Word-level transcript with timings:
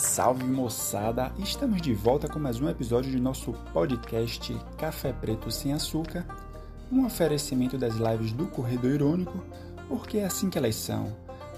Salve 0.00 0.44
moçada! 0.44 1.30
Estamos 1.38 1.82
de 1.82 1.92
volta 1.92 2.26
com 2.26 2.38
mais 2.38 2.58
um 2.58 2.70
episódio 2.70 3.10
de 3.10 3.20
nosso 3.20 3.52
podcast 3.70 4.58
Café 4.78 5.12
Preto 5.12 5.50
Sem 5.50 5.74
Açúcar, 5.74 6.26
um 6.90 7.04
oferecimento 7.04 7.76
das 7.76 7.96
lives 7.96 8.32
do 8.32 8.46
Corredor 8.46 8.92
Irônico, 8.92 9.44
porque 9.88 10.16
é 10.16 10.24
assim 10.24 10.48
que 10.48 10.56
elas 10.56 10.74
são, 10.74 11.14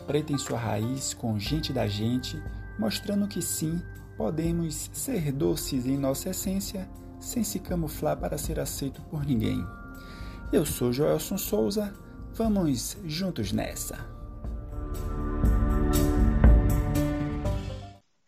preta 0.09 0.33
em 0.33 0.39
sua 0.39 0.59
raiz, 0.59 1.15
com 1.15 1.39
gente 1.39 1.73
da 1.73 1.87
gente, 1.87 2.43
mostrando 2.81 3.29
que 3.29 3.41
sim, 3.41 3.81
podemos 4.17 4.91
ser 4.93 5.31
doces 5.31 5.87
em 5.87 5.97
nossa 5.97 6.31
essência, 6.31 6.91
sem 7.21 7.45
se 7.45 7.61
camuflar 7.61 8.17
para 8.17 8.37
ser 8.37 8.59
aceito 8.59 9.01
por 9.03 9.25
ninguém. 9.25 9.65
Eu 10.53 10.67
sou 10.67 10.93
Joelson 10.93 11.39
Souza, 11.39 11.95
vamos 12.35 12.99
juntos 13.05 13.53
nessa! 13.53 14.22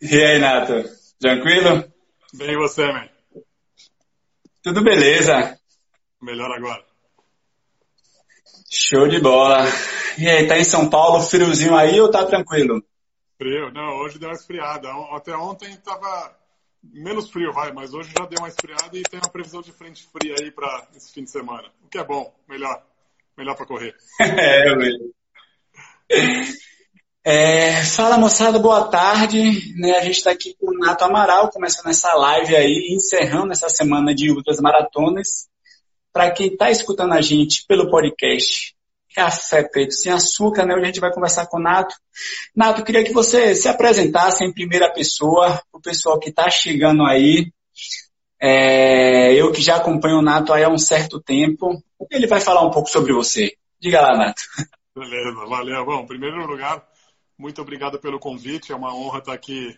E 0.07 0.23
aí, 0.23 0.37
Nato? 0.37 0.83
Tranquilo? 1.19 1.83
Bem, 2.33 2.51
e 2.51 2.57
você, 2.57 2.85
man? 2.85 3.09
Tudo 4.61 4.83
beleza. 4.83 5.57
Melhor 6.21 6.51
agora. 6.51 6.85
Show 8.71 9.07
de 9.07 9.19
bola. 9.19 9.65
E 10.19 10.29
aí, 10.29 10.47
tá 10.47 10.59
em 10.59 10.63
São 10.63 10.91
Paulo, 10.91 11.23
friozinho 11.23 11.75
aí 11.75 11.99
ou 11.99 12.11
tá 12.11 12.23
tranquilo? 12.23 12.83
Frio? 13.35 13.71
Não, 13.71 13.97
hoje 13.97 14.19
deu 14.19 14.29
uma 14.29 14.35
esfriada. 14.35 14.89
Até 15.11 15.35
ontem 15.35 15.75
tava 15.77 16.37
menos 16.83 17.31
frio, 17.31 17.51
vai, 17.51 17.73
mas 17.73 17.91
hoje 17.91 18.13
já 18.15 18.27
deu 18.27 18.37
uma 18.37 18.47
esfriada 18.47 18.95
e 18.95 19.01
tem 19.01 19.19
uma 19.19 19.31
previsão 19.31 19.63
de 19.63 19.71
frente 19.71 20.07
fria 20.07 20.35
aí 20.39 20.51
para 20.51 20.87
esse 20.95 21.11
fim 21.11 21.23
de 21.23 21.31
semana. 21.31 21.67
O 21.83 21.89
que 21.89 21.97
é 21.97 22.03
bom, 22.03 22.31
melhor. 22.47 22.85
Melhor 23.35 23.55
para 23.55 23.65
correr. 23.65 23.95
é, 24.21 24.75
velho. 24.75 25.15
É, 27.27 27.83
fala 27.83 28.19
moçada, 28.19 28.59
boa 28.59 28.83
tarde. 28.87 29.73
Né, 29.75 29.97
a 29.97 30.03
gente 30.03 30.17
está 30.17 30.29
aqui 30.29 30.55
com 30.59 30.67
o 30.67 30.77
Nato 30.77 31.05
Amaral, 31.05 31.49
começando 31.49 31.89
essa 31.89 32.13
live 32.13 32.55
aí, 32.55 32.93
encerrando 32.95 33.51
essa 33.51 33.67
semana 33.67 34.13
de 34.13 34.29
ultras 34.29 34.59
maratonas. 34.59 35.47
Para 36.13 36.29
quem 36.29 36.49
está 36.49 36.69
escutando 36.69 37.13
a 37.13 37.21
gente 37.21 37.65
pelo 37.67 37.89
podcast 37.89 38.75
Café 39.15 39.63
Preto 39.63 39.95
Sem 39.95 40.11
Açúcar, 40.11 40.67
né, 40.67 40.75
hoje 40.75 40.83
a 40.83 40.85
gente 40.85 40.99
vai 40.99 41.11
conversar 41.11 41.47
com 41.47 41.57
o 41.57 41.59
Nato. 41.59 41.95
Nato, 42.55 42.83
queria 42.83 43.03
que 43.03 43.11
você 43.11 43.55
se 43.55 43.67
apresentasse 43.67 44.45
em 44.45 44.53
primeira 44.53 44.93
pessoa, 44.93 45.59
o 45.73 45.81
pessoal 45.81 46.19
que 46.19 46.29
está 46.29 46.47
chegando 46.51 47.03
aí. 47.07 47.51
É, 48.39 49.33
eu 49.33 49.51
que 49.51 49.63
já 49.63 49.77
acompanho 49.77 50.19
o 50.19 50.21
Nato 50.21 50.53
há 50.53 50.69
um 50.69 50.77
certo 50.77 51.19
tempo, 51.19 51.81
ele 52.11 52.27
vai 52.27 52.39
falar 52.39 52.61
um 52.61 52.69
pouco 52.69 52.87
sobre 52.87 53.13
você. 53.13 53.51
Diga 53.81 53.99
lá, 53.99 54.15
Nato. 54.15 54.43
Beleza, 54.95 55.45
valeu. 55.47 55.83
Bom, 55.83 56.05
primeiro 56.05 56.45
lugar, 56.45 56.85
muito 57.37 57.61
obrigado 57.61 57.99
pelo 57.99 58.19
convite. 58.19 58.71
É 58.71 58.75
uma 58.75 58.95
honra 58.95 59.19
estar 59.19 59.33
aqui 59.33 59.77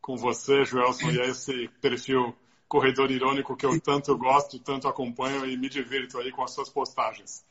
com 0.00 0.16
você, 0.16 0.64
Joelson, 0.64 1.10
e 1.10 1.20
esse 1.20 1.68
perfil 1.80 2.34
corredor 2.68 3.10
irônico 3.10 3.56
que 3.56 3.66
eu 3.66 3.80
tanto 3.80 4.16
gosto, 4.16 4.56
tanto 4.58 4.88
acompanho 4.88 5.44
e 5.44 5.54
me 5.56 5.68
divirto 5.68 6.18
aí 6.18 6.32
com 6.32 6.42
as 6.42 6.52
suas 6.52 6.70
postagens. 6.70 7.44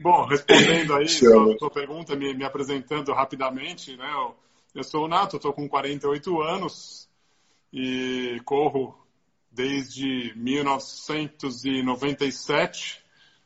Bom, 0.00 0.24
respondendo 0.26 0.94
aí 0.94 1.04
a 1.04 1.58
sua 1.58 1.70
pergunta, 1.70 2.16
me, 2.16 2.34
me, 2.34 2.44
apresentando 2.44 3.12
rapidamente, 3.12 3.96
né? 3.96 4.10
Eu, 4.12 4.34
eu 4.74 4.82
sou 4.82 5.04
o 5.04 5.08
Nato, 5.08 5.36
estou 5.36 5.52
com 5.52 5.68
48 5.68 6.40
anos 6.40 7.08
e 7.72 8.40
corro 8.44 8.98
desde 9.52 10.32
1997. 10.34 13.04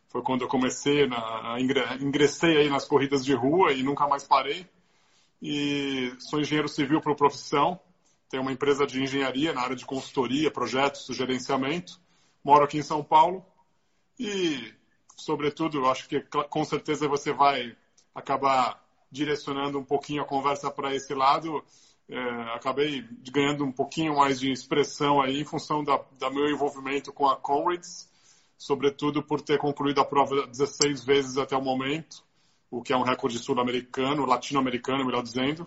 Foi 0.09 0.23
quando 0.23 0.41
eu 0.43 0.49
comecei, 0.49 1.07
na, 1.07 1.59
ingressei 2.01 2.57
aí 2.59 2.71
nas 2.71 2.87
corridas 2.87 3.25
de 3.25 3.35
rua 3.35 3.73
e 3.73 3.83
nunca 3.83 4.07
mais 4.09 4.25
parei 4.25 4.67
e 5.41 6.13
sou 6.19 6.41
engenheiro 6.41 6.69
civil 6.69 7.01
por 7.01 7.15
profissão. 7.15 7.81
Tenho 8.29 8.43
uma 8.43 8.53
empresa 8.53 8.87
de 8.87 9.03
engenharia 9.03 9.53
na 9.53 9.63
área 9.63 9.77
de 9.77 9.87
consultoria, 9.87 10.51
projetos, 10.51 11.07
gerenciamento. 11.17 12.01
Moro 12.45 12.65
aqui 12.65 12.79
em 12.79 12.83
São 12.83 13.03
Paulo 13.03 13.45
e, 14.19 14.73
sobretudo, 15.17 15.87
acho 15.87 16.09
que 16.09 16.21
com 16.21 16.65
certeza 16.65 17.09
você 17.09 17.33
vai 17.33 17.77
acabar 18.15 18.85
direcionando 19.11 19.79
um 19.79 19.85
pouquinho 19.85 20.23
a 20.23 20.27
conversa 20.27 20.71
para 20.71 20.95
esse 20.95 21.15
lado. 21.15 21.65
É, 22.09 22.19
acabei 22.55 23.05
ganhando 23.31 23.65
um 23.65 23.73
pouquinho 23.73 24.17
mais 24.17 24.41
de 24.41 24.51
expressão 24.51 25.21
aí 25.21 25.41
em 25.41 25.45
função 25.45 25.85
da, 25.85 26.01
da 26.19 26.31
meu 26.31 26.49
envolvimento 26.51 27.13
com 27.13 27.29
a 27.29 27.37
Comrades, 27.37 28.11
sobretudo 28.57 29.23
por 29.23 29.41
ter 29.41 29.59
concluído 29.59 30.01
a 30.01 30.05
prova 30.05 30.47
16 30.47 31.05
vezes 31.05 31.37
até 31.37 31.57
o 31.57 31.63
momento 31.63 32.28
o 32.71 32.83
que 32.83 32.93
é 32.93 32.97
um 32.97 33.03
recorde 33.03 33.39
sul-americano, 33.39 34.27
latino-americano, 34.27 35.05
melhor 35.05 35.23
dizendo, 35.23 35.67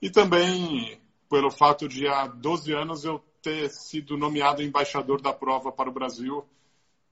e 0.00 0.10
também 0.10 1.00
pelo 1.30 1.50
fato 1.50 1.88
de 1.88 2.06
há 2.06 2.26
12 2.26 2.72
anos 2.72 3.04
eu 3.04 3.22
ter 3.40 3.70
sido 3.70 4.16
nomeado 4.16 4.62
embaixador 4.62 5.20
da 5.20 5.32
prova 5.32 5.72
para 5.72 5.88
o 5.88 5.92
Brasil, 5.92 6.44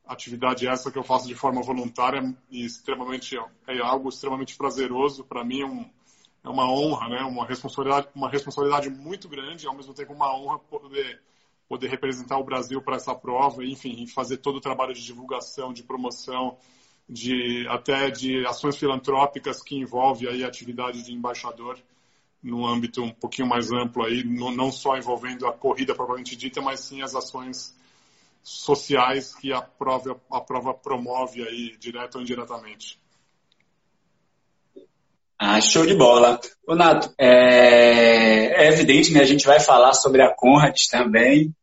atividade 0.07 0.67
essa 0.67 0.91
que 0.91 0.99
eu 0.99 1.05
faço 1.05 1.27
de 1.27 1.35
forma 1.35 1.63
voluntária 1.63 2.37
e 2.51 2.65
extremamente 2.65 3.37
é 3.67 3.79
algo 3.79 4.09
extremamente 4.09 4.57
prazeroso 4.57 5.25
para 5.25 5.45
mim, 5.45 5.63
é, 5.63 5.67
um, 5.67 5.91
é, 6.45 6.49
uma 6.49 6.71
honra, 6.71 7.09
né, 7.09 7.23
uma 7.23 7.47
responsabilidade, 7.47 8.09
uma 8.15 8.29
responsabilidade 8.29 8.91
muito 8.91 9.29
grande, 9.29 9.67
ao 9.67 9.75
mesmo 9.75 9.95
tempo 9.95 10.13
uma 10.13 10.35
honra 10.37 10.59
poder 10.59 11.21
poder 11.69 11.87
representar 11.87 12.37
o 12.37 12.43
Brasil 12.43 12.83
para 12.83 12.97
essa 12.97 13.15
prova, 13.15 13.65
enfim, 13.65 14.05
fazer 14.05 14.39
todo 14.39 14.57
o 14.57 14.61
trabalho 14.61 14.93
de 14.93 15.05
divulgação, 15.05 15.73
de 15.73 15.85
promoção, 15.85 16.59
de 17.11 17.67
até 17.69 18.09
de 18.09 18.47
ações 18.47 18.77
filantrópicas 18.77 19.61
que 19.61 19.75
envolve 19.75 20.29
aí 20.29 20.45
a 20.45 20.47
atividade 20.47 21.03
de 21.03 21.13
embaixador 21.13 21.77
no 22.41 22.65
âmbito 22.65 23.03
um 23.03 23.11
pouquinho 23.11 23.49
mais 23.49 23.73
amplo 23.73 24.05
aí, 24.05 24.23
não 24.25 24.71
só 24.71 24.97
envolvendo 24.97 25.47
a 25.47 25.53
corrida 25.53 25.95
propriamente 25.95 26.37
dita, 26.37 26.63
mas 26.63 26.81
sim 26.81 27.03
as 27.03 27.15
ações 27.15 27.75
sociais 28.43 29.35
que 29.35 29.53
a 29.53 29.61
prova, 29.61 30.19
a 30.31 30.41
prova 30.41 30.73
promove 30.73 31.43
aí, 31.43 31.77
direto 31.79 32.15
ou 32.15 32.23
indiretamente. 32.23 32.99
Ah, 35.39 35.61
show 35.61 35.85
de 35.85 35.95
bola. 35.95 36.39
O 36.67 36.75
Nato, 36.75 37.13
é, 37.19 38.65
é 38.65 38.69
evidente, 38.69 39.13
né? 39.13 39.21
A 39.21 39.27
gente 39.27 39.47
vai 39.47 39.59
falar 39.59 39.95
sobre 39.95 40.23
a 40.23 40.33
Conrad 40.35 40.77
também. 40.91 41.55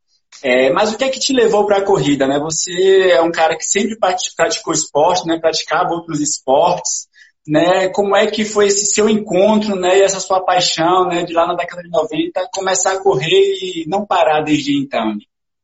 É, 0.44 0.72
mas 0.72 0.94
o 0.94 0.98
que 0.98 1.04
é 1.04 1.10
que 1.10 1.20
te 1.20 1.34
levou 1.34 1.66
para 1.66 1.78
a 1.78 1.86
corrida, 1.86 2.28
né? 2.28 2.40
Você 2.40 3.10
é 3.12 3.22
um 3.22 3.32
cara 3.32 3.58
que 3.58 3.66
sempre 3.66 3.98
praticou 3.98 4.74
esporte, 4.74 5.26
né? 5.26 5.40
Praticava 5.40 5.94
outros 5.94 6.20
esportes, 6.20 7.08
né? 7.48 7.90
Como 7.90 8.16
é 8.16 8.28
que 8.28 8.46
foi 8.46 8.68
esse 8.68 8.88
seu 8.88 9.10
encontro, 9.10 9.76
né? 9.76 9.98
E 9.98 10.02
essa 10.02 10.20
sua 10.20 10.44
paixão, 10.44 11.08
né? 11.08 11.24
De 11.24 11.34
lá 11.34 11.48
na 11.48 11.56
década 11.56 11.82
de 11.82 11.90
90, 11.90 12.50
começar 12.54 12.94
a 12.94 13.00
correr 13.02 13.58
e 13.62 13.86
não 13.88 14.06
parar 14.06 14.42
desde 14.42 14.78
então. 14.78 15.18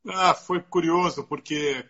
Ah, 0.08 0.34
foi 0.34 0.60
curioso, 0.60 1.24
porque 1.24 1.84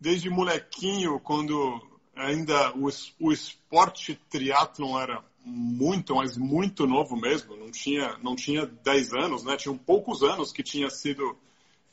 desde 0.00 0.30
molequinho, 0.30 1.18
quando 1.20 1.80
ainda 2.14 2.72
o, 2.76 2.88
o 3.20 3.32
esporte 3.32 4.18
triatlon 4.30 4.98
era 4.98 5.22
muito, 5.44 6.14
mas 6.14 6.36
muito 6.36 6.86
novo 6.86 7.16
mesmo, 7.16 7.56
não 7.56 7.70
tinha, 7.70 8.16
não 8.22 8.34
tinha 8.34 8.66
10 8.66 9.12
anos, 9.12 9.44
né? 9.44 9.56
Tinham 9.56 9.76
poucos 9.76 10.22
anos 10.22 10.52
que 10.52 10.62
tinha 10.62 10.90
sido 10.90 11.36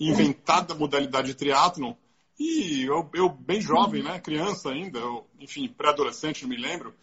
inventada 0.07 0.73
a 0.73 0.77
modalidade 0.77 1.33
triatlon. 1.33 1.93
E 2.39 2.83
eu, 2.83 3.09
eu, 3.13 3.29
bem 3.29 3.61
jovem, 3.61 4.01
né, 4.01 4.19
criança 4.19 4.69
ainda, 4.69 4.99
eu, 4.99 5.27
enfim, 5.39 5.67
pré-adolescente, 5.67 6.43
não 6.43 6.49
me 6.49 6.57
lembro, 6.57 6.93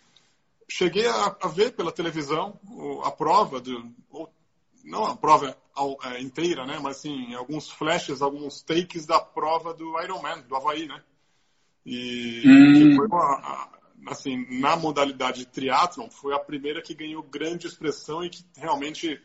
cheguei 0.68 1.06
a, 1.06 1.36
a, 1.40 1.48
ver 1.48 1.72
pela 1.72 1.92
televisão 1.92 2.58
a 3.04 3.10
prova, 3.10 3.60
do, 3.60 3.92
não 4.84 5.04
a 5.04 5.16
prova 5.16 5.56
é, 6.04 6.20
inteira, 6.20 6.66
né, 6.66 6.78
mas 6.82 6.98
assim, 6.98 7.32
alguns 7.34 7.70
flashes, 7.70 8.22
alguns 8.22 8.60
takes 8.62 9.06
da 9.06 9.20
prova 9.20 9.72
do 9.72 10.00
Ironman, 10.02 10.42
do 10.42 10.56
Havaí, 10.56 10.86
né. 10.86 11.00
E 11.86 12.42
hum. 12.44 12.96
foi 12.96 13.06
uma, 13.06 13.70
assim, 14.08 14.46
na 14.60 14.76
modalidade 14.76 15.46
triatlon, 15.46 16.10
foi 16.10 16.34
a 16.34 16.38
primeira 16.38 16.82
que 16.82 16.94
ganhou 16.94 17.22
grande 17.22 17.66
expressão 17.66 18.24
e 18.24 18.30
que 18.30 18.44
realmente 18.56 19.20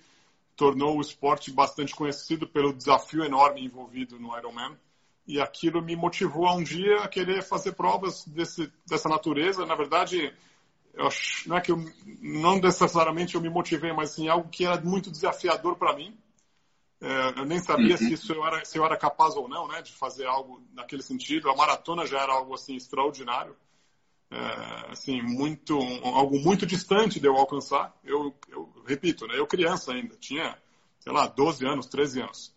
tornou 0.56 0.98
o 0.98 1.02
esporte 1.02 1.52
bastante 1.52 1.94
conhecido 1.94 2.48
pelo 2.48 2.74
desafio 2.74 3.24
enorme 3.24 3.64
envolvido 3.64 4.20
no 4.20 4.38
Ironman. 4.38 4.78
E 5.28 5.42
aquilo 5.42 5.82
me 5.82 5.96
motivou 5.96 6.48
a 6.48 6.56
um 6.56 6.64
dia 6.64 7.00
a 7.00 7.08
querer 7.08 7.42
fazer 7.42 7.74
provas 7.74 8.26
desse, 8.26 8.72
dessa 8.88 9.10
natureza. 9.10 9.66
Na 9.66 9.76
verdade, 9.76 10.34
eu, 10.94 11.10
não 11.48 11.58
é 11.58 11.62
que 11.62 11.72
eu, 11.72 11.84
não 12.22 12.60
necessariamente 12.60 13.36
eu 13.36 13.42
me 13.42 13.50
motivei, 13.50 13.92
mas 13.92 14.12
sim 14.12 14.28
algo 14.28 14.50
que 14.50 14.66
era 14.66 14.80
muito 14.80 15.10
desafiador 15.12 15.76
para 15.76 15.96
mim. 15.96 16.16
É, 17.02 17.40
eu 17.40 17.46
nem 17.46 17.60
sabia 17.60 17.92
uhum. 17.92 17.98
se, 17.98 18.14
isso 18.14 18.34
eu 18.34 18.46
era, 18.46 18.64
se 18.64 18.78
eu 18.78 18.86
era 18.86 18.96
capaz 18.96 19.36
ou 19.36 19.50
não, 19.50 19.68
né, 19.68 19.82
de 19.82 19.92
fazer 19.92 20.26
algo 20.26 20.62
naquele 20.74 21.02
sentido. 21.02 21.50
A 21.50 21.56
maratona 21.56 22.06
já 22.06 22.22
era 22.22 22.34
algo 22.34 22.54
assim 22.54 22.76
extraordinário 22.76 23.56
é, 24.32 24.92
assim, 24.92 25.22
muito, 25.22 25.78
algo 26.04 26.40
muito 26.40 26.66
distante 26.66 27.20
de 27.20 27.28
eu 27.28 27.36
alcançar. 27.36 27.96
Eu, 28.04 28.34
eu 28.50 28.72
repito, 28.86 29.28
né, 29.28 29.38
eu 29.38 29.48
criança 29.48 29.94
ainda, 29.94 30.16
tinha, 30.18 30.58
sei 31.00 31.14
lá, 31.14 31.28
12 31.28 31.66
anos, 31.66 31.86
13 31.88 32.22
anos. 32.22 32.54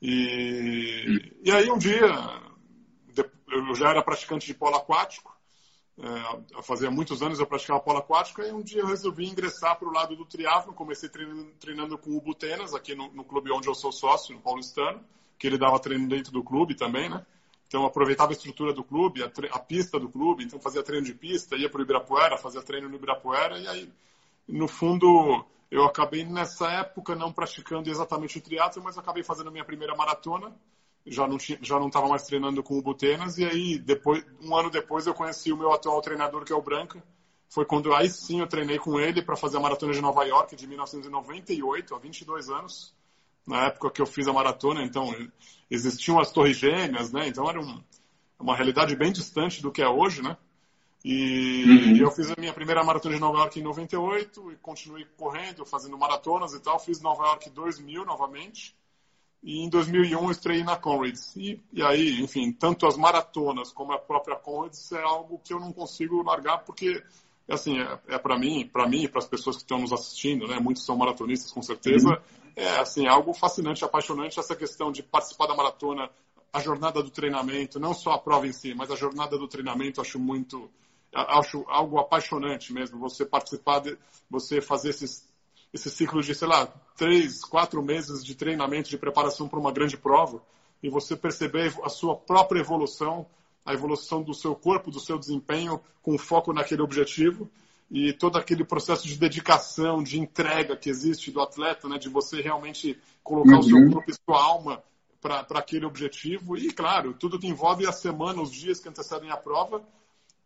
E, 0.00 1.34
e 1.42 1.50
aí 1.50 1.70
um 1.70 1.78
dia, 1.78 2.06
eu 3.50 3.74
já 3.74 3.90
era 3.90 4.02
praticante 4.02 4.46
de 4.46 4.54
polo 4.54 4.76
aquático, 4.76 5.36
É, 6.00 6.62
fazia 6.62 6.92
muitos 6.92 7.22
anos 7.22 7.40
eu 7.40 7.46
praticava 7.46 7.80
polo 7.80 7.98
aquático 7.98 8.40
e 8.40 8.52
um 8.52 8.62
dia 8.62 8.82
eu 8.82 8.86
resolvi 8.86 9.26
ingressar 9.26 9.76
para 9.76 9.88
o 9.88 9.92
lado 9.92 10.14
do 10.14 10.24
triatlo. 10.24 10.72
Comecei 10.72 11.08
treinando, 11.08 11.50
treinando 11.58 11.98
com 11.98 12.16
o 12.16 12.20
Butenas, 12.20 12.72
aqui 12.72 12.94
no, 12.94 13.12
no, 13.12 13.24
clube 13.24 13.50
onde 13.50 13.66
eu 13.66 13.74
sou 13.74 13.90
sócio, 13.90 14.32
no 14.32 14.40
Paulistano, 14.40 15.04
que 15.36 15.48
ele 15.48 15.58
dava 15.58 15.80
treino 15.80 16.08
dentro 16.08 16.30
do 16.30 16.44
clube 16.44 16.76
também, 16.76 17.08
né? 17.08 17.26
Então 17.68 17.84
aproveitava 17.84 18.32
a 18.32 18.34
estrutura 18.34 18.72
do 18.72 18.82
clube, 18.82 19.22
a, 19.22 19.30
a 19.52 19.58
pista 19.58 20.00
do 20.00 20.08
clube, 20.08 20.42
então 20.42 20.58
fazia 20.58 20.82
treino 20.82 21.04
de 21.04 21.14
pista, 21.14 21.54
ia 21.54 21.68
para 21.68 21.78
o 21.78 21.82
Ibirapuera, 21.82 22.38
fazia 22.38 22.62
treino 22.62 22.88
no 22.88 22.96
Ibirapuera 22.96 23.58
e 23.58 23.68
aí, 23.68 23.92
no 24.48 24.66
fundo, 24.66 25.44
eu 25.70 25.84
acabei 25.84 26.24
nessa 26.24 26.70
época 26.72 27.14
não 27.14 27.30
praticando 27.30 27.90
exatamente 27.90 28.38
o 28.38 28.40
triatlo, 28.40 28.82
mas 28.82 28.96
acabei 28.96 29.22
fazendo 29.22 29.52
minha 29.52 29.64
primeira 29.64 29.94
maratona. 29.94 30.50
Já 31.06 31.28
não 31.28 31.36
tinha, 31.36 31.58
já 31.62 31.78
não 31.78 31.88
estava 31.88 32.08
mais 32.08 32.22
treinando 32.22 32.62
com 32.62 32.78
o 32.78 32.82
Butenas 32.82 33.38
e 33.38 33.44
aí 33.44 33.78
depois 33.78 34.24
um 34.40 34.56
ano 34.56 34.70
depois 34.70 35.06
eu 35.06 35.14
conheci 35.14 35.52
o 35.52 35.56
meu 35.56 35.72
atual 35.72 36.00
treinador 36.00 36.44
que 36.44 36.52
é 36.52 36.56
o 36.56 36.62
Branca. 36.62 37.02
Foi 37.50 37.64
quando 37.64 37.94
aí 37.94 38.08
sim 38.08 38.40
eu 38.40 38.46
treinei 38.46 38.78
com 38.78 38.98
ele 38.98 39.22
para 39.22 39.36
fazer 39.36 39.58
a 39.58 39.60
maratona 39.60 39.92
de 39.92 40.00
Nova 40.00 40.24
York 40.24 40.56
de 40.56 40.66
1998 40.66 41.94
há 41.94 41.98
22 41.98 42.50
anos 42.50 42.94
na 43.46 43.66
época 43.66 43.90
que 43.90 44.02
eu 44.02 44.06
fiz 44.06 44.26
a 44.26 44.32
maratona. 44.32 44.82
Então 44.82 45.10
existiam 45.70 46.18
as 46.18 46.30
torres 46.30 46.56
gêmeas 46.56 47.12
né 47.12 47.28
então 47.28 47.48
era 47.48 47.60
um, 47.60 47.82
uma 48.38 48.56
realidade 48.56 48.94
bem 48.96 49.12
distante 49.12 49.62
do 49.62 49.70
que 49.70 49.82
é 49.82 49.88
hoje 49.88 50.22
né 50.22 50.36
e, 51.04 51.64
uhum. 51.64 51.96
eu 51.96 52.10
fiz 52.10 52.28
a 52.30 52.34
minha 52.38 52.52
primeira 52.52 52.82
maratona 52.82 53.14
de 53.14 53.20
Nova 53.20 53.38
York 53.38 53.60
em 53.60 53.62
98 53.62 54.52
e 54.52 54.56
continuei 54.56 55.06
correndo 55.16 55.64
fazendo 55.64 55.96
maratonas 55.96 56.54
e 56.54 56.60
tal 56.60 56.78
fiz 56.78 57.00
Nova 57.00 57.24
York 57.26 57.50
2000 57.50 58.04
novamente 58.04 58.76
e 59.42 59.60
em 59.60 59.68
2001 59.68 60.24
eu 60.24 60.30
estreiei 60.30 60.64
na 60.64 60.76
Conrads. 60.76 61.36
E, 61.36 61.62
e 61.72 61.80
aí, 61.80 62.20
enfim, 62.20 62.50
tanto 62.50 62.86
as 62.86 62.96
maratonas 62.96 63.72
como 63.72 63.92
a 63.92 63.98
própria 63.98 64.36
Conrads 64.36 64.90
é 64.92 65.00
algo 65.00 65.38
que 65.38 65.52
eu 65.52 65.60
não 65.60 65.72
consigo 65.72 66.22
largar 66.22 66.58
porque 66.64 67.02
assim, 67.48 67.78
é, 67.80 67.98
é 68.08 68.18
para 68.18 68.38
mim, 68.38 68.68
para 68.70 68.86
mim 68.86 69.04
e 69.04 69.08
para 69.08 69.20
as 69.20 69.26
pessoas 69.26 69.56
que 69.56 69.62
estão 69.62 69.78
nos 69.78 69.92
assistindo, 69.92 70.46
né, 70.46 70.58
muitos 70.60 70.84
são 70.84 70.96
maratonistas 70.96 71.50
com 71.50 71.62
certeza, 71.62 72.10
uhum. 72.10 72.47
É. 72.64 72.78
Assim, 72.78 73.06
algo 73.06 73.32
fascinante, 73.32 73.84
apaixonante 73.84 74.38
essa 74.38 74.54
questão 74.54 74.90
de 74.90 75.02
participar 75.02 75.46
da 75.46 75.54
maratona, 75.54 76.10
a 76.52 76.60
jornada 76.60 77.02
do 77.02 77.10
treinamento, 77.10 77.78
não 77.78 77.94
só 77.94 78.12
a 78.12 78.18
prova 78.18 78.46
em 78.46 78.52
si, 78.52 78.74
mas 78.74 78.90
a 78.90 78.96
jornada 78.96 79.36
do 79.38 79.46
treinamento, 79.46 80.00
acho 80.00 80.18
muito 80.18 80.70
acho 81.12 81.64
algo 81.68 81.98
apaixonante 81.98 82.70
mesmo, 82.72 82.98
você 82.98 83.24
participar 83.24 83.80
de, 83.80 83.96
você 84.30 84.60
fazer 84.60 84.90
esses 84.90 85.26
esse 85.72 85.90
ciclo 85.90 86.22
de, 86.22 86.34
sei 86.34 86.48
lá, 86.48 86.66
três, 86.96 87.44
quatro 87.44 87.82
meses 87.82 88.24
de 88.24 88.34
treinamento, 88.34 88.88
de 88.88 88.96
preparação 88.96 89.48
para 89.48 89.58
uma 89.58 89.70
grande 89.70 89.96
prova, 89.96 90.42
e 90.82 90.88
você 90.88 91.14
perceber 91.14 91.74
a 91.82 91.88
sua 91.90 92.16
própria 92.16 92.60
evolução, 92.60 93.26
a 93.64 93.74
evolução 93.74 94.22
do 94.22 94.32
seu 94.32 94.54
corpo, 94.54 94.90
do 94.90 94.98
seu 94.98 95.18
desempenho, 95.18 95.78
com 96.02 96.16
foco 96.16 96.52
naquele 96.52 96.80
objetivo, 96.80 97.50
e 97.90 98.12
todo 98.12 98.36
aquele 98.36 98.64
processo 98.64 99.06
de 99.06 99.16
dedicação, 99.16 100.02
de 100.02 100.18
entrega 100.18 100.76
que 100.76 100.90
existe 100.90 101.30
do 101.30 101.40
atleta, 101.40 101.88
né, 101.88 101.98
de 101.98 102.08
você 102.08 102.40
realmente 102.40 102.98
colocar 103.22 103.54
uhum. 103.54 103.58
o 103.58 103.62
seu 103.62 103.76
uhum. 103.76 103.92
corpo 103.92 104.10
e 104.10 104.14
sua 104.14 104.42
alma 104.42 104.82
para 105.20 105.58
aquele 105.58 105.84
objetivo, 105.84 106.56
e 106.56 106.72
claro, 106.72 107.12
tudo 107.12 107.38
que 107.38 107.48
envolve 107.48 107.86
a 107.86 107.92
semana, 107.92 108.40
os 108.40 108.52
dias 108.52 108.78
que 108.78 108.88
antecedem 108.88 109.30
a 109.30 109.36
prova, 109.36 109.82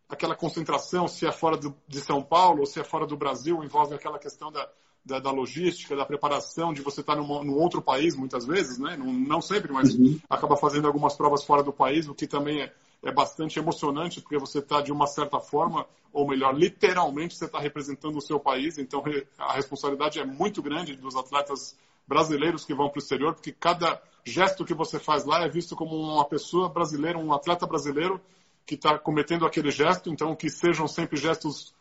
aquela 0.09 0.35
concentração, 0.35 1.07
se 1.09 1.27
é 1.27 1.33
fora 1.33 1.57
do, 1.57 1.75
de 1.87 2.01
São 2.01 2.23
Paulo 2.23 2.61
ou 2.61 2.67
se 2.67 2.81
é 2.81 2.85
fora 2.85 3.07
do 3.07 3.17
Brasil, 3.17 3.63
envolve 3.63 3.95
aquela 3.95 4.19
questão 4.19 4.51
da, 4.51 4.69
da, 5.05 5.19
da, 5.19 5.31
logística, 5.31 5.97
da 5.97 6.07
preparação, 6.07 6.73
de 6.73 6.81
você 6.81 7.01
estar 7.01 7.17
num, 7.17 7.45
num 7.45 7.55
outro 7.55 7.83
país 7.83 8.17
muitas 8.17 8.47
vezes, 8.47 8.79
né? 8.79 8.97
Não, 8.97 9.13
não 9.13 9.41
sempre, 9.41 9.73
mas 9.73 9.95
uhum. 9.95 10.19
acaba 10.29 10.57
fazendo 10.57 10.87
algumas 10.87 11.15
provas 11.17 11.45
fora 11.45 11.63
do 11.63 11.73
país, 11.73 12.09
o 12.09 12.15
que 12.15 12.27
também 12.27 12.63
é, 12.63 12.73
é 13.03 13.11
bastante 13.11 13.59
emocionante, 13.59 14.21
porque 14.21 14.39
você 14.39 14.61
está 14.61 14.81
de 14.81 14.93
uma 14.93 15.07
certa 15.07 15.41
forma, 15.41 15.87
ou 16.13 16.29
melhor, 16.29 16.55
literalmente 16.55 17.37
você 17.37 17.47
está 17.47 17.59
representando 17.59 18.17
o 18.17 18.21
seu 18.21 18.39
país, 18.39 18.79
então 18.79 19.03
a 19.39 19.53
responsabilidade 19.55 20.21
é 20.21 20.25
muito 20.25 20.63
grande 20.63 20.97
dos 20.97 21.17
atletas 21.17 21.77
brasileiros 22.07 22.65
que 22.65 22.75
vão 22.75 22.89
para 22.89 22.99
o 22.99 23.03
exterior, 23.03 23.35
porque 23.35 23.53
cada 23.53 24.01
gesto 24.25 24.65
que 24.65 24.75
você 24.75 24.99
faz 24.99 25.25
lá 25.25 25.45
é 25.45 25.49
visto 25.49 25.75
como 25.75 25.97
uma 25.97 26.25
pessoa 26.25 26.69
brasileira, 26.69 27.19
um 27.19 27.33
atleta 27.33 27.67
brasileiro 27.67 28.21
que 28.65 28.75
está 28.77 28.99
cometendo 28.99 29.45
aquele 29.45 29.71
gesto, 29.71 30.11
então 30.11 30.37
que 30.37 30.49
sejam 30.49 30.87
sempre 30.87 31.17
gestos 31.17 31.75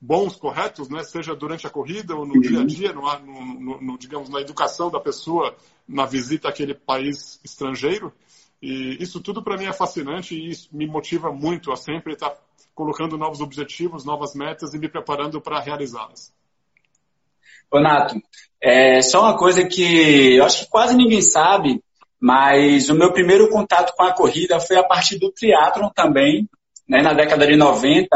bons, 0.00 0.36
corretos, 0.36 0.88
né? 0.88 1.02
seja 1.02 1.34
durante 1.34 1.66
a 1.66 1.70
corrida 1.70 2.14
ou 2.14 2.24
no 2.24 2.34
uhum. 2.34 2.40
dia 2.40 2.60
a 2.60 2.64
dia, 2.64 2.92
no, 2.92 3.18
no, 3.18 3.80
no, 3.80 3.98
digamos, 3.98 4.28
na 4.28 4.40
educação 4.40 4.90
da 4.90 5.00
pessoa 5.00 5.56
na 5.88 6.06
visita 6.06 6.48
àquele 6.48 6.74
país 6.74 7.40
estrangeiro. 7.42 8.12
E 8.60 9.02
isso 9.02 9.20
tudo 9.20 9.42
para 9.42 9.56
mim 9.56 9.66
é 9.66 9.72
fascinante 9.72 10.34
e 10.34 10.50
isso 10.50 10.68
me 10.72 10.86
motiva 10.86 11.32
muito 11.32 11.72
a 11.72 11.76
sempre 11.76 12.14
estar 12.14 12.34
colocando 12.74 13.16
novos 13.16 13.40
objetivos, 13.40 14.04
novas 14.04 14.34
metas 14.34 14.74
e 14.74 14.78
me 14.78 14.88
preparando 14.88 15.40
para 15.40 15.60
realizá-las. 15.60 16.32
Renato, 17.72 18.16
é 18.60 19.02
só 19.02 19.22
uma 19.22 19.36
coisa 19.36 19.64
que 19.66 20.36
eu 20.36 20.44
acho 20.44 20.64
que 20.64 20.70
quase 20.70 20.96
ninguém 20.96 21.22
sabe, 21.22 21.82
mas 22.20 22.88
o 22.88 22.94
meu 22.94 23.12
primeiro 23.12 23.48
contato 23.50 23.94
com 23.94 24.02
a 24.02 24.14
corrida 24.14 24.58
foi 24.58 24.76
a 24.76 24.84
partir 24.84 25.18
do 25.18 25.30
triatlon 25.30 25.90
também, 25.90 26.48
né, 26.88 27.02
na 27.02 27.12
década 27.12 27.46
de 27.46 27.56
90, 27.56 28.08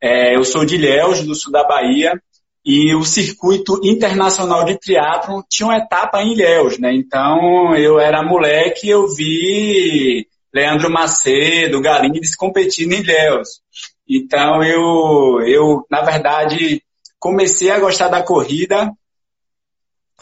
é, 0.00 0.36
eu 0.36 0.44
sou 0.44 0.64
de 0.64 0.74
Ilhéus, 0.74 1.24
do 1.24 1.34
sul 1.34 1.50
da 1.50 1.64
Bahia, 1.64 2.20
e 2.64 2.94
o 2.94 3.04
circuito 3.04 3.78
internacional 3.84 4.64
de 4.64 4.78
triatlon 4.78 5.42
tinha 5.48 5.68
uma 5.68 5.76
etapa 5.76 6.22
em 6.22 6.32
Ilhéus, 6.32 6.78
né? 6.78 6.94
Então, 6.94 7.76
eu 7.76 8.00
era 8.00 8.22
moleque 8.22 8.88
eu 8.88 9.06
vi 9.06 10.26
Leandro 10.52 10.90
Macedo, 10.90 11.80
Galindes 11.80 12.34
competindo 12.34 12.94
em 12.94 13.00
Ilhéus. 13.00 13.60
Então, 14.08 14.62
eu, 14.62 15.40
eu, 15.46 15.86
na 15.90 16.00
verdade, 16.00 16.82
comecei 17.18 17.70
a 17.70 17.78
gostar 17.78 18.08
da 18.08 18.22
corrida 18.22 18.90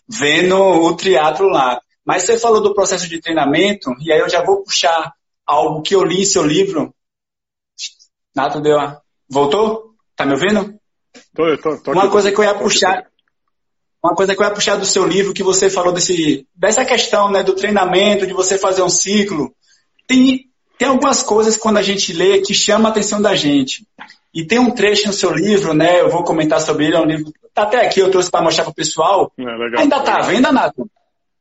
vendo 0.09 0.57
o 0.57 0.97
triatlo 0.97 1.49
lá. 1.49 1.81
Mas 2.05 2.25
você 2.25 2.39
falou 2.39 2.61
do 2.61 2.75
processo 2.75 3.09
de 3.09 3.21
treinamento, 3.21 3.95
e 4.01 4.13
aí 4.13 4.19
eu 4.19 4.29
já 4.29 4.43
vou 4.43 4.65
puxar 4.65 5.13
algo 5.47 5.83
que 5.83 5.95
eu 5.95 6.03
li 6.03 6.23
em 6.23 6.27
seu 6.27 6.45
livro. 6.45 6.93
Nato 8.35 8.61
deu 8.61 8.81
a 8.81 9.01
Voltou? 9.29 9.95
Tá 10.17 10.27
me 10.27 10.33
ouvindo? 10.33 10.82
Tô, 11.35 11.57
tô, 11.59 11.79
tô 11.79 11.93
uma 11.93 12.11
coisa 12.11 12.31
que 12.31 12.39
eu 12.39 12.45
ia 12.45 12.55
puxar, 12.55 13.07
uma 14.03 14.15
coisa 14.15 14.35
que 14.35 14.43
eu 14.43 14.47
ia 14.47 14.53
puxar 14.53 14.77
do 14.77 14.85
seu 14.85 15.07
livro 15.07 15.33
que 15.33 15.43
você 15.43 15.71
falou 15.71 15.93
desse, 15.93 16.47
dessa 16.55 16.85
questão, 16.85 17.31
né, 17.31 17.43
do 17.43 17.55
treinamento, 17.55 18.27
de 18.27 18.33
você 18.33 18.59
fazer 18.59 18.83
um 18.83 18.89
ciclo. 18.89 19.55
Tem, 20.07 20.51
tem 20.77 20.89
algumas 20.89 21.23
coisas 21.23 21.57
quando 21.57 21.77
a 21.77 21.83
gente 21.83 22.13
lê 22.13 22.41
que 22.41 22.53
chama 22.53 22.89
a 22.89 22.93
atenção 22.93 23.23
da 23.23 23.35
gente. 23.35 23.87
E 24.35 24.45
tem 24.45 24.59
um 24.59 24.71
trecho 24.71 25.07
no 25.07 25.13
seu 25.13 25.31
livro, 25.31 25.75
né? 25.75 26.01
Eu 26.01 26.11
vou 26.11 26.25
comentar 26.25 26.61
sobre 26.61 26.87
ele, 26.87 26.97
é 26.97 27.01
um 27.01 27.05
livro. 27.05 27.33
Tá 27.53 27.65
até 27.65 27.87
aqui, 27.87 28.01
eu 28.01 28.11
trouxe 28.11 28.31
para 28.31 28.43
mostrar 28.43 28.65
para 28.65 28.71
o 28.71 28.75
pessoal. 28.75 29.31
É, 29.39 29.43
legal, 29.43 29.81
Ainda 29.81 30.01
tá 30.01 30.17
à 30.17 30.23
venda, 30.23 30.51
Nato? 30.51 30.91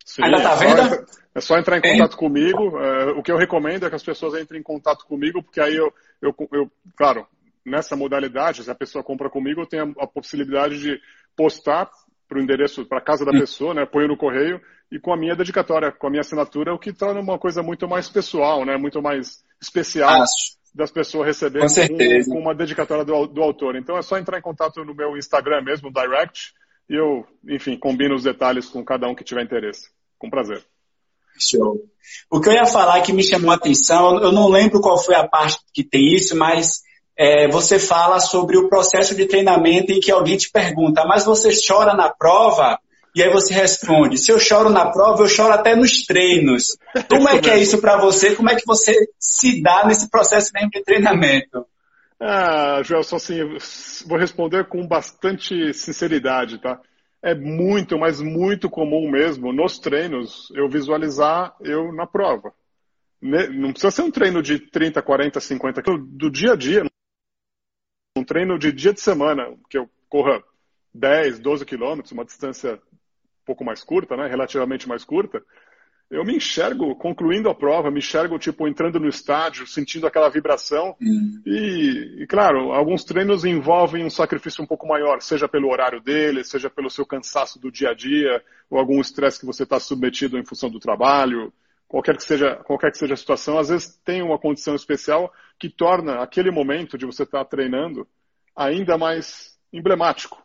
Sim, 0.05 0.24
Ainda 0.24 0.41
tá 0.41 0.51
à 0.51 0.55
venda? 0.55 1.05
É 1.34 1.39
só 1.39 1.57
entrar 1.57 1.77
em 1.77 1.81
contato 1.81 2.13
é. 2.13 2.17
comigo. 2.17 2.77
É, 2.77 3.12
o 3.12 3.24
que 3.24 3.31
eu 3.31 3.38
recomendo 3.38 3.86
é 3.86 3.89
que 3.89 3.96
as 3.96 4.03
pessoas 4.03 4.39
entrem 4.39 4.60
em 4.60 4.63
contato 4.63 5.05
comigo, 5.05 5.41
porque 5.41 5.62
aí 5.62 5.75
eu, 5.75 5.93
eu, 6.22 6.36
eu 6.51 6.69
claro, 6.98 7.25
nessa 7.65 7.96
modalidade, 7.96 8.63
se 8.63 8.72
a 8.72 8.75
pessoa 8.75 9.03
compra 9.03 9.30
comigo, 9.30 9.62
eu 9.62 9.68
tenho 9.68 9.94
a, 10.00 10.08
possibilidade 10.08 10.80
de 10.80 11.00
postar 11.36 11.89
para 12.27 12.39
o 12.39 12.41
endereço, 12.41 12.86
para 12.86 13.00
a 13.00 13.03
casa 13.03 13.25
da 13.25 13.32
pessoa, 13.32 13.74
né? 13.74 13.86
Ponho 13.86 14.08
no 14.08 14.18
correio 14.18 14.62
e 14.91 15.00
com 15.00 15.13
a 15.13 15.18
minha 15.18 15.36
dedicatória, 15.36 15.91
com 15.91 16.08
a 16.08 16.10
minha 16.10 16.22
assinatura, 16.22 16.74
o 16.74 16.80
que 16.80 16.94
torna 16.94 17.20
uma 17.20 17.38
coisa 17.38 17.62
muito 17.62 17.88
mais 17.88 18.10
pessoal, 18.10 18.65
né? 18.65 18.77
Muito 18.77 19.01
mais 19.01 19.44
especial 19.62 20.24
das 20.74 20.91
pessoas 20.91 21.27
receberem 21.27 21.68
com, 21.68 22.32
com, 22.32 22.39
uma 22.39 22.56
dedicatória 22.56 23.03
do, 23.03 23.27
do, 23.27 23.41
autor. 23.41 23.75
Então 23.75 23.98
é 23.98 24.01
só 24.01 24.18
entrar 24.18 24.39
em 24.39 24.41
contato 24.41 24.84
no 24.86 24.96
meu 24.96 25.18
Instagram 25.18 25.62
mesmo, 25.62 25.91
direct, 25.91 26.53
e 26.89 26.96
eu, 26.96 27.25
enfim, 27.48 27.77
combino 27.77 28.15
os 28.15 28.24
detalhes 28.24 28.70
com 28.70 28.84
cada 28.84 29.08
um 29.08 29.15
que 29.15 29.24
tiver 29.24 29.44
interesse. 29.44 29.89
Com 30.18 30.30
prazer. 30.30 30.63
Show. 31.39 31.82
O 32.30 32.39
que 32.39 32.50
eu 32.50 32.53
ia 32.53 32.65
falar 32.65 33.01
que 33.01 33.13
me 33.13 33.24
chamou 33.24 33.51
a 33.51 33.56
atenção, 33.56 34.22
eu 34.22 34.32
não 34.32 34.50
lembro 34.50 34.82
qual 34.82 34.98
foi 34.98 35.15
a 35.15 35.27
parte 35.27 35.60
que 35.74 35.84
tem 35.84 36.13
isso, 36.13 36.38
mas 36.38 36.84
é, 37.22 37.48
você 37.48 37.78
fala 37.78 38.20
sobre 38.20 38.58
o 38.58 38.68
processo 38.68 39.16
de 39.16 39.28
treinamento 39.28 39.92
em 39.92 40.00
que 40.00 40.12
alguém 40.12 40.36
te 40.36 40.50
pergunta, 40.50 41.06
mas 41.06 41.24
você 41.24 41.51
chora 41.56 41.94
na 41.94 42.10
prova? 42.10 42.80
E 43.13 43.22
aí 43.22 43.30
você 43.30 43.54
responde, 43.54 44.18
se 44.18 44.32
eu 44.32 44.40
choro 44.40 44.72
na 44.72 44.90
prova, 44.90 45.22
eu 45.22 45.28
choro 45.28 45.54
até 45.54 45.75
nos 45.75 46.04
treinos. 46.04 46.75
Como 47.08 47.30
é 47.30 47.40
que 47.40 47.48
é 47.48 47.60
isso 47.60 47.80
para 47.80 47.96
você? 47.98 48.34
Como 48.34 48.50
é 48.50 48.56
que 48.56 48.66
você 48.66 48.96
se 49.20 49.62
dá 49.62 49.86
nesse 49.86 50.10
processo 50.10 50.50
mesmo 50.51 50.72
de 50.72 50.84
treinamento? 50.84 51.63
Ah, 52.20 52.82
Joel, 52.84 53.04
só 53.04 53.18
assim, 53.18 53.38
vou 54.08 54.18
responder 54.18 54.68
com 54.68 54.88
bastante 54.88 55.75
sinceridade, 55.75 56.60
tá? 56.60 56.80
É 57.22 57.36
muito, 57.36 58.00
mas 58.00 58.20
muito 58.20 58.68
comum 58.68 59.12
mesmo 59.12 59.54
nos 59.54 59.78
treinos 59.78 60.51
eu 60.56 60.68
visualizar 60.68 61.54
eu 61.62 61.94
na 61.94 62.08
prova. 62.08 62.51
Não 63.22 63.72
precisa 63.74 63.92
ser 63.92 64.01
um 64.01 64.10
treino 64.10 64.42
de 64.42 64.58
30, 64.58 65.00
40, 65.04 65.40
50 65.40 65.84
do 66.18 66.32
dia 66.32 66.54
a 66.54 66.56
dia 66.56 66.84
um 68.15 68.24
treino 68.24 68.58
de 68.58 68.72
dia 68.72 68.94
de 68.94 69.01
semana, 69.01 69.53
que 69.70 69.77
eu 69.77 69.89
corra 70.10 70.44
10, 70.94 71.39
12 71.39 71.65
quilômetros, 71.65 72.12
uma 72.12 72.25
distância 72.25 72.74
um 72.74 73.46
pouco 73.46 73.63
mais 73.63 73.84
curta, 73.84 74.18
né, 74.18 74.27
relativamente 74.27 74.88
mais 74.88 75.03
curta, 75.03 75.41
eu 76.10 76.25
me 76.25 76.36
enxergo 76.36 76.94
concluindo 76.96 77.50
a 77.50 77.56
prova, 77.56 77.89
me 77.89 78.00
enxergo 78.00 78.38
tipo 78.38 78.68
entrando 78.68 79.00
no 79.00 79.08
estádio, 79.08 79.65
sentindo 79.65 80.06
aquela 80.06 80.27
vibração. 80.27 80.94
Uhum. 81.00 81.41
E, 81.46 82.24
e, 82.24 82.27
claro, 82.27 82.74
alguns 82.74 83.06
treinos 83.06 83.46
envolvem 83.46 84.03
um 84.03 84.10
sacrifício 84.10 84.62
um 84.62 84.68
pouco 84.68 84.86
maior, 84.86 85.22
seja 85.22 85.48
pelo 85.48 85.72
horário 85.72 86.01
dele, 86.01 86.44
seja 86.44 86.70
pelo 86.70 86.89
seu 86.89 87.06
cansaço 87.06 87.58
do 87.58 87.72
dia 87.72 87.91
a 87.91 87.94
dia, 87.94 88.44
ou 88.70 88.77
algum 88.77 89.00
estresse 89.00 89.39
que 89.39 89.46
você 89.46 89.63
está 89.63 89.80
submetido 89.80 90.38
em 90.38 90.44
função 90.44 90.70
do 90.70 90.82
trabalho, 90.82 91.53
qualquer 91.91 92.15
que 92.15 92.24
seja 92.24 92.55
qualquer 92.55 92.91
que 92.91 92.98
seja 92.98 93.13
a 93.13 93.17
situação. 93.17 93.60
Às 93.60 93.67
vezes 93.69 94.00
tem 94.05 94.21
uma 94.21 94.39
condição 94.39 94.74
especial 94.74 95.31
que 95.60 95.69
torna 95.69 96.21
aquele 96.24 96.50
momento 96.50 96.98
de 96.98 97.05
você 97.05 97.24
estar 97.24 97.43
treinando 97.45 98.07
ainda 98.55 98.98
mais 98.98 99.57
emblemático 99.74 100.41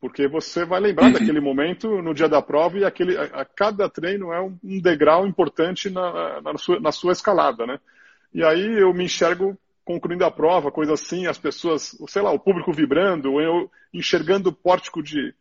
porque 0.00 0.26
você 0.26 0.64
vai 0.64 0.80
lembrar 0.80 1.06
uhum. 1.06 1.12
daquele 1.12 1.40
momento 1.40 2.00
no 2.00 2.14
dia 2.14 2.28
da 2.28 2.40
prova 2.40 2.78
e 2.78 2.84
aquele, 2.84 3.18
a, 3.18 3.24
a 3.24 3.44
cada 3.44 3.88
treino 3.88 4.32
é 4.32 4.40
um, 4.40 4.58
um 4.64 4.80
degrau 4.80 5.26
importante 5.26 5.90
na, 5.90 6.40
na, 6.40 6.56
sua, 6.56 6.80
na, 6.80 6.90
sua, 6.90 7.12
escalada, 7.12 7.66
né? 7.66 7.78
E 8.32 8.42
aí 8.42 8.80
eu 8.80 8.94
me 8.94 9.04
enxergo 9.04 9.58
concluindo 9.84 10.24
a 10.24 10.30
prova, 10.30 10.72
coisa 10.72 10.94
assim, 10.94 11.26
as 11.26 11.36
pessoas, 11.36 11.98
sei 12.08 12.22
lá, 12.22 12.30
o 12.30 12.38
público 12.38 12.72
vibrando, 12.72 13.40
eu 13.40 13.70
enxergando 13.92 14.48
o 14.48 14.54
pórtico 14.54 15.02
de, 15.02 15.34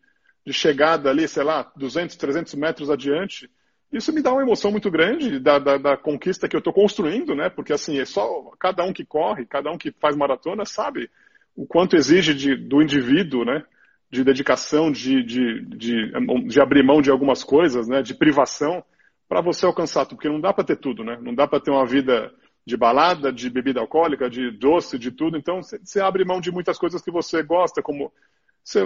de 0.45 0.51
chegada 0.51 1.09
ali, 1.09 1.25
sei 1.27 1.43
lá, 1.43 1.71
200, 1.77 2.17
300 2.17 2.53
metros 2.55 2.89
adiante. 2.89 3.49
Isso 3.91 4.13
me 4.13 4.21
dá 4.21 4.31
uma 4.31 4.41
emoção 4.41 4.71
muito 4.71 4.91
grande 4.91 5.39
da, 5.39 5.57
da, 5.57 5.77
da 5.77 5.97
conquista 5.97 6.47
que 6.47 6.55
eu 6.55 6.59
estou 6.59 6.73
construindo, 6.73 7.35
né? 7.35 7.49
Porque 7.49 7.73
assim, 7.73 7.99
é 7.99 8.05
só 8.05 8.51
cada 8.59 8.83
um 8.83 8.93
que 8.93 9.03
corre, 9.03 9.45
cada 9.45 9.71
um 9.71 9.77
que 9.77 9.91
faz 9.91 10.15
maratona 10.15 10.65
sabe 10.65 11.09
o 11.55 11.65
quanto 11.65 11.95
exige 11.95 12.33
de, 12.33 12.55
do 12.55 12.81
indivíduo, 12.81 13.43
né? 13.43 13.63
de 14.11 14.23
dedicação, 14.23 14.91
de, 14.91 15.23
de, 15.23 15.61
de, 15.65 16.11
de 16.47 16.61
abrir 16.61 16.83
mão 16.83 17.01
de 17.01 17.11
algumas 17.11 17.43
coisas, 17.43 17.87
né, 17.87 18.01
de 18.01 18.15
privação, 18.15 18.83
para 19.27 19.41
você 19.41 19.65
alcançar 19.65 20.05
tudo, 20.05 20.17
porque 20.17 20.29
não 20.29 20.41
dá 20.41 20.51
para 20.51 20.63
ter 20.63 20.77
tudo, 20.77 21.03
né? 21.03 21.19
Não 21.21 21.35
dá 21.35 21.47
para 21.47 21.59
ter 21.59 21.69
uma 21.69 21.85
vida 21.85 22.33
de 22.65 22.75
balada, 22.75 23.31
de 23.31 23.47
bebida 23.47 23.79
alcoólica, 23.79 24.27
de 24.27 24.49
doce, 24.49 24.97
de 24.97 25.11
tudo. 25.11 25.37
Então, 25.37 25.61
você 25.61 26.01
abre 26.01 26.25
mão 26.25 26.41
de 26.41 26.51
muitas 26.51 26.79
coisas 26.79 26.99
que 26.99 27.11
você 27.11 27.43
gosta, 27.43 27.83
como 27.83 28.11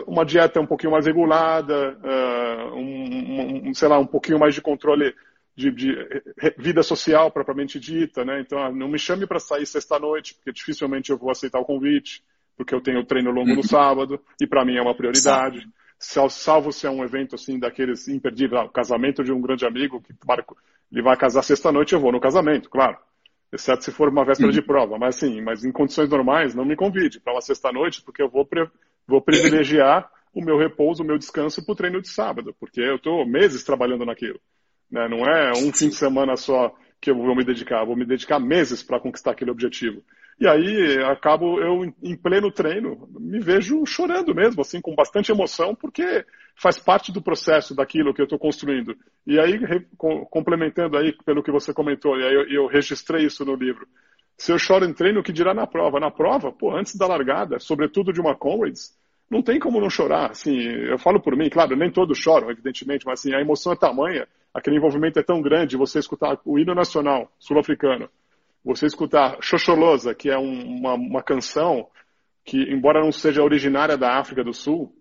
uma 0.08 0.26
dieta 0.26 0.60
um 0.60 0.66
pouquinho 0.66 0.92
mais 0.92 1.06
regulada, 1.06 1.98
uh, 1.98 2.76
um, 2.76 3.70
um, 3.70 3.74
sei 3.74 3.88
lá, 3.88 4.00
um 4.00 4.08
pouquinho 4.08 4.40
mais 4.40 4.56
de 4.56 4.62
controle 4.62 5.14
de, 5.56 5.72
de 5.72 6.08
vida 6.58 6.82
social 6.82 7.30
propriamente 7.32 7.80
dita, 7.80 8.24
né? 8.24 8.40
Então, 8.42 8.60
ah, 8.60 8.72
não 8.72 8.88
me 8.88 8.98
chame 8.98 9.28
para 9.28 9.40
sair 9.40 9.66
sexta-noite, 9.66 10.36
porque 10.36 10.52
dificilmente 10.52 11.12
eu 11.12 11.18
vou 11.18 11.30
aceitar 11.30 11.60
o 11.60 11.66
convite 11.66 12.24
porque 12.56 12.74
eu 12.74 12.82
tenho 12.82 13.04
treino 13.04 13.32
longo 13.32 13.50
no 13.50 13.58
uhum. 13.58 13.64
sábado 13.64 14.20
e 14.40 14.48
para 14.48 14.66
mim 14.66 14.76
é 14.76 14.82
uma 14.82 14.96
prioridade. 14.96 15.68
Salvo 16.00 16.72
se 16.72 16.86
é 16.86 16.90
um 16.90 17.04
evento 17.04 17.36
assim 17.36 17.58
daqueles 17.58 18.08
imperdíveis, 18.08 18.62
ah, 18.62 18.66
o 18.66 18.70
casamento 18.70 19.24
de 19.24 19.32
um 19.32 19.42
grande 19.42 19.66
amigo 19.66 20.02
que 20.02 20.14
ele 20.92 21.02
vai 21.02 21.18
casar 21.18 21.44
sexta-noite, 21.44 21.94
eu 21.94 22.00
vou 22.00 22.12
no 22.12 22.20
casamento, 22.20 22.70
claro. 22.70 22.98
Exceto 23.52 23.84
se 23.84 23.92
for 23.92 24.10
uma 24.10 24.26
véspera 24.26 24.52
de 24.52 24.60
uhum. 24.60 24.66
prova, 24.66 24.98
mas 24.98 25.16
assim, 25.16 25.42
mas 25.42 25.64
em 25.64 25.72
condições 25.72 26.10
normais, 26.10 26.56
não 26.56 26.66
me 26.66 26.76
convide 26.76 27.20
para 27.20 27.34
uma 27.34 27.42
sexta-noite, 27.42 28.02
porque 28.02 28.22
eu 28.22 28.30
vou, 28.30 28.48
vou 29.08 29.22
privilegiar 29.22 30.10
o 30.34 30.44
meu 30.44 30.58
repouso, 30.58 31.04
o 31.04 31.06
meu 31.06 31.18
descanso 31.18 31.64
para 31.64 31.74
o 31.74 31.76
treino 31.76 32.02
de 32.02 32.10
sábado, 32.10 32.56
porque 32.60 32.82
eu 32.82 32.96
estou 32.96 33.26
meses 33.26 33.64
trabalhando 33.64 34.06
naquilo. 34.06 34.40
Né? 34.92 35.08
Não 35.08 35.26
é 35.26 35.52
um 35.52 35.72
fim 35.72 35.90
de 35.90 35.96
semana 35.96 36.36
só 36.36 36.74
que 37.00 37.12
eu 37.12 37.16
vou 37.16 37.36
me 37.36 37.44
dedicar, 37.44 37.84
vou 37.86 37.96
me 37.96 38.06
dedicar 38.06 38.40
meses 38.40 38.82
para 38.82 39.00
conquistar 39.00 39.32
aquele 39.32 39.52
objetivo. 39.52 40.02
E 40.40 40.48
aí 40.48 40.98
acabo 41.04 41.60
eu 41.60 41.84
em 42.02 42.18
pleno 42.18 42.52
treino, 42.52 43.08
me 43.20 43.40
vejo 43.40 43.86
chorando 43.86 44.34
mesmo, 44.34 44.62
assim, 44.62 44.82
com 44.82 44.96
bastante 44.96 45.32
emoção, 45.32 45.76
porque 45.76 46.26
faz 46.56 46.80
parte 46.80 47.12
do 47.12 47.22
processo 47.22 47.76
daquilo 47.76 48.14
que 48.14 48.22
eu 48.22 48.26
estou 48.26 48.40
construindo. 48.40 48.96
E 49.28 49.40
aí, 49.40 49.60
complementando 50.30 50.98
aí 50.98 51.16
pelo 51.26 51.44
que 51.44 51.52
você 51.52 51.74
comentou, 51.74 52.18
e 52.18 52.24
aí 52.24 52.34
eu, 52.34 52.48
eu 52.50 52.68
registrei 52.68 53.26
isso 53.26 53.46
no 53.46 53.56
livro. 53.56 53.88
Se 54.38 54.52
eu 54.52 54.58
choro 54.58 54.86
em 54.86 54.94
treino, 54.94 55.20
o 55.20 55.24
que 55.24 55.32
dirá 55.32 55.54
na 55.54 55.68
prova? 55.68 56.00
Na 56.00 56.12
prova, 56.12 56.52
pô, 56.52 56.76
antes 56.76 56.96
da 56.96 57.08
largada, 57.08 57.60
sobretudo 57.60 58.12
de 58.12 58.20
uma 58.20 58.36
Comrades, 58.36 58.98
não 59.30 59.42
tem 59.42 59.60
como 59.60 59.80
não 59.80 59.90
chorar. 59.90 60.32
Assim, 60.32 60.56
eu 60.56 60.98
falo 60.98 61.22
por 61.22 61.36
mim, 61.36 61.50
claro, 61.50 61.76
nem 61.76 61.92
todos 61.92 62.18
choram, 62.18 62.52
evidentemente, 62.52 63.06
mas 63.06 63.20
assim, 63.20 63.34
a 63.34 63.42
emoção 63.42 63.74
é 63.74 63.76
tamanha, 63.76 64.28
aquele 64.54 64.78
envolvimento 64.78 65.20
é 65.20 65.24
tão 65.24 65.42
grande, 65.42 65.78
você 65.78 66.00
escutar 66.00 66.40
o 66.46 66.60
hino 66.60 66.76
nacional 66.76 67.32
sul-africano, 67.40 68.10
você 68.64 68.86
escutar 68.86 69.38
Xoxolosa, 69.42 70.14
que 70.14 70.30
é 70.30 70.38
um, 70.38 70.78
uma, 70.78 70.94
uma 70.94 71.24
canção 71.24 71.88
que, 72.46 72.58
embora 72.72 73.02
não 73.02 73.12
seja 73.12 73.44
originária 73.44 73.98
da 73.98 74.20
África 74.20 74.44
do 74.44 74.54
Sul, 74.54 74.94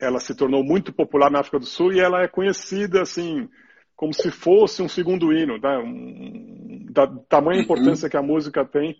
ela 0.00 0.18
se 0.20 0.34
tornou 0.36 0.62
muito 0.62 0.92
popular 0.92 1.30
na 1.30 1.40
África 1.40 1.58
do 1.58 1.66
Sul 1.66 1.92
e 1.92 2.00
ela 2.00 2.22
é 2.22 2.28
conhecida 2.28 3.02
assim 3.02 3.48
como 3.96 4.12
se 4.12 4.30
fosse 4.30 4.82
um 4.82 4.88
segundo 4.88 5.32
hino, 5.32 5.58
né? 5.58 5.78
um, 5.78 6.86
da 6.90 7.06
tamanha 7.28 7.58
uhum. 7.58 7.64
importância 7.64 8.08
que 8.08 8.16
a 8.16 8.22
música 8.22 8.64
tem 8.64 8.96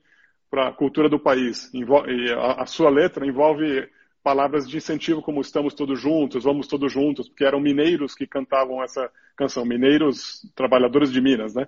para 0.51 0.69
a 0.69 0.73
cultura 0.73 1.09
do 1.09 1.19
país. 1.19 1.71
E 1.75 1.85
a, 2.33 2.63
a, 2.63 2.67
sua 2.67 2.91
letra 2.91 3.27
envolve 3.27 3.89
palavras 4.23 4.69
de 4.69 4.77
incentivo 4.77 5.21
como 5.21 5.41
estamos 5.41 5.75
todos 5.75 6.01
juntos, 6.01 6.45
vamos 6.45 6.67
todos 6.67 6.93
juntos, 6.93 7.29
porque 7.29 7.45
eram 7.45 7.61
mineiros 7.61 8.15
que 8.15 8.27
cantavam 8.27 8.83
essa 8.83 9.11
canção, 9.37 9.65
mineiros 9.65 10.49
trabalhadores 10.55 11.13
de 11.13 11.21
Minas, 11.21 11.55
né? 11.55 11.67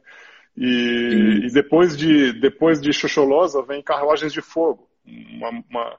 E, 0.57 1.43
e, 1.45 1.53
depois 1.53 1.95
de 1.95 2.33
depois 2.33 2.81
de 2.81 2.91
Xoxolosa 2.91 3.63
vem 3.63 3.83
Carruagens 3.83 4.33
de 4.33 4.41
Fogo, 4.41 4.89
uma, 5.05 5.51
uma 5.69 5.99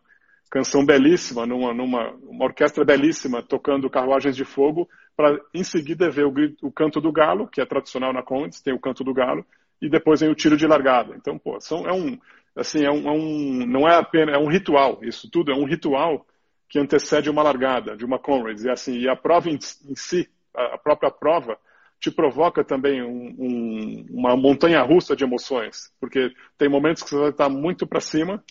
canção 0.50 0.84
belíssima, 0.84 1.46
numa, 1.46 1.74
numa 1.76 2.10
uma 2.28 2.46
orquestra 2.46 2.84
belíssima 2.84 3.44
tocando 3.44 3.90
Carruagens 3.90 4.36
de 4.36 4.44
Fogo, 4.44 4.90
para 5.18 5.42
em 5.52 5.64
seguida 5.64 6.12
ver 6.12 6.28
o, 6.28 6.34
o, 6.62 6.72
canto 6.72 7.02
do 7.02 7.12
galo, 7.12 7.48
que 7.48 7.60
é 7.60 7.66
tradicional 7.66 8.14
na 8.14 8.22
Condes, 8.22 8.62
tem 8.62 8.72
o 8.74 8.80
canto 8.80 9.04
do 9.04 9.14
galo, 9.14 9.44
e 9.82 9.90
depois 9.90 10.20
vem 10.22 10.30
o 10.30 10.36
tiro 10.36 10.56
de 10.56 10.68
largada. 10.68 11.16
Então, 11.16 11.40
pô, 11.40 11.60
são, 11.60 11.88
é 11.88 11.92
um 11.92 12.18
assim 12.56 12.84
é 12.84 12.92
um, 12.92 13.08
é 13.08 13.12
um 13.12 13.66
não 13.66 13.88
é 13.88 13.96
apenas 13.96 14.36
é 14.36 14.38
um 14.38 14.48
ritual, 14.48 15.00
isso 15.04 15.30
tudo 15.30 15.52
é 15.52 15.56
um 15.56 15.66
ritual 15.66 16.26
que 16.70 16.80
antecede 16.80 17.30
uma 17.30 17.44
largada 17.44 17.96
de 17.96 18.06
uma 18.06 18.20
Comrades 18.20 18.64
e 18.64 18.70
assim 18.70 18.98
e 18.98 19.10
a 19.10 19.16
prova 19.16 19.50
em, 19.50 19.56
em 19.56 19.96
si, 19.96 20.30
a, 20.56 20.76
a 20.76 20.78
própria 20.78 21.12
prova 21.12 21.58
te 22.00 22.12
provoca 22.12 22.64
também 22.64 23.02
um, 23.02 23.36
um, 23.40 24.06
uma 24.12 24.36
montanha 24.36 24.82
russa 24.84 25.16
de 25.16 25.24
emoções, 25.24 25.92
porque 26.00 26.32
tem 26.58 26.70
momentos 26.70 27.02
que 27.02 27.10
você 27.10 27.18
vai 27.18 27.30
estar 27.30 27.50
muito 27.50 27.88
para 27.88 28.00
cima, 28.00 28.44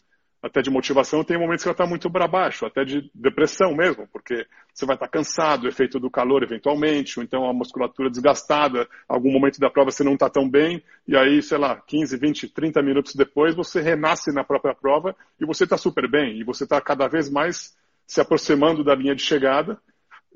até 0.47 0.63
de 0.63 0.71
motivação, 0.71 1.25
tem 1.25 1.39
momentos 1.39 1.63
que 1.63 1.69
vai 1.69 1.75
estar 1.75 1.87
muito 1.87 2.11
para 2.11 2.27
baixo, 2.27 2.65
até 2.65 2.85
de 2.85 3.11
depressão 3.15 3.75
mesmo, 3.75 4.09
porque 4.13 4.47
você 4.73 4.87
vai 4.87 4.97
estar 4.97 5.09
cansado, 5.09 5.69
efeito 5.69 5.99
do 5.99 6.11
calor 6.11 6.43
eventualmente, 6.43 7.19
ou 7.19 7.25
então 7.25 7.49
a 7.49 7.53
musculatura 7.53 8.09
desgastada, 8.11 8.89
algum 9.09 9.31
momento 9.33 9.59
da 9.59 9.71
prova 9.71 9.91
você 9.91 10.05
não 10.05 10.15
está 10.15 10.31
tão 10.31 10.49
bem, 10.49 10.83
e 11.07 11.17
aí, 11.17 11.43
sei 11.43 11.59
lá, 11.59 11.77
15, 11.77 12.17
20, 12.17 12.49
30 12.49 12.83
minutos 12.83 13.15
depois 13.15 13.55
você 13.55 13.81
renasce 13.81 14.33
na 14.33 14.45
própria 14.45 14.75
prova 14.75 15.15
e 15.41 15.45
você 15.45 15.65
está 15.65 15.77
super 15.77 16.11
bem, 16.11 16.39
e 16.39 16.45
você 16.45 16.65
está 16.65 16.81
cada 16.81 17.09
vez 17.09 17.31
mais 17.31 17.77
se 18.07 18.21
aproximando 18.21 18.85
da 18.85 18.95
linha 18.95 19.15
de 19.15 19.23
chegada, 19.23 19.79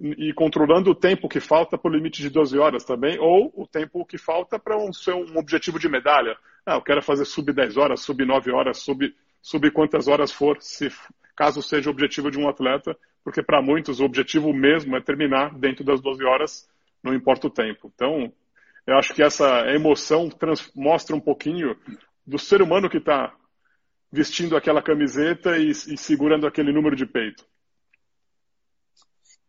e 0.03 0.33
controlando 0.33 0.91
o 0.91 0.95
tempo 0.95 1.29
que 1.29 1.41
falta 1.41 1.77
para 1.77 1.91
o 1.91 1.95
limite 1.95 2.23
de 2.23 2.31
12 2.31 2.59
horas 2.59 2.85
também, 2.85 3.19
ou 3.19 3.53
o 3.55 3.67
tempo 3.67 4.05
que 4.07 4.17
falta 4.17 4.59
para 4.59 4.79
um, 4.79 4.91
ser 4.93 5.13
um 5.13 5.37
objetivo 5.37 5.79
de 5.79 5.91
medalha. 5.91 6.37
Ah, 6.65 6.77
eu 6.77 6.83
quero 6.83 7.03
fazer 7.03 7.27
sub 7.27 7.53
10 7.53 7.77
horas, 7.77 8.01
sub 8.01 8.25
9 8.25 8.51
horas, 8.51 8.79
sub, 8.79 9.15
sub 9.43 9.71
quantas 9.71 10.09
horas 10.09 10.33
for, 10.33 10.57
se 10.61 10.89
caso 11.37 11.63
seja 11.63 11.89
o 11.89 11.93
objetivo 11.93 12.31
de 12.31 12.39
um 12.39 12.49
atleta, 12.49 12.97
porque 13.25 13.43
para 13.43 13.63
muitos 13.63 14.01
o 14.01 14.05
objetivo 14.05 14.53
mesmo 14.53 14.97
é 14.97 15.01
terminar 15.01 15.59
dentro 15.59 15.85
das 15.85 16.01
12 16.01 16.25
horas, 16.25 16.69
não 17.03 17.15
importa 17.15 17.47
o 17.47 17.51
tempo. 17.51 17.91
Então, 17.95 18.33
eu 18.87 18.97
acho 18.97 19.15
que 19.15 19.23
essa 19.23 19.67
emoção 19.75 20.29
trans, 20.29 20.71
mostra 20.75 21.15
um 21.15 21.21
pouquinho 21.21 21.77
do 22.27 22.39
ser 22.39 22.63
humano 22.63 22.89
que 22.91 22.99
está 22.99 23.35
vestindo 24.13 24.57
aquela 24.57 24.83
camiseta 24.83 25.57
e, 25.57 25.71
e 25.71 25.97
segurando 25.97 26.47
aquele 26.47 26.73
número 26.73 26.97
de 26.97 27.07
peito. 27.07 27.45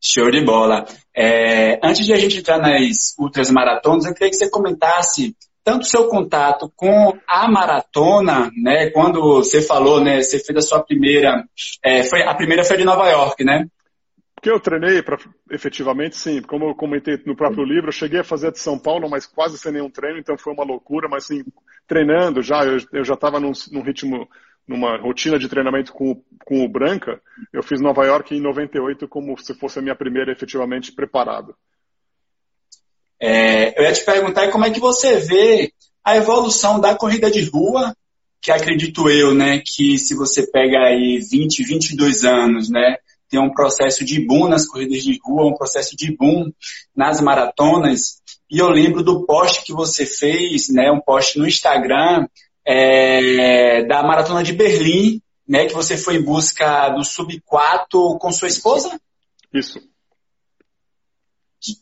Show 0.03 0.31
de 0.31 0.43
bola. 0.43 0.86
É, 1.15 1.79
antes 1.86 2.05
de 2.05 2.13
a 2.13 2.17
gente 2.17 2.39
entrar 2.39 2.57
nas 2.57 3.15
ultras 3.19 3.51
maratonas, 3.51 4.05
eu 4.05 4.13
queria 4.13 4.29
que 4.29 4.36
você 4.36 4.50
comentasse 4.50 5.36
tanto 5.63 5.84
o 5.84 5.88
seu 5.88 6.08
contato 6.08 6.72
com 6.75 7.18
a 7.27 7.50
maratona, 7.50 8.51
né? 8.56 8.89
Quando 8.89 9.22
você 9.22 9.62
falou, 9.62 10.03
né? 10.03 10.22
Você 10.22 10.39
fez 10.39 10.58
a 10.58 10.68
sua 10.68 10.84
primeira, 10.84 11.44
é, 11.84 12.03
foi 12.03 12.24
a 12.24 12.34
primeira 12.34 12.63
foi 12.63 12.77
de 12.77 12.84
Nova 12.84 13.08
York, 13.10 13.44
né? 13.44 13.68
Porque 14.34 14.50
eu 14.50 14.60
treinei 14.60 15.03
para 15.03 15.20
efetivamente, 15.51 16.18
sim. 16.18 16.41
Como 16.41 16.65
eu 16.65 16.75
comentei 16.75 17.22
no 17.27 17.36
próprio 17.36 17.63
livro, 17.63 17.89
eu 17.89 17.94
cheguei 17.94 18.22
a 18.22 18.24
fazer 18.24 18.48
a 18.48 18.51
de 18.51 18.60
São 18.60 18.80
Paulo, 18.80 19.08
mas 19.08 19.27
quase 19.27 19.58
sem 19.58 19.72
nenhum 19.72 19.89
treino, 19.89 20.18
então 20.18 20.36
foi 20.36 20.51
uma 20.51 20.63
loucura. 20.63 21.08
Mas 21.08 21.27
sim, 21.27 21.44
treinando 21.88 22.41
já, 22.41 22.65
eu, 22.65 22.80
eu 22.91 23.03
já 23.03 23.13
estava 23.13 23.39
num, 23.39 23.51
num 23.72 23.84
ritmo 23.84 24.27
numa 24.68 24.98
rotina 24.98 25.38
de 25.38 25.50
treinamento 25.50 25.91
com, 25.91 26.24
com 26.46 26.63
o 26.63 26.70
Branca, 26.70 27.22
eu 27.51 27.62
fiz 27.62 27.82
Nova 27.82 28.06
York 28.06 28.34
em 28.36 28.41
98 28.41 29.08
como 29.08 29.38
se 29.38 29.53
fosse 29.56 29.80
a 29.80 29.82
minha 29.82 29.96
primeira 29.96 30.32
efetivamente 30.32 30.91
preparada. 30.91 31.53
É, 33.22 33.80
eu 33.80 33.84
ia 33.84 33.94
te 33.94 34.04
perguntar 34.04 34.50
como 34.50 34.66
é 34.66 34.72
que 34.72 34.80
você 34.80 35.18
vê 35.18 35.72
a 36.04 36.18
evolução 36.18 36.80
da 36.80 36.96
corrida 36.96 37.30
de 37.30 37.44
rua, 37.44 37.96
que 38.42 38.51
acredito 38.51 39.08
eu, 39.08 39.36
né, 39.36 39.62
que 39.63 40.00
se 40.00 40.16
você 40.16 40.48
pega 40.48 40.80
aí 40.80 41.20
20, 41.20 41.63
22 41.63 42.24
anos, 42.25 42.70
né, 42.70 42.98
tem 43.30 43.40
um 43.40 43.54
processo 43.54 44.04
de 44.04 44.25
boom 44.25 44.48
nas 44.48 44.68
corridas 44.68 45.04
de 45.04 45.20
rua, 45.24 45.46
um 45.46 45.56
processo 45.56 45.96
de 45.96 46.16
boom 46.18 46.51
nas 46.96 47.22
maratonas, 47.22 48.20
e 48.50 48.58
eu 48.58 48.68
lembro 48.68 49.04
do 49.04 49.24
post 49.25 49.63
que 49.63 49.72
você 49.72 50.04
fez, 50.04 50.70
né, 50.70 50.92
um 50.92 51.00
post 51.00 51.38
no 51.38 51.48
Instagram 51.48 52.25
é, 52.66 53.86
da 53.86 54.01
Maratona 54.01 54.42
de 54.42 54.54
Berlim, 54.54 55.22
né, 55.48 55.68
que 55.68 55.74
você 55.74 55.96
foi 55.96 56.16
em 56.16 56.24
busca 56.24 56.90
do 56.90 57.04
Sub 57.04 57.40
4 57.46 58.18
com 58.20 58.32
sua 58.32 58.48
esposa? 58.48 59.00
Isso. 59.54 59.80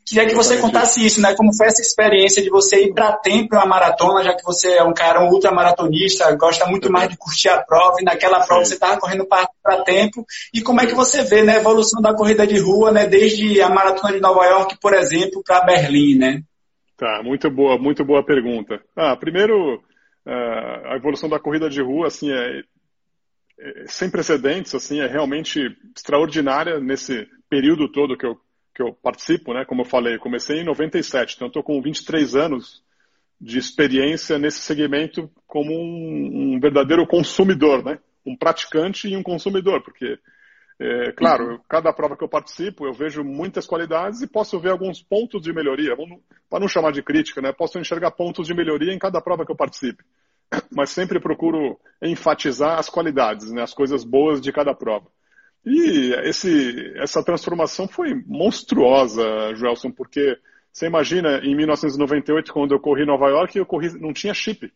Queria 0.05 0.27
que 0.27 0.35
você 0.35 0.57
contasse 0.57 1.05
isso, 1.05 1.21
né? 1.21 1.33
Como 1.35 1.55
foi 1.55 1.67
essa 1.67 1.81
experiência 1.81 2.43
de 2.43 2.49
você 2.49 2.83
ir 2.83 2.93
para 2.93 3.13
tempo 3.13 3.55
uma 3.55 3.65
maratona, 3.65 4.21
já 4.21 4.35
que 4.35 4.43
você 4.43 4.73
é 4.73 4.83
um 4.83 4.93
cara, 4.93 5.23
um 5.23 5.29
ultramaratonista, 5.29 6.35
gosta 6.35 6.65
muito 6.65 6.91
mais 6.91 7.07
de 7.07 7.17
curtir 7.17 7.47
a 7.47 7.61
prova, 7.61 7.95
e 8.01 8.03
naquela 8.03 8.45
prova 8.45 8.65
você 8.65 8.73
estava 8.73 8.99
correndo 8.99 9.25
para 9.25 9.83
tempo. 9.83 10.25
E 10.53 10.61
como 10.61 10.81
é 10.81 10.85
que 10.85 10.93
você 10.93 11.23
vê 11.23 11.43
né, 11.43 11.53
a 11.55 11.59
evolução 11.61 12.01
da 12.01 12.13
corrida 12.13 12.45
de 12.45 12.59
rua, 12.59 12.91
né? 12.91 13.07
Desde 13.07 13.61
a 13.61 13.69
maratona 13.69 14.13
de 14.13 14.19
Nova 14.19 14.45
York, 14.45 14.77
por 14.81 14.93
exemplo, 14.93 15.41
para 15.45 15.63
Berlim, 15.63 16.17
né? 16.17 16.43
Tá, 16.97 17.21
muito 17.23 17.49
boa, 17.49 17.77
muito 17.77 18.03
boa 18.03 18.21
pergunta. 18.25 18.81
Ah, 18.97 19.15
primeiro, 19.15 19.81
ah, 20.27 20.93
a 20.93 20.95
evolução 20.97 21.29
da 21.29 21.39
corrida 21.39 21.69
de 21.69 21.81
rua, 21.81 22.07
assim, 22.07 22.29
é, 22.29 22.59
é 23.59 23.87
sem 23.87 24.09
precedentes, 24.09 24.75
assim, 24.75 24.99
é 24.99 25.07
realmente 25.07 25.61
extraordinária 25.95 26.81
nesse 26.81 27.25
período 27.49 27.89
todo 27.89 28.17
que 28.17 28.25
eu 28.25 28.35
que 28.79 28.83
eu 28.83 28.93
participo, 28.93 29.53
né? 29.53 29.65
Como 29.65 29.81
eu 29.81 29.85
falei, 29.85 30.15
eu 30.15 30.19
comecei 30.19 30.61
em 30.61 30.63
97, 30.63 31.35
então 31.35 31.47
estou 31.47 31.61
com 31.61 31.81
23 31.81 32.33
anos 32.33 32.81
de 33.39 33.59
experiência 33.59 34.39
nesse 34.39 34.61
segmento 34.61 35.29
como 35.45 35.69
um, 35.73 36.55
um, 36.55 36.59
verdadeiro 36.61 37.05
consumidor, 37.05 37.83
né? 37.83 37.99
Um 38.25 38.37
praticante 38.37 39.09
e 39.09 39.17
um 39.17 39.23
consumidor, 39.23 39.83
porque, 39.83 40.17
é, 40.79 41.11
claro, 41.11 41.51
uhum. 41.51 41.59
cada 41.67 41.91
prova 41.91 42.15
que 42.15 42.23
eu 42.23 42.29
participo, 42.29 42.85
eu 42.85 42.93
vejo 42.93 43.21
muitas 43.21 43.67
qualidades 43.67 44.21
e 44.21 44.27
posso 44.27 44.57
ver 44.61 44.71
alguns 44.71 45.01
pontos 45.01 45.41
de 45.41 45.51
melhoria, 45.51 45.93
para 46.49 46.59
não 46.61 46.67
chamar 46.69 46.93
de 46.93 47.03
crítica, 47.03 47.41
né? 47.41 47.51
Posso 47.51 47.77
enxergar 47.79 48.11
pontos 48.11 48.47
de 48.47 48.53
melhoria 48.53 48.93
em 48.93 48.99
cada 48.99 49.19
prova 49.21 49.45
que 49.45 49.51
eu 49.51 49.57
participe, 49.57 50.05
mas 50.71 50.89
sempre 50.89 51.19
procuro 51.19 51.77
enfatizar 52.01 52.79
as 52.79 52.89
qualidades, 52.89 53.51
né? 53.51 53.61
As 53.61 53.73
coisas 53.73 54.05
boas 54.05 54.39
de 54.39 54.53
cada 54.53 54.73
prova. 54.73 55.07
E 55.65 56.13
esse, 56.23 56.93
essa 56.95 57.23
transformação 57.23 57.87
foi 57.87 58.13
monstruosa, 58.25 59.23
Joelson, 59.55 59.91
porque 59.91 60.37
você 60.71 60.87
imagina, 60.87 61.39
em 61.43 61.55
1998, 61.55 62.53
quando 62.53 62.73
eu 62.73 62.79
corri 62.79 63.03
em 63.03 63.07
Nova 63.07 63.27
York, 63.27 63.57
eu 63.57 63.65
corri, 63.65 63.99
não 63.99 64.13
tinha 64.13 64.33
chip. 64.33 64.71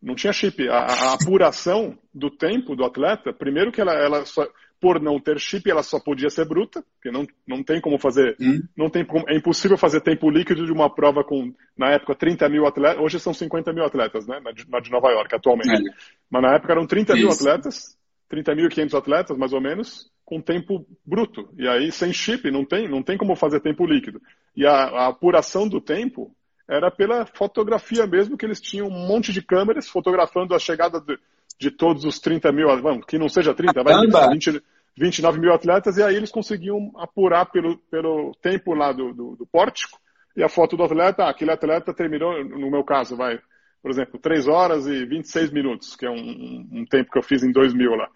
Não 0.00 0.14
tinha 0.14 0.32
chip. 0.32 0.68
A, 0.68 0.78
a 0.78 1.12
apuração 1.14 1.96
do 2.12 2.30
tempo 2.30 2.74
do 2.74 2.84
atleta, 2.84 3.32
primeiro 3.32 3.70
que 3.70 3.80
ela, 3.80 3.92
ela 3.92 4.24
só, 4.24 4.48
por 4.80 5.00
não 5.00 5.20
ter 5.20 5.38
chip, 5.38 5.70
ela 5.70 5.82
só 5.82 6.00
podia 6.00 6.28
ser 6.28 6.44
bruta, 6.44 6.84
porque 6.94 7.10
não, 7.10 7.24
não 7.46 7.62
tem 7.62 7.80
como 7.80 7.98
fazer, 7.98 8.36
hum. 8.40 8.62
não 8.76 8.90
tem 8.90 9.06
é 9.28 9.36
impossível 9.36 9.78
fazer 9.78 10.00
tempo 10.00 10.28
líquido 10.28 10.66
de 10.66 10.72
uma 10.72 10.92
prova 10.92 11.22
com, 11.22 11.54
na 11.78 11.92
época, 11.92 12.16
30 12.16 12.48
mil 12.48 12.66
atletas, 12.66 13.00
hoje 13.00 13.20
são 13.20 13.32
50 13.32 13.72
mil 13.72 13.84
atletas, 13.84 14.26
né, 14.26 14.40
na 14.40 14.50
de, 14.50 14.68
na 14.68 14.80
de 14.80 14.90
Nova 14.90 15.08
York, 15.10 15.32
atualmente. 15.34 15.70
É. 15.70 15.94
Mas 16.28 16.42
na 16.42 16.56
época 16.56 16.72
eram 16.72 16.84
30 16.84 17.12
Isso. 17.12 17.22
mil 17.22 17.32
atletas, 17.32 17.96
30.500 18.32 18.96
atletas, 18.96 19.36
mais 19.36 19.52
ou 19.52 19.60
menos, 19.60 20.10
com 20.24 20.40
tempo 20.40 20.86
bruto. 21.04 21.48
E 21.58 21.68
aí, 21.68 21.92
sem 21.92 22.12
chip, 22.12 22.50
não 22.50 22.64
tem, 22.64 22.88
não 22.88 23.02
tem 23.02 23.18
como 23.18 23.36
fazer 23.36 23.60
tempo 23.60 23.84
líquido. 23.84 24.20
E 24.56 24.66
a, 24.66 24.72
a 24.72 25.06
apuração 25.08 25.68
do 25.68 25.80
tempo 25.80 26.34
era 26.68 26.90
pela 26.90 27.26
fotografia 27.26 28.06
mesmo, 28.06 28.36
que 28.36 28.46
eles 28.46 28.60
tinham 28.60 28.86
um 28.86 29.06
monte 29.06 29.32
de 29.32 29.42
câmeras 29.42 29.88
fotografando 29.88 30.54
a 30.54 30.58
chegada 30.58 31.00
de, 31.00 31.18
de 31.58 31.70
todos 31.70 32.04
os 32.04 32.18
30 32.18 32.50
mil, 32.52 32.66
vamos, 32.80 33.04
que 33.04 33.18
não 33.18 33.28
seja 33.28 33.52
30, 33.52 33.82
vai 33.82 33.94
20, 34.30 34.62
29 34.96 35.40
mil 35.40 35.52
atletas, 35.52 35.98
e 35.98 36.02
aí 36.02 36.16
eles 36.16 36.30
conseguiam 36.30 36.90
apurar 36.96 37.46
pelo, 37.46 37.76
pelo 37.90 38.32
tempo 38.40 38.74
lá 38.74 38.92
do, 38.92 39.12
do, 39.12 39.36
do 39.36 39.46
pórtico, 39.46 39.98
e 40.34 40.42
a 40.42 40.48
foto 40.48 40.76
do 40.76 40.84
atleta, 40.84 41.24
ah, 41.24 41.30
aquele 41.30 41.50
atleta 41.50 41.92
terminou, 41.92 42.42
no 42.42 42.70
meu 42.70 42.82
caso, 42.82 43.16
vai, 43.16 43.38
por 43.82 43.90
exemplo, 43.90 44.18
3 44.18 44.48
horas 44.48 44.86
e 44.86 45.04
26 45.04 45.50
minutos, 45.50 45.94
que 45.94 46.06
é 46.06 46.10
um, 46.10 46.68
um 46.72 46.84
tempo 46.88 47.10
que 47.10 47.18
eu 47.18 47.22
fiz 47.22 47.42
em 47.42 47.52
2000 47.52 47.94
lá. 47.94 48.08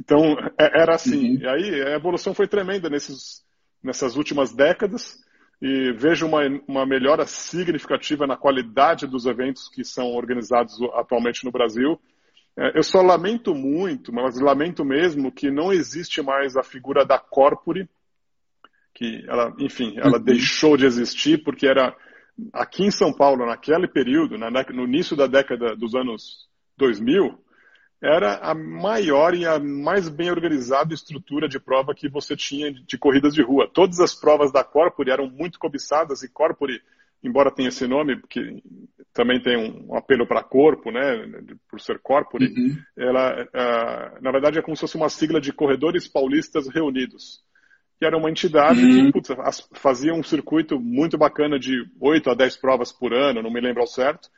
Então, 0.00 0.38
é, 0.58 0.82
era 0.82 0.94
assim. 0.94 1.36
Uhum. 1.36 1.40
E 1.40 1.48
aí 1.48 1.82
a 1.82 1.94
evolução 1.94 2.34
foi 2.34 2.46
tremenda 2.46 2.88
nesses, 2.88 3.44
nessas 3.82 4.16
últimas 4.16 4.54
décadas 4.54 5.18
e 5.60 5.92
vejo 5.92 6.26
uma, 6.26 6.40
uma 6.68 6.86
melhora 6.86 7.26
significativa 7.26 8.26
na 8.26 8.36
qualidade 8.36 9.06
dos 9.06 9.26
eventos 9.26 9.68
que 9.68 9.84
são 9.84 10.12
organizados 10.12 10.80
atualmente 10.94 11.44
no 11.44 11.50
Brasil. 11.50 12.00
É, 12.56 12.78
eu 12.78 12.82
só 12.82 13.02
lamento 13.02 13.54
muito, 13.54 14.12
mas 14.12 14.40
lamento 14.40 14.84
mesmo 14.84 15.32
que 15.32 15.50
não 15.50 15.72
existe 15.72 16.22
mais 16.22 16.56
a 16.56 16.62
figura 16.62 17.04
da 17.04 17.18
corpore, 17.18 17.88
que 18.94 19.24
ela, 19.28 19.54
enfim, 19.58 19.94
ela 19.96 20.18
uhum. 20.18 20.24
deixou 20.24 20.76
de 20.76 20.86
existir 20.86 21.42
porque 21.42 21.66
era 21.66 21.94
aqui 22.52 22.84
em 22.84 22.90
São 22.90 23.12
Paulo, 23.12 23.46
naquele 23.46 23.88
período, 23.88 24.36
no 24.38 24.84
início 24.84 25.16
da 25.16 25.26
década 25.26 25.74
dos 25.74 25.94
anos 25.94 26.48
2000, 26.76 27.36
era 28.02 28.36
a 28.36 28.54
maior 28.54 29.34
e 29.34 29.44
a 29.44 29.58
mais 29.58 30.08
bem 30.08 30.30
organizada 30.30 30.94
estrutura 30.94 31.48
de 31.48 31.58
prova 31.58 31.94
que 31.94 32.08
você 32.08 32.36
tinha 32.36 32.72
de 32.72 32.96
corridas 32.96 33.34
de 33.34 33.42
rua. 33.42 33.68
Todas 33.72 33.98
as 33.98 34.14
provas 34.14 34.52
da 34.52 34.62
Corpore 34.62 35.10
eram 35.10 35.28
muito 35.28 35.58
cobiçadas 35.58 36.22
e 36.22 36.28
Corpore, 36.28 36.80
embora 37.22 37.50
tenha 37.50 37.68
esse 37.68 37.86
nome, 37.88 38.20
que 38.28 38.62
também 39.12 39.42
tem 39.42 39.56
um 39.56 39.96
apelo 39.96 40.26
para 40.28 40.44
corpo, 40.44 40.92
né, 40.92 41.42
por 41.68 41.80
ser 41.80 41.98
Corpore, 41.98 42.46
uhum. 42.46 42.76
ela, 42.96 43.42
uh, 43.42 44.22
na 44.22 44.30
verdade, 44.30 44.60
é 44.60 44.62
como 44.62 44.76
se 44.76 44.82
fosse 44.82 44.96
uma 44.96 45.08
sigla 45.08 45.40
de 45.40 45.52
Corredores 45.52 46.06
Paulistas 46.06 46.68
Reunidos, 46.68 47.42
que 47.98 48.06
era 48.06 48.16
uma 48.16 48.30
entidade 48.30 48.80
uhum. 48.80 49.06
que 49.06 49.12
putz, 49.12 49.30
fazia 49.72 50.14
um 50.14 50.22
circuito 50.22 50.78
muito 50.78 51.18
bacana 51.18 51.58
de 51.58 51.84
8 52.00 52.30
a 52.30 52.34
10 52.34 52.58
provas 52.58 52.92
por 52.92 53.12
ano, 53.12 53.42
não 53.42 53.50
me 53.50 53.60
lembro 53.60 53.80
ao 53.80 53.88
certo, 53.88 54.30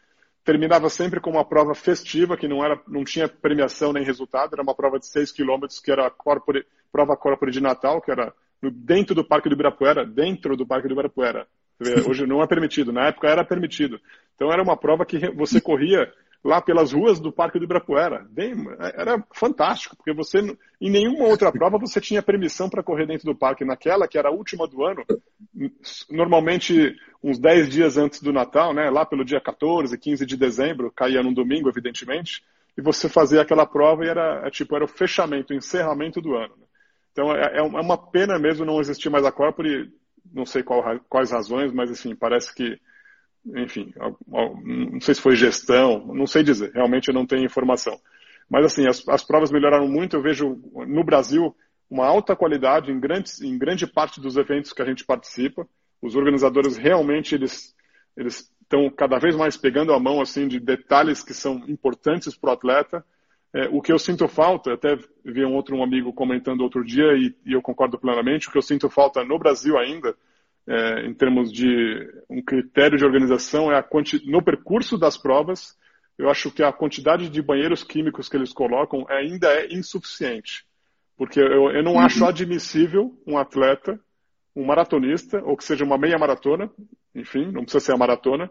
terminava 0.44 0.88
sempre 0.88 1.20
com 1.20 1.30
uma 1.30 1.44
prova 1.44 1.74
festiva, 1.74 2.36
que 2.36 2.48
não, 2.48 2.64
era, 2.64 2.80
não 2.88 3.04
tinha 3.04 3.28
premiação 3.28 3.92
nem 3.92 4.04
resultado, 4.04 4.54
era 4.54 4.62
uma 4.62 4.74
prova 4.74 4.98
de 4.98 5.06
6 5.06 5.32
quilômetros, 5.32 5.80
que 5.80 5.90
era 5.90 6.06
a 6.06 6.10
corpore, 6.10 6.64
prova 6.90 7.16
corpore 7.16 7.52
de 7.52 7.60
Natal, 7.60 8.00
que 8.00 8.10
era 8.10 8.32
dentro 8.72 9.14
do 9.14 9.24
Parque 9.24 9.48
do 9.48 9.54
Ibirapuera, 9.54 10.04
dentro 10.04 10.56
do 10.56 10.66
Parque 10.66 10.88
do 10.88 10.94
Ibirapuera. 10.94 11.46
Hoje 12.08 12.26
não 12.26 12.42
é 12.42 12.46
permitido, 12.46 12.92
na 12.92 13.06
época 13.08 13.28
era 13.28 13.44
permitido. 13.44 14.00
Então 14.34 14.52
era 14.52 14.62
uma 14.62 14.76
prova 14.76 15.06
que 15.06 15.30
você 15.30 15.60
corria 15.60 16.12
lá 16.42 16.60
pelas 16.60 16.92
ruas 16.92 17.20
do 17.20 17.30
Parque 17.30 17.58
do 17.58 17.64
Ibirapuera. 17.64 18.26
Bem, 18.30 18.54
era 18.78 19.22
fantástico, 19.32 19.96
porque 19.96 20.12
você 20.12 20.38
em 20.80 20.90
nenhuma 20.90 21.26
outra 21.26 21.52
prova 21.52 21.78
você 21.78 22.00
tinha 22.00 22.22
permissão 22.22 22.68
para 22.68 22.82
correr 22.82 23.06
dentro 23.06 23.26
do 23.26 23.36
parque. 23.36 23.64
Naquela, 23.64 24.08
que 24.08 24.18
era 24.18 24.28
a 24.28 24.32
última 24.32 24.66
do 24.66 24.84
ano, 24.84 25.04
normalmente 26.10 26.96
uns 27.22 27.38
10 27.38 27.68
dias 27.68 27.96
antes 27.98 28.22
do 28.22 28.32
Natal, 28.32 28.72
né, 28.72 28.88
lá 28.88 29.04
pelo 29.04 29.24
dia 29.24 29.40
14, 29.40 29.96
15 29.96 30.24
de 30.24 30.36
dezembro, 30.36 30.90
caía 30.90 31.22
num 31.22 31.34
domingo, 31.34 31.68
evidentemente, 31.68 32.42
e 32.76 32.80
você 32.80 33.08
fazia 33.08 33.42
aquela 33.42 33.66
prova 33.66 34.04
e 34.04 34.08
era, 34.08 34.46
é, 34.46 34.50
tipo, 34.50 34.74
era 34.74 34.84
o 34.84 34.88
fechamento, 34.88 35.52
o 35.52 35.56
encerramento 35.56 36.20
do 36.20 36.34
ano. 36.34 36.54
Né? 36.56 36.66
Então 37.12 37.34
é, 37.34 37.58
é, 37.58 37.62
uma 37.62 37.98
pena 37.98 38.38
mesmo 38.38 38.64
não 38.64 38.80
existir 38.80 39.10
mais 39.10 39.26
a 39.26 39.32
Corpore, 39.32 39.92
não 40.32 40.46
sei 40.46 40.62
qual, 40.62 40.82
quais 41.08 41.30
razões, 41.30 41.72
mas 41.72 41.90
assim, 41.90 42.14
parece 42.14 42.54
que 42.54 42.80
enfim, 43.46 43.92
não 44.26 45.00
sei 45.00 45.14
se 45.14 45.20
foi 45.20 45.34
gestão, 45.34 46.06
não 46.14 46.26
sei 46.26 46.42
dizer, 46.42 46.72
realmente 46.72 47.08
eu 47.08 47.14
não 47.14 47.26
tenho 47.26 47.44
informação. 47.44 47.98
Mas 48.48 48.66
assim, 48.66 48.86
as, 48.86 49.06
as 49.08 49.24
provas 49.24 49.50
melhoraram 49.50 49.88
muito, 49.88 50.16
eu 50.16 50.22
vejo 50.22 50.60
no 50.86 51.04
Brasil 51.04 51.54
uma 51.88 52.06
alta 52.06 52.36
qualidade 52.36 52.90
em, 52.90 53.00
grandes, 53.00 53.40
em 53.40 53.56
grande 53.56 53.86
parte 53.86 54.20
dos 54.20 54.36
eventos 54.36 54.72
que 54.72 54.82
a 54.82 54.84
gente 54.84 55.04
participa. 55.04 55.66
Os 56.02 56.14
organizadores 56.14 56.76
realmente 56.76 57.34
eles 57.34 57.74
eles 58.16 58.50
estão 58.62 58.90
cada 58.90 59.18
vez 59.18 59.34
mais 59.36 59.56
pegando 59.56 59.92
a 59.92 59.98
mão 59.98 60.20
assim 60.20 60.46
de 60.46 60.60
detalhes 60.60 61.22
que 61.22 61.32
são 61.32 61.64
importantes 61.68 62.36
para 62.36 62.50
o 62.50 62.52
atleta. 62.52 63.04
É, 63.52 63.68
o 63.68 63.80
que 63.80 63.92
eu 63.92 63.98
sinto 63.98 64.28
falta, 64.28 64.74
até 64.74 64.96
vi 65.24 65.44
um 65.44 65.54
outro 65.54 65.76
um 65.76 65.82
amigo 65.82 66.12
comentando 66.12 66.60
outro 66.60 66.84
dia 66.84 67.14
e, 67.14 67.34
e 67.44 67.52
eu 67.52 67.62
concordo 67.62 67.98
plenamente, 67.98 68.48
o 68.48 68.52
que 68.52 68.58
eu 68.58 68.62
sinto 68.62 68.88
falta 68.88 69.24
no 69.24 69.38
Brasil 69.38 69.76
ainda 69.78 70.14
é, 70.70 71.06
em 71.06 71.12
termos 71.12 71.52
de 71.52 71.66
um 72.30 72.40
critério 72.40 72.96
de 72.96 73.04
organização, 73.04 73.72
é 73.72 73.76
a 73.76 73.84
no 74.26 74.44
percurso 74.44 74.96
das 74.96 75.16
provas, 75.16 75.76
eu 76.16 76.30
acho 76.30 76.50
que 76.52 76.62
a 76.62 76.72
quantidade 76.72 77.28
de 77.28 77.42
banheiros 77.42 77.82
químicos 77.82 78.28
que 78.28 78.36
eles 78.36 78.52
colocam 78.52 79.04
ainda 79.08 79.48
é 79.48 79.72
insuficiente. 79.74 80.64
Porque 81.16 81.40
eu, 81.40 81.72
eu 81.72 81.82
não 81.82 81.94
uhum. 81.94 82.00
acho 82.00 82.24
admissível 82.24 83.20
um 83.26 83.36
atleta, 83.36 83.98
um 84.54 84.64
maratonista, 84.64 85.42
ou 85.44 85.56
que 85.56 85.64
seja 85.64 85.84
uma 85.84 85.98
meia 85.98 86.18
maratona, 86.18 86.70
enfim, 87.14 87.50
não 87.50 87.62
precisa 87.62 87.84
ser 87.84 87.92
a 87.92 87.98
maratona, 87.98 88.48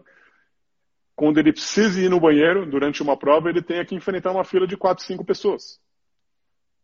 quando 1.16 1.38
ele 1.38 1.52
precise 1.52 2.04
ir 2.04 2.10
no 2.10 2.20
banheiro 2.20 2.68
durante 2.68 3.02
uma 3.02 3.16
prova, 3.16 3.48
ele 3.48 3.62
tenha 3.62 3.84
que 3.84 3.94
enfrentar 3.94 4.30
uma 4.30 4.44
fila 4.44 4.66
de 4.66 4.76
quatro, 4.76 5.04
cinco 5.04 5.24
pessoas 5.24 5.80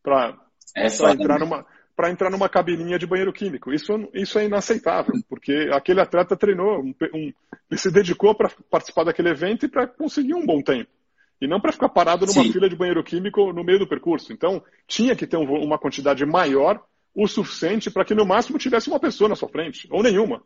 para 0.03 0.39
é 0.77 0.87
entrar 0.87 1.41
numa 1.41 1.67
para 1.97 2.11
entrar 2.11 2.31
numa 2.31 2.49
cabininha 2.49 2.99
de 2.99 3.07
banheiro 3.07 3.33
químico. 3.33 3.73
Isso, 3.73 3.91
isso 4.13 4.39
é 4.39 4.45
inaceitável, 4.45 5.15
porque 5.29 5.71
aquele 5.73 6.01
atleta 6.01 6.37
treinou, 6.37 6.81
um, 6.81 6.95
um, 7.15 7.33
ele 7.71 7.81
se 7.81 7.91
dedicou 7.91 8.35
para 8.35 8.51
participar 8.71 9.05
daquele 9.05 9.31
evento 9.31 9.65
e 9.65 9.69
para 9.69 9.87
conseguir 9.87 10.35
um 10.35 10.45
bom 10.45 10.61
tempo. 10.61 10.91
E 11.41 11.49
não 11.49 11.59
para 11.59 11.73
ficar 11.73 11.89
parado 11.89 12.27
numa 12.27 12.43
Sim. 12.43 12.53
fila 12.53 12.69
de 12.69 12.77
banheiro 12.77 13.03
químico 13.03 13.53
no 13.53 13.65
meio 13.65 13.79
do 13.79 13.89
percurso. 13.89 14.33
Então, 14.33 14.63
tinha 14.87 15.17
que 15.17 15.27
ter 15.27 15.39
um, 15.39 15.45
uma 15.45 15.79
quantidade 15.79 16.25
maior, 16.27 16.83
o 17.15 17.27
suficiente 17.27 17.91
para 17.91 18.05
que 18.05 18.15
no 18.15 18.27
máximo 18.27 18.59
tivesse 18.59 18.89
uma 18.89 19.01
pessoa 19.01 19.29
na 19.29 19.35
sua 19.35 19.49
frente, 19.49 19.89
ou 19.91 20.03
nenhuma. 20.03 20.43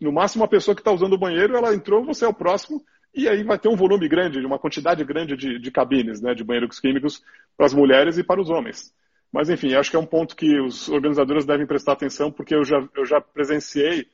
No 0.00 0.12
máximo, 0.12 0.44
a 0.44 0.48
pessoa 0.48 0.74
que 0.74 0.80
está 0.80 0.92
usando 0.92 1.14
o 1.14 1.18
banheiro, 1.18 1.56
ela 1.56 1.74
entrou, 1.74 2.04
você 2.04 2.24
é 2.24 2.28
o 2.28 2.34
próximo, 2.34 2.80
e 3.14 3.28
aí 3.28 3.42
vai 3.42 3.58
ter 3.58 3.68
um 3.68 3.76
volume 3.76 4.08
grande, 4.08 4.38
uma 4.38 4.58
quantidade 4.58 5.04
grande 5.04 5.36
de, 5.36 5.58
de 5.58 5.70
cabines, 5.70 6.20
né, 6.20 6.32
de 6.34 6.44
banheiros 6.44 6.78
químicos 6.78 7.22
para 7.56 7.66
as 7.66 7.74
mulheres 7.74 8.18
e 8.18 8.24
para 8.24 8.40
os 8.40 8.48
homens. 8.48 8.92
Mas, 9.32 9.48
enfim, 9.48 9.74
acho 9.74 9.90
que 9.90 9.96
é 9.96 10.00
um 10.00 10.06
ponto 10.06 10.36
que 10.36 10.60
os 10.60 10.88
organizadores 10.88 11.46
devem 11.46 11.66
prestar 11.66 11.92
atenção, 11.92 12.30
porque 12.30 12.54
eu 12.54 12.64
já, 12.64 12.86
eu 12.94 13.06
já 13.06 13.20
presenciei 13.20 14.06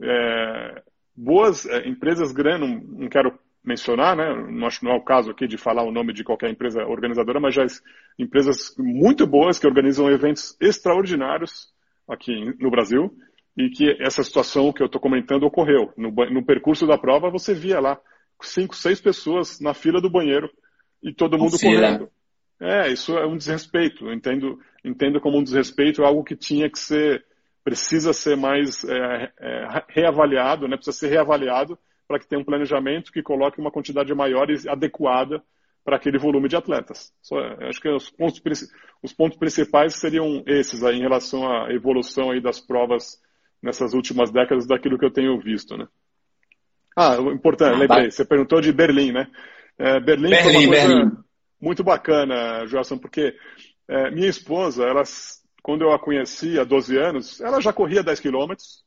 é, 0.00 0.82
boas 1.14 1.66
é, 1.66 1.86
empresas 1.86 2.32
grandes, 2.32 2.68
não, 2.68 3.00
não, 3.00 3.08
quero 3.08 3.38
mencionar, 3.62 4.16
né, 4.16 4.34
não, 4.50 4.66
acho, 4.66 4.84
não 4.84 4.92
é 4.92 4.96
o 4.96 5.04
caso 5.04 5.30
aqui 5.30 5.46
de 5.46 5.58
falar 5.58 5.84
o 5.84 5.92
nome 5.92 6.14
de 6.14 6.24
qualquer 6.24 6.50
empresa 6.50 6.82
organizadora, 6.84 7.38
mas 7.38 7.54
já 7.54 7.66
empresas 8.18 8.74
muito 8.78 9.26
boas 9.26 9.58
que 9.58 9.66
organizam 9.66 10.10
eventos 10.10 10.56
extraordinários 10.60 11.68
aqui 12.08 12.32
no 12.58 12.70
Brasil 12.70 13.14
e 13.56 13.68
que 13.68 13.96
essa 14.00 14.24
situação 14.24 14.72
que 14.72 14.82
eu 14.82 14.86
estou 14.86 15.00
comentando 15.00 15.44
ocorreu. 15.44 15.92
No, 15.96 16.10
no, 16.10 16.44
percurso 16.44 16.86
da 16.86 16.96
prova, 16.96 17.30
você 17.30 17.54
via 17.54 17.78
lá 17.78 18.00
cinco, 18.40 18.74
seis 18.74 19.00
pessoas 19.00 19.60
na 19.60 19.74
fila 19.74 20.00
do 20.00 20.10
banheiro 20.10 20.50
e 21.02 21.12
todo 21.12 21.38
mundo 21.38 21.58
correndo. 21.58 22.08
É, 22.62 22.92
isso 22.92 23.18
é 23.18 23.26
um 23.26 23.36
desrespeito. 23.36 24.06
Eu 24.06 24.12
entendo, 24.12 24.56
entendo 24.84 25.20
como 25.20 25.36
um 25.36 25.42
desrespeito 25.42 26.04
algo 26.04 26.22
que 26.22 26.36
tinha 26.36 26.70
que 26.70 26.78
ser, 26.78 27.24
precisa 27.64 28.12
ser 28.12 28.36
mais 28.36 28.84
é, 28.84 29.32
é, 29.40 29.84
reavaliado, 29.88 30.68
né? 30.68 30.76
precisa 30.76 30.96
ser 30.96 31.08
reavaliado 31.08 31.76
para 32.06 32.20
que 32.20 32.28
tenha 32.28 32.40
um 32.40 32.44
planejamento 32.44 33.10
que 33.10 33.20
coloque 33.20 33.60
uma 33.60 33.72
quantidade 33.72 34.14
maior 34.14 34.48
e 34.48 34.68
adequada 34.68 35.42
para 35.84 35.96
aquele 35.96 36.18
volume 36.18 36.48
de 36.48 36.54
atletas. 36.54 37.12
Só, 37.20 37.36
acho 37.68 37.80
que 37.80 37.88
os 37.88 38.10
pontos, 38.10 38.40
os 39.02 39.12
pontos 39.12 39.36
principais 39.36 39.96
seriam 39.96 40.44
esses 40.46 40.84
aí 40.84 40.98
em 40.98 41.02
relação 41.02 41.44
à 41.44 41.72
evolução 41.72 42.30
aí 42.30 42.40
das 42.40 42.60
provas 42.60 43.20
nessas 43.60 43.92
últimas 43.92 44.30
décadas 44.30 44.68
daquilo 44.68 44.96
que 44.96 45.04
eu 45.04 45.12
tenho 45.12 45.36
visto, 45.40 45.76
né? 45.76 45.88
Ah, 46.96 47.16
importante, 47.32 47.74
ah, 47.74 47.78
lembrei, 47.78 48.10
você 48.10 48.24
perguntou 48.24 48.60
de 48.60 48.72
Berlim, 48.72 49.12
né? 49.12 49.26
É, 49.78 49.98
Berlim, 49.98 50.30
Berlim, 50.30 50.52
coisa 50.52 50.70
Berlim. 50.70 51.10
Muito 51.62 51.84
bacana, 51.84 52.66
Joelson, 52.66 52.98
porque 52.98 53.36
é, 53.86 54.10
minha 54.10 54.28
esposa, 54.28 54.84
ela, 54.84 55.04
quando 55.62 55.82
eu 55.82 55.92
a 55.92 55.98
conheci 55.98 56.58
há 56.58 56.64
12 56.64 56.98
anos, 56.98 57.40
ela 57.40 57.60
já 57.60 57.72
corria 57.72 58.02
10 58.02 58.18
quilômetros, 58.18 58.84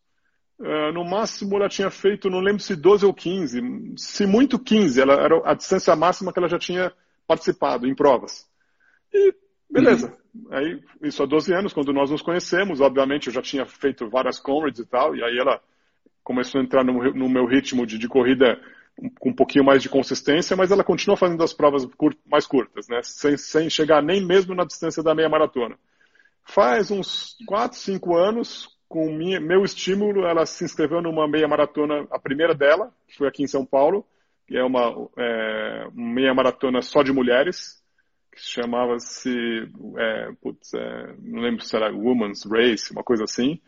é, 0.62 0.92
no 0.92 1.06
máximo 1.06 1.56
ela 1.56 1.70
tinha 1.70 1.90
feito, 1.90 2.30
não 2.30 2.42
lembro 2.42 2.62
se 2.62 2.76
12 2.76 3.06
ou 3.06 3.14
15, 3.14 3.62
se 3.96 4.26
muito 4.26 4.60
15, 4.60 5.02
ela 5.02 5.14
era 5.14 5.42
a 5.50 5.54
distância 5.54 5.96
máxima 5.96 6.34
que 6.34 6.40
ela 6.40 6.50
já 6.50 6.60
tinha 6.60 6.92
participado 7.26 7.88
em 7.88 7.96
provas. 7.96 8.46
E 9.14 9.34
beleza. 9.70 10.16
Uhum. 10.34 10.48
Aí, 10.52 10.84
isso 11.02 11.24
há 11.24 11.26
12 11.26 11.54
anos, 11.54 11.74
quando 11.74 11.94
nós 11.94 12.12
nos 12.12 12.22
conhecemos, 12.22 12.82
obviamente 12.82 13.28
eu 13.28 13.34
já 13.34 13.42
tinha 13.42 13.66
feito 13.66 14.10
várias 14.10 14.38
comrades 14.38 14.82
e 14.82 14.86
tal, 14.86 15.16
e 15.16 15.24
aí 15.24 15.38
ela 15.38 15.62
começou 16.22 16.60
a 16.60 16.64
entrar 16.64 16.84
no, 16.84 17.14
no 17.14 17.30
meu 17.30 17.46
ritmo 17.46 17.86
de, 17.86 17.98
de 17.98 18.08
corrida 18.10 18.60
com 19.20 19.30
um 19.30 19.34
pouquinho 19.34 19.66
mais 19.66 19.82
de 19.82 19.90
consistência, 19.90 20.56
mas 20.56 20.72
ela 20.72 20.84
continua 20.84 21.18
fazendo 21.18 21.44
as 21.44 21.54
provas 21.54 21.88
mais 22.26 22.48
curtas, 22.48 22.88
né? 22.88 23.02
Sem, 23.04 23.38
sem 23.38 23.70
chegar 23.70 24.02
nem 24.02 24.26
mesmo 24.26 24.56
na 24.56 24.64
distância 24.64 25.04
da 25.04 25.14
meia 25.14 25.30
maratona. 25.30 25.78
Faz 26.44 26.92
uns 26.92 27.36
4, 27.46 27.78
5 27.78 28.16
anos, 28.16 28.70
com 28.88 29.12
minha, 29.12 29.40
meu 29.40 29.64
estímulo, 29.64 30.26
ela 30.26 30.46
se 30.46 30.64
inscreveu 30.64 31.02
numa 31.02 31.28
meia 31.28 31.48
maratona, 31.48 32.08
a 32.12 32.20
primeira 32.20 32.54
dela, 32.54 32.94
que 33.08 33.18
foi 33.18 33.28
aqui 33.28 33.44
em 33.44 33.48
São 33.48 33.66
Paulo, 33.66 34.06
que 34.48 34.56
é 34.56 34.64
uma 34.64 35.10
é, 35.18 35.88
meia 35.94 36.34
maratona 36.34 36.82
só 36.82 37.04
de 37.04 37.12
mulheres, 37.12 37.84
que 38.32 38.40
chamava-se, 38.40 39.30
é, 39.98 40.30
é, 40.76 41.16
não 41.20 41.42
lembro 41.42 41.64
se 41.64 41.76
era 41.76 41.92
Women's 41.92 42.46
Race, 42.46 42.92
uma 42.92 43.04
coisa 43.04 43.24
assim 43.24 43.60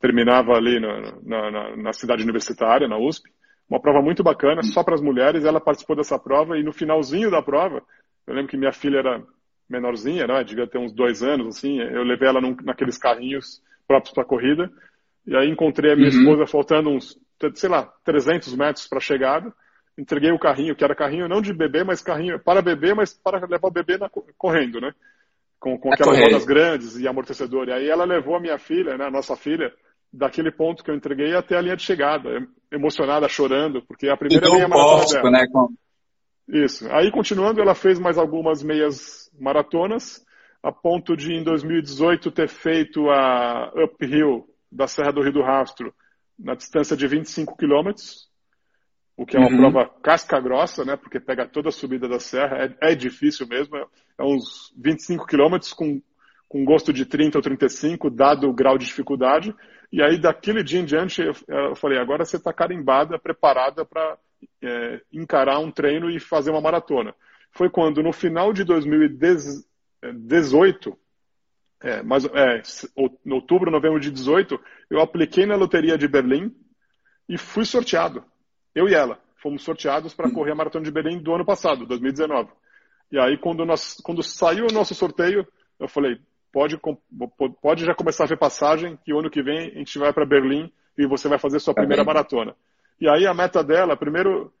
terminava 0.00 0.52
ali 0.52 0.78
na, 0.78 1.50
na, 1.50 1.76
na, 1.76 1.92
cidade 1.92 2.22
universitária, 2.22 2.88
na 2.88 2.98
USP. 2.98 3.30
Uma 3.68 3.80
prova 3.80 4.00
muito 4.00 4.22
bacana, 4.22 4.62
só 4.62 4.84
para 4.84 4.94
as 4.94 5.00
mulheres. 5.00 5.44
Ela 5.44 5.60
participou 5.60 5.96
dessa 5.96 6.18
prova 6.18 6.58
e 6.58 6.62
no 6.62 6.72
finalzinho 6.72 7.30
da 7.30 7.42
prova, 7.42 7.82
eu 8.26 8.34
lembro 8.34 8.50
que 8.50 8.56
minha 8.56 8.72
filha 8.72 8.98
era 8.98 9.22
menorzinha, 9.68 10.26
né? 10.26 10.44
devia 10.44 10.66
ter 10.66 10.78
uns 10.78 10.92
dois 10.92 11.22
anos, 11.22 11.56
assim. 11.56 11.80
Eu 11.80 12.02
levei 12.02 12.28
ela 12.28 12.40
num, 12.40 12.56
naqueles 12.62 12.98
carrinhos 12.98 13.62
próprios 13.86 14.14
para 14.14 14.24
corrida. 14.24 14.70
E 15.26 15.36
aí 15.36 15.48
encontrei 15.48 15.92
a 15.92 15.96
minha 15.96 16.08
uhum. 16.08 16.20
esposa 16.20 16.46
faltando 16.46 16.90
uns, 16.90 17.18
sei 17.54 17.68
lá, 17.68 17.92
300 18.04 18.54
metros 18.54 18.86
para 18.86 18.98
a 18.98 19.00
chegada. 19.00 19.52
Entreguei 19.98 20.30
o 20.30 20.38
carrinho, 20.38 20.76
que 20.76 20.84
era 20.84 20.94
carrinho 20.94 21.28
não 21.28 21.40
de 21.40 21.52
bebê, 21.52 21.82
mas 21.82 22.02
carrinho 22.02 22.38
para 22.38 22.62
bebê, 22.62 22.94
mas 22.94 23.14
para 23.14 23.44
levar 23.46 23.68
o 23.68 23.72
bebê 23.72 23.96
na, 23.96 24.10
correndo, 24.36 24.80
né? 24.80 24.92
Com, 25.58 25.78
com 25.78 25.92
aquelas 25.92 26.18
rodas 26.18 26.44
grandes 26.44 26.98
e 26.98 27.08
amortecedor. 27.08 27.68
E 27.68 27.72
aí 27.72 27.88
ela 27.88 28.04
levou 28.04 28.36
a 28.36 28.40
minha 28.40 28.58
filha, 28.58 28.96
né, 28.96 29.06
a 29.06 29.10
nossa 29.10 29.34
filha, 29.34 29.72
daquele 30.12 30.52
ponto 30.52 30.84
que 30.84 30.90
eu 30.90 30.94
entreguei 30.94 31.34
até 31.34 31.56
a 31.56 31.60
linha 31.62 31.76
de 31.76 31.82
chegada, 31.82 32.46
emocionada, 32.76 33.28
chorando, 33.28 33.82
porque 33.82 34.08
a 34.08 34.16
primeira 34.16 34.48
meia 34.50 34.68
maratona 34.68 35.06
dela. 35.06 35.30
Né, 35.30 35.46
com... 35.50 35.68
Isso. 36.48 36.88
Aí, 36.92 37.10
continuando, 37.10 37.60
ela 37.60 37.74
fez 37.74 37.98
mais 37.98 38.16
algumas 38.16 38.62
meias 38.62 39.30
maratonas, 39.38 40.24
a 40.62 40.70
ponto 40.70 41.16
de, 41.16 41.32
em 41.32 41.42
2018, 41.42 42.30
ter 42.30 42.48
feito 42.48 43.08
a 43.10 43.72
uphill 43.74 44.46
da 44.70 44.86
Serra 44.86 45.12
do 45.12 45.22
Rio 45.22 45.32
do 45.32 45.42
Rastro 45.42 45.92
na 46.38 46.54
distância 46.54 46.96
de 46.96 47.06
25 47.06 47.56
quilômetros, 47.56 48.28
o 49.16 49.24
que 49.24 49.36
é 49.36 49.40
uma 49.40 49.48
uhum. 49.48 49.56
prova 49.56 49.88
casca 50.02 50.38
grossa, 50.38 50.84
né, 50.84 50.96
porque 50.96 51.18
pega 51.18 51.48
toda 51.48 51.70
a 51.70 51.72
subida 51.72 52.06
da 52.06 52.20
serra, 52.20 52.58
é, 52.64 52.92
é 52.92 52.94
difícil 52.94 53.46
mesmo, 53.46 53.76
é, 53.76 53.84
é 54.18 54.22
uns 54.22 54.72
25 54.76 55.26
quilômetros 55.26 55.72
com, 55.72 56.02
com 56.48 56.64
gosto 56.64 56.92
de 56.92 57.06
30 57.06 57.38
ou 57.38 57.42
35, 57.42 58.10
dado 58.10 58.48
o 58.48 58.52
grau 58.52 58.76
de 58.76 58.84
dificuldade, 58.84 59.54
e 59.96 60.02
aí, 60.02 60.18
daquele 60.18 60.62
dia 60.62 60.78
em 60.78 60.84
diante, 60.84 61.22
eu, 61.22 61.32
falei: 61.74 61.98
agora 61.98 62.22
você 62.22 62.36
está 62.36 62.52
carimbada, 62.52 63.18
preparada 63.18 63.82
para 63.82 64.18
é, 64.62 65.00
encarar 65.10 65.58
um 65.58 65.70
treino 65.70 66.10
e 66.10 66.20
fazer 66.20 66.50
uma 66.50 66.60
maratona. 66.60 67.14
Foi 67.50 67.70
quando, 67.70 68.02
no 68.02 68.12
final 68.12 68.52
de 68.52 68.62
2018, 68.62 70.98
é, 71.80 72.02
mas, 72.02 72.26
é, 72.26 72.60
outubro, 73.24 73.70
novembro 73.70 73.98
de 73.98 74.10
18, 74.10 74.60
eu 74.90 75.00
apliquei 75.00 75.46
na 75.46 75.56
loteria 75.56 75.96
de 75.96 76.06
Berlim 76.06 76.54
e 77.26 77.38
fui 77.38 77.64
sorteado. 77.64 78.22
Eu 78.74 78.90
e 78.90 78.94
ela 78.94 79.18
fomos 79.36 79.64
sorteados 79.64 80.12
para 80.12 80.30
correr 80.30 80.52
a 80.52 80.56
maratona 80.56 80.84
de 80.84 80.90
Berlim 80.90 81.22
do 81.22 81.34
ano 81.34 81.46
passado, 81.46 81.86
2019. 81.86 82.50
E 83.10 83.18
aí, 83.18 83.38
quando, 83.38 83.64
nós, 83.64 83.96
quando 84.04 84.22
saiu 84.22 84.66
o 84.66 84.72
nosso 84.74 84.94
sorteio, 84.94 85.48
eu 85.80 85.88
falei: 85.88 86.20
pode, 86.52 86.78
pode 87.60 87.84
já 87.84 87.94
começar 87.94 88.24
a 88.24 88.26
ver 88.26 88.38
passagem, 88.38 88.98
que 89.04 89.12
o 89.12 89.18
ano 89.18 89.30
que 89.30 89.42
vem 89.42 89.70
a 89.70 89.78
gente 89.78 89.98
vai 89.98 90.12
para 90.12 90.26
Berlim 90.26 90.72
e 90.96 91.06
você 91.06 91.28
vai 91.28 91.38
fazer 91.38 91.60
sua 91.60 91.74
tá 91.74 91.80
primeira 91.80 92.04
maratona. 92.04 92.54
E 93.00 93.08
aí 93.08 93.26
a 93.26 93.34
meta 93.34 93.62
dela, 93.62 93.96
primeiro. 93.96 94.52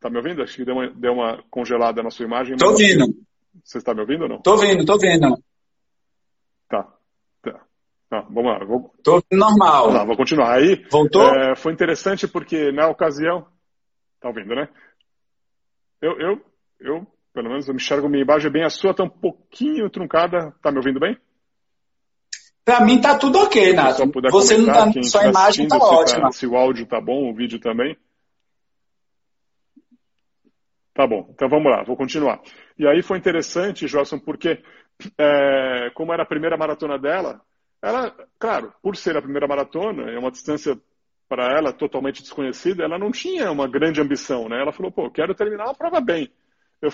Tá 0.00 0.10
me 0.10 0.16
ouvindo? 0.16 0.42
Acho 0.42 0.56
que 0.56 0.64
deu 0.64 0.74
uma, 0.74 0.90
deu 0.90 1.12
uma 1.12 1.42
congelada 1.50 2.02
na 2.02 2.10
sua 2.10 2.26
imagem. 2.26 2.56
Tô 2.56 2.70
ouvindo. 2.70 3.06
Você 3.62 3.78
está 3.78 3.94
me 3.94 4.00
ouvindo 4.00 4.22
ou 4.22 4.28
não? 4.28 4.42
Tô 4.42 4.52
ouvindo, 4.52 4.84
tô 4.84 4.94
ouvindo. 4.94 5.36
Tá. 6.68 6.82
tá. 7.42 7.64
Tá, 8.10 8.20
vamos 8.22 8.44
lá. 8.44 8.64
Vou... 8.64 8.92
Tô 9.02 9.22
normal. 9.32 9.92
Tá, 9.92 10.04
vou 10.04 10.16
continuar. 10.16 10.54
Aí, 10.54 10.84
Voltou? 10.90 11.22
É, 11.22 11.56
foi 11.56 11.72
interessante 11.72 12.26
porque 12.26 12.72
na 12.72 12.88
ocasião. 12.88 13.46
Tá 14.20 14.28
ouvindo, 14.28 14.54
né? 14.54 14.68
Eu, 16.02 16.18
eu, 16.18 16.40
eu 16.80 17.06
pelo 17.34 17.48
menos 17.50 17.66
eu 17.66 17.74
me 17.74 17.80
enxergo 17.80 18.08
minha 18.08 18.22
imagem 18.22 18.50
bem. 18.50 18.64
A 18.64 18.70
sua 18.70 18.92
está 18.92 19.02
um 19.02 19.08
pouquinho 19.08 19.90
truncada. 19.90 20.54
Tá 20.62 20.70
me 20.70 20.78
ouvindo 20.78 21.00
bem? 21.00 21.18
Para 22.64 22.80
mim 22.82 23.00
tá 23.00 23.18
tudo 23.18 23.40
ok, 23.40 23.74
Nato. 23.74 24.10
Você 24.30 24.56
não 24.56 24.66
tá, 24.66 25.02
sua 25.02 25.26
imagem 25.26 25.68
tá 25.68 25.76
ótima. 25.76 26.22
Tá, 26.22 26.32
se 26.32 26.46
o 26.46 26.56
áudio 26.56 26.86
tá 26.86 27.00
bom, 27.00 27.28
o 27.28 27.34
vídeo 27.34 27.58
também. 27.58 27.98
Tá 30.94 31.08
bom, 31.08 31.28
então 31.30 31.48
vamos 31.48 31.70
lá, 31.70 31.82
vou 31.82 31.96
continuar. 31.96 32.40
E 32.78 32.86
aí 32.86 33.02
foi 33.02 33.18
interessante, 33.18 33.88
Joelson, 33.88 34.20
porque 34.20 34.62
é, 35.18 35.90
como 35.92 36.12
era 36.12 36.22
a 36.22 36.26
primeira 36.26 36.56
maratona 36.56 36.96
dela, 36.96 37.40
ela, 37.82 38.14
claro, 38.38 38.72
por 38.80 38.96
ser 38.96 39.16
a 39.16 39.20
primeira 39.20 39.48
maratona, 39.48 40.08
é 40.12 40.16
uma 40.16 40.30
distância 40.30 40.80
para 41.28 41.48
ela 41.58 41.72
totalmente 41.72 42.22
desconhecida, 42.22 42.84
ela 42.84 42.96
não 42.96 43.10
tinha 43.10 43.50
uma 43.50 43.68
grande 43.68 44.00
ambição, 44.00 44.48
né? 44.48 44.60
Ela 44.60 44.72
falou, 44.72 44.92
pô, 44.92 45.10
quero 45.10 45.34
terminar 45.34 45.68
a 45.68 45.74
prova 45.74 46.00
bem. 46.00 46.32
Eu 46.80 46.92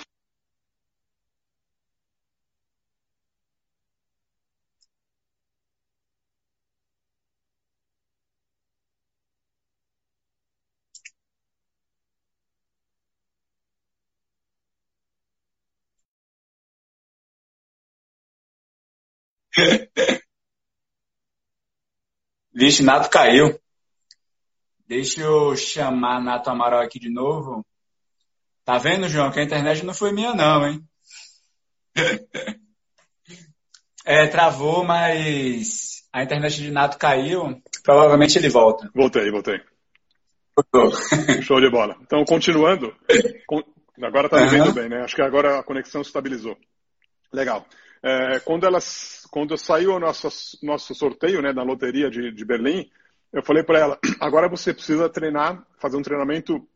Vixe, 22.52 22.82
Nato 22.82 23.08
caiu. 23.10 23.58
Deixa 24.86 25.20
eu 25.22 25.56
chamar 25.56 26.20
Nato 26.20 26.50
Amaral 26.50 26.80
aqui 26.80 26.98
de 26.98 27.08
novo. 27.10 27.64
Tá 28.64 28.76
vendo, 28.78 29.08
João, 29.08 29.30
que 29.30 29.40
a 29.40 29.44
internet 29.44 29.84
não 29.84 29.94
foi 29.94 30.12
minha 30.12 30.34
não, 30.34 30.66
hein? 30.66 30.84
É, 34.02 34.26
travou, 34.26 34.82
mas 34.82 36.02
a 36.12 36.22
internet 36.22 36.56
de 36.56 36.70
Nato 36.70 36.98
caiu. 36.98 37.62
Provavelmente 37.84 38.38
ele 38.38 38.48
volta. 38.48 38.90
Voltei, 38.94 39.30
voltei. 39.30 39.60
Show 41.42 41.60
de 41.60 41.70
bola. 41.70 41.96
Então, 42.00 42.24
continuando, 42.24 42.94
agora 44.02 44.26
está 44.26 44.40
me 44.40 44.48
vendo 44.48 44.72
bem, 44.72 44.88
né? 44.88 45.02
Acho 45.02 45.14
que 45.14 45.22
agora 45.22 45.58
a 45.58 45.62
conexão 45.62 46.00
estabilizou. 46.00 46.56
Legal. 47.32 47.66
É, 48.02 48.40
quando 48.40 48.64
elas, 48.64 49.26
quando 49.30 49.56
saiu 49.58 49.94
o 49.94 50.00
nosso, 50.00 50.28
nosso 50.62 50.94
sorteio, 50.94 51.42
né, 51.42 51.52
da 51.52 51.62
loteria 51.62 52.10
de, 52.10 52.32
de 52.32 52.44
Berlim, 52.44 52.90
eu 53.32 53.42
falei 53.42 53.62
para 53.62 53.78
ela, 53.78 53.98
agora 54.20 54.48
você 54.48 54.72
precisa 54.72 55.08
treinar, 55.08 55.64
fazer 55.78 55.96
um 55.96 56.02
treinamento 56.02 56.66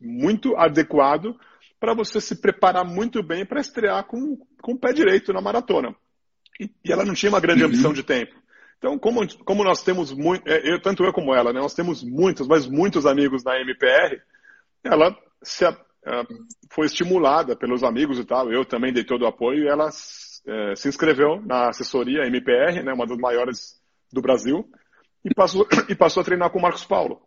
muito 0.00 0.56
adequado 0.56 1.38
para 1.80 1.94
você 1.94 2.20
se 2.20 2.40
preparar 2.40 2.84
muito 2.84 3.22
bem 3.22 3.44
para 3.44 3.60
estrear 3.60 4.04
com, 4.04 4.36
com 4.60 4.72
o 4.72 4.78
pé 4.78 4.92
direito 4.92 5.32
na 5.32 5.40
maratona. 5.40 5.94
E, 6.58 6.70
e 6.84 6.92
ela 6.92 7.04
não 7.04 7.14
tinha 7.14 7.30
uma 7.30 7.40
grande 7.40 7.62
uhum. 7.62 7.68
ambição 7.68 7.92
de 7.92 8.02
tempo. 8.02 8.34
Então, 8.78 8.98
como, 8.98 9.20
como 9.44 9.64
nós 9.64 9.82
temos 9.82 10.12
muito, 10.12 10.48
é, 10.48 10.72
eu, 10.72 10.80
tanto 10.80 11.04
eu 11.04 11.12
como 11.12 11.34
ela, 11.34 11.52
né, 11.52 11.60
nós 11.60 11.74
temos 11.74 12.02
muitos, 12.02 12.46
mas 12.46 12.66
muitos 12.66 13.06
amigos 13.06 13.42
na 13.44 13.60
MPR, 13.60 14.20
ela 14.84 15.16
se, 15.42 15.64
foi 16.70 16.86
estimulada 16.86 17.56
pelos 17.56 17.82
amigos 17.82 18.18
e 18.18 18.24
tal, 18.24 18.52
eu 18.52 18.64
também 18.64 18.92
dei 18.92 19.04
todo 19.04 19.22
o 19.22 19.26
apoio, 19.26 19.64
e 19.64 19.68
ela 19.68 19.90
uh, 20.46 20.76
se 20.76 20.88
inscreveu 20.88 21.40
na 21.40 21.68
assessoria 21.68 22.26
MPR, 22.26 22.82
né, 22.82 22.92
uma 22.92 23.06
das 23.06 23.18
maiores 23.18 23.80
do 24.12 24.20
Brasil, 24.20 24.68
e 25.24 25.34
passou, 25.34 25.66
e 25.88 25.94
passou 25.94 26.20
a 26.20 26.24
treinar 26.24 26.50
com 26.50 26.58
o 26.58 26.62
Marcos 26.62 26.84
Paulo. 26.84 27.20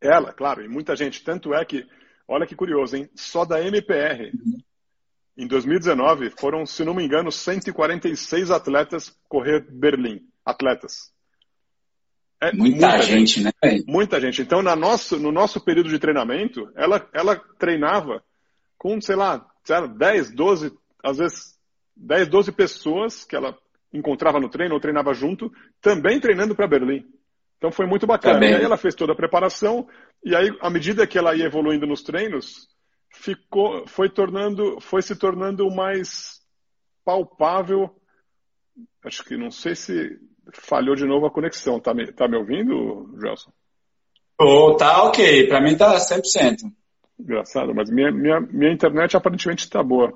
Ela, 0.00 0.32
claro, 0.32 0.64
e 0.64 0.68
muita 0.68 0.94
gente, 0.94 1.22
tanto 1.24 1.52
é 1.52 1.64
que, 1.64 1.84
olha 2.26 2.46
que 2.46 2.54
curioso, 2.54 2.96
hein, 2.96 3.10
só 3.14 3.44
da 3.44 3.60
MPR, 3.60 4.32
em 5.36 5.46
2019, 5.46 6.30
foram, 6.38 6.66
se 6.66 6.84
não 6.84 6.94
me 6.94 7.04
engano, 7.04 7.30
146 7.30 8.50
atletas 8.50 9.16
correr 9.28 9.64
Berlim 9.70 10.26
atletas. 10.44 11.12
É 12.40 12.52
muita, 12.52 12.86
muita 12.86 13.02
gente, 13.02 13.40
gente, 13.40 13.44
né? 13.44 13.52
Muita 13.86 14.20
gente. 14.20 14.42
Então, 14.42 14.62
na 14.62 14.74
nosso, 14.74 15.18
no 15.18 15.30
nosso 15.30 15.60
período 15.60 15.90
de 15.90 15.98
treinamento, 15.98 16.70
ela, 16.76 17.08
ela 17.12 17.36
treinava 17.58 18.22
com, 18.76 19.00
sei 19.00 19.16
lá, 19.16 19.44
10, 19.96 20.32
12, 20.32 20.72
às 21.04 21.18
vezes 21.18 21.57
10, 21.98 22.28
12 22.28 22.52
pessoas 22.52 23.24
que 23.24 23.36
ela 23.36 23.56
encontrava 23.92 24.38
no 24.38 24.48
treino 24.48 24.74
ou 24.74 24.80
treinava 24.80 25.12
junto, 25.14 25.50
também 25.80 26.20
treinando 26.20 26.54
para 26.54 26.68
Berlim. 26.68 27.04
Então 27.56 27.72
foi 27.72 27.86
muito 27.86 28.06
bacana. 28.06 28.34
Também. 28.34 28.52
E 28.52 28.56
aí 28.56 28.62
ela 28.62 28.76
fez 28.76 28.94
toda 28.94 29.12
a 29.12 29.16
preparação, 29.16 29.88
e 30.24 30.34
aí, 30.34 30.56
à 30.60 30.70
medida 30.70 31.06
que 31.06 31.18
ela 31.18 31.34
ia 31.34 31.46
evoluindo 31.46 31.86
nos 31.86 32.02
treinos, 32.02 32.68
ficou, 33.10 33.86
foi, 33.86 34.08
tornando, 34.08 34.80
foi 34.80 35.02
se 35.02 35.16
tornando 35.16 35.68
mais 35.70 36.40
palpável. 37.04 37.90
Acho 39.04 39.24
que 39.24 39.36
não 39.36 39.50
sei 39.50 39.74
se 39.74 40.18
falhou 40.52 40.94
de 40.94 41.04
novo 41.04 41.26
a 41.26 41.30
conexão. 41.30 41.80
Tá 41.80 41.92
me, 41.94 42.12
tá 42.12 42.28
me 42.28 42.36
ouvindo, 42.36 43.16
Gelson? 43.20 43.52
Oh, 44.40 44.76
tá 44.76 45.02
ok. 45.04 45.48
Para 45.48 45.60
mim 45.60 45.76
tá 45.76 45.96
100%. 45.96 46.70
Engraçado, 47.18 47.74
mas 47.74 47.90
minha, 47.90 48.12
minha, 48.12 48.40
minha 48.40 48.72
internet 48.72 49.16
aparentemente 49.16 49.64
está 49.64 49.82
boa. 49.82 50.12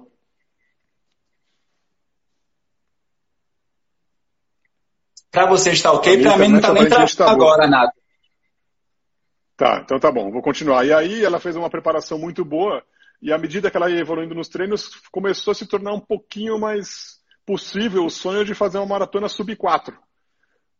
Para 5.32 5.46
você 5.46 5.70
está 5.70 5.90
ok, 5.90 6.22
para 6.22 6.36
mim 6.36 6.48
não 6.48 6.58
está 6.58 6.74
nem 6.74 6.86
travando 6.86 7.16
tá 7.16 7.30
agora 7.30 7.66
nada. 7.66 7.90
Tá, 9.56 9.80
então 9.82 9.98
tá 9.98 10.12
bom, 10.12 10.30
vou 10.30 10.42
continuar. 10.42 10.84
E 10.84 10.92
aí 10.92 11.24
ela 11.24 11.40
fez 11.40 11.56
uma 11.56 11.70
preparação 11.70 12.18
muito 12.18 12.44
boa, 12.44 12.84
e 13.20 13.32
à 13.32 13.38
medida 13.38 13.70
que 13.70 13.76
ela 13.76 13.90
ia 13.90 14.00
evoluindo 14.00 14.34
nos 14.34 14.48
treinos, 14.48 14.90
começou 15.10 15.52
a 15.52 15.54
se 15.54 15.66
tornar 15.66 15.94
um 15.94 16.00
pouquinho 16.00 16.58
mais 16.58 17.18
possível 17.46 18.04
o 18.04 18.10
sonho 18.10 18.44
de 18.44 18.54
fazer 18.54 18.76
uma 18.76 18.86
maratona 18.86 19.26
sub 19.26 19.56
4. 19.56 19.96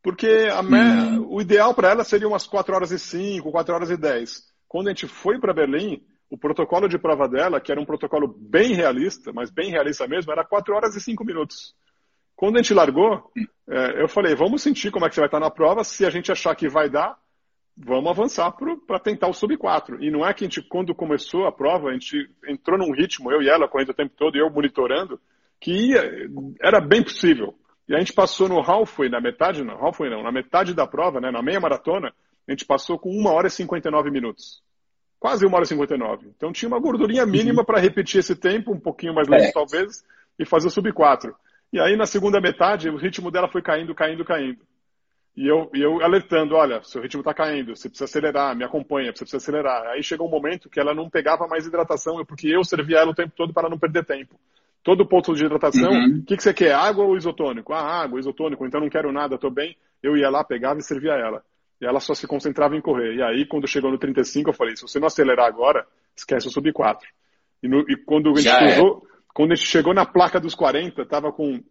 Porque 0.02 0.48
uhum. 0.50 1.34
o 1.34 1.40
ideal 1.40 1.72
para 1.74 1.90
ela 1.90 2.04
seria 2.04 2.28
umas 2.28 2.46
4 2.46 2.74
horas 2.74 2.90
e 2.90 2.98
5, 2.98 3.50
4 3.50 3.74
horas 3.74 3.90
e 3.90 3.96
10. 3.96 4.42
Quando 4.68 4.88
a 4.88 4.90
gente 4.90 5.06
foi 5.06 5.38
para 5.40 5.54
Berlim, 5.54 6.02
o 6.28 6.36
protocolo 6.36 6.88
de 6.88 6.98
prova 6.98 7.26
dela, 7.26 7.60
que 7.60 7.72
era 7.72 7.80
um 7.80 7.86
protocolo 7.86 8.26
bem 8.26 8.74
realista, 8.74 9.32
mas 9.32 9.50
bem 9.50 9.70
realista 9.70 10.06
mesmo, 10.06 10.30
era 10.30 10.44
4 10.44 10.74
horas 10.74 10.94
e 10.94 11.00
5 11.00 11.24
minutos. 11.24 11.74
Quando 12.42 12.56
a 12.56 12.58
gente 12.58 12.74
largou, 12.74 13.30
é, 13.70 14.02
eu 14.02 14.08
falei, 14.08 14.34
vamos 14.34 14.62
sentir 14.62 14.90
como 14.90 15.06
é 15.06 15.08
que 15.08 15.14
você 15.14 15.20
vai 15.20 15.28
estar 15.28 15.38
na 15.38 15.48
prova, 15.48 15.84
se 15.84 16.04
a 16.04 16.10
gente 16.10 16.32
achar 16.32 16.56
que 16.56 16.68
vai 16.68 16.90
dar, 16.90 17.16
vamos 17.76 18.10
avançar 18.10 18.52
para 18.84 18.98
tentar 18.98 19.28
o 19.28 19.32
sub 19.32 19.56
4. 19.56 20.02
E 20.02 20.10
não 20.10 20.26
é 20.26 20.34
que 20.34 20.42
a 20.42 20.48
gente, 20.48 20.60
quando 20.60 20.92
começou 20.92 21.46
a 21.46 21.52
prova, 21.52 21.90
a 21.90 21.92
gente 21.92 22.28
entrou 22.48 22.76
num 22.76 22.92
ritmo, 22.92 23.30
eu 23.30 23.42
e 23.42 23.48
ela 23.48 23.68
correndo 23.68 23.90
o 23.90 23.94
tempo 23.94 24.12
todo, 24.16 24.36
e 24.36 24.40
eu 24.40 24.50
monitorando, 24.50 25.20
que 25.60 25.70
ia, 25.70 26.02
era 26.60 26.80
bem 26.80 27.04
possível. 27.04 27.54
E 27.88 27.94
a 27.94 28.00
gente 28.00 28.12
passou 28.12 28.48
no 28.48 28.58
halfway, 28.58 29.08
na 29.08 29.20
metade, 29.20 29.62
não, 29.62 29.74
halfway 29.74 30.10
não, 30.10 30.24
na 30.24 30.32
metade 30.32 30.74
da 30.74 30.84
prova, 30.84 31.20
né, 31.20 31.30
na 31.30 31.44
meia 31.44 31.60
maratona, 31.60 32.12
a 32.48 32.50
gente 32.50 32.66
passou 32.66 32.98
com 32.98 33.08
1 33.08 33.24
hora 33.28 33.46
e 33.46 33.50
59 33.50 34.10
minutos. 34.10 34.60
Quase 35.20 35.46
1 35.46 35.54
hora 35.54 35.62
e 35.62 35.68
59. 35.68 36.26
Então 36.36 36.50
tinha 36.50 36.68
uma 36.68 36.80
gordurinha 36.80 37.24
mínima 37.24 37.60
uhum. 37.60 37.64
para 37.64 37.78
repetir 37.78 38.18
esse 38.18 38.34
tempo, 38.34 38.72
um 38.72 38.80
pouquinho 38.80 39.14
mais 39.14 39.28
lento 39.28 39.44
é. 39.44 39.52
talvez, 39.52 40.04
e 40.36 40.44
fazer 40.44 40.66
o 40.66 40.70
sub 40.72 40.92
4. 40.92 41.32
E 41.72 41.80
aí 41.80 41.96
na 41.96 42.06
segunda 42.06 42.40
metade, 42.40 42.88
o 42.88 42.96
ritmo 42.96 43.30
dela 43.30 43.48
foi 43.48 43.62
caindo, 43.62 43.94
caindo, 43.94 44.24
caindo. 44.24 44.60
E 45.34 45.48
eu, 45.48 45.70
e 45.72 45.80
eu 45.80 46.02
alertando, 46.02 46.54
olha, 46.54 46.82
seu 46.82 47.00
ritmo 47.00 47.20
está 47.22 47.32
caindo, 47.32 47.74
você 47.74 47.88
precisa 47.88 48.04
acelerar, 48.04 48.54
me 48.54 48.64
acompanha, 48.64 49.12
você 49.12 49.24
precisa 49.24 49.38
acelerar. 49.38 49.86
Aí 49.86 50.02
chegou 50.02 50.28
um 50.28 50.30
momento 50.30 50.68
que 50.68 50.78
ela 50.78 50.94
não 50.94 51.08
pegava 51.08 51.48
mais 51.48 51.66
hidratação, 51.66 52.22
porque 52.26 52.48
eu 52.48 52.62
servia 52.62 52.98
ela 52.98 53.12
o 53.12 53.14
tempo 53.14 53.32
todo 53.34 53.52
para 53.52 53.70
não 53.70 53.78
perder 53.78 54.04
tempo 54.04 54.38
todo 54.82 55.06
ponto 55.06 55.34
de 55.34 55.44
hidratação, 55.44 55.90
o 55.90 55.94
uhum. 55.94 56.24
que, 56.26 56.36
que 56.36 56.42
você 56.42 56.52
quer? 56.52 56.74
Água 56.74 57.04
ou 57.04 57.16
isotônico? 57.16 57.72
Ah, 57.72 58.02
água, 58.02 58.18
isotônico, 58.18 58.66
então 58.66 58.80
não 58.80 58.88
quero 58.88 59.12
nada, 59.12 59.36
estou 59.36 59.50
bem. 59.50 59.76
Eu 60.02 60.16
ia 60.16 60.28
lá, 60.28 60.42
pegava 60.42 60.80
e 60.80 60.82
servia 60.82 61.12
ela. 61.12 61.42
E 61.80 61.86
ela 61.86 62.00
só 62.00 62.14
se 62.14 62.26
concentrava 62.26 62.76
em 62.76 62.80
correr. 62.80 63.14
E 63.14 63.22
aí, 63.22 63.46
quando 63.46 63.68
chegou 63.68 63.90
no 63.90 63.98
35, 63.98 64.50
eu 64.50 64.54
falei, 64.54 64.76
se 64.76 64.82
você 64.82 64.98
não 64.98 65.06
acelerar 65.06 65.46
agora, 65.46 65.86
esquece 66.16 66.48
o 66.48 66.50
sub 66.50 66.72
4. 66.72 67.08
E, 67.62 67.68
no, 67.68 67.80
e 67.88 67.96
quando, 67.96 68.30
a 68.30 68.40
gente 68.40 68.56
cruzou, 68.56 69.06
é. 69.06 69.11
Quando 69.34 69.52
a 69.52 69.54
gente 69.54 69.68
chegou 69.68 69.94
na 69.94 70.04
placa 70.04 70.38
dos 70.38 70.54
40, 70.54 71.02
estava 71.02 71.32
com 71.32 71.62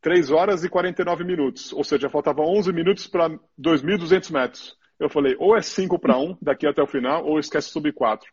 3 0.00 0.30
horas 0.30 0.64
e 0.64 0.68
49 0.68 1.24
minutos. 1.24 1.72
Ou 1.72 1.84
seja, 1.84 2.08
faltava 2.08 2.42
11 2.42 2.72
minutos 2.72 3.06
para 3.06 3.28
2.200 3.58 4.32
metros. 4.32 4.76
Eu 4.98 5.08
falei, 5.08 5.34
ou 5.38 5.56
é 5.56 5.62
5 5.62 5.98
para 5.98 6.18
1 6.18 6.38
daqui 6.40 6.66
até 6.66 6.82
o 6.82 6.86
final, 6.86 7.24
ou 7.24 7.38
esquece 7.38 7.68
o 7.68 7.72
sub 7.72 7.92
4. 7.92 8.30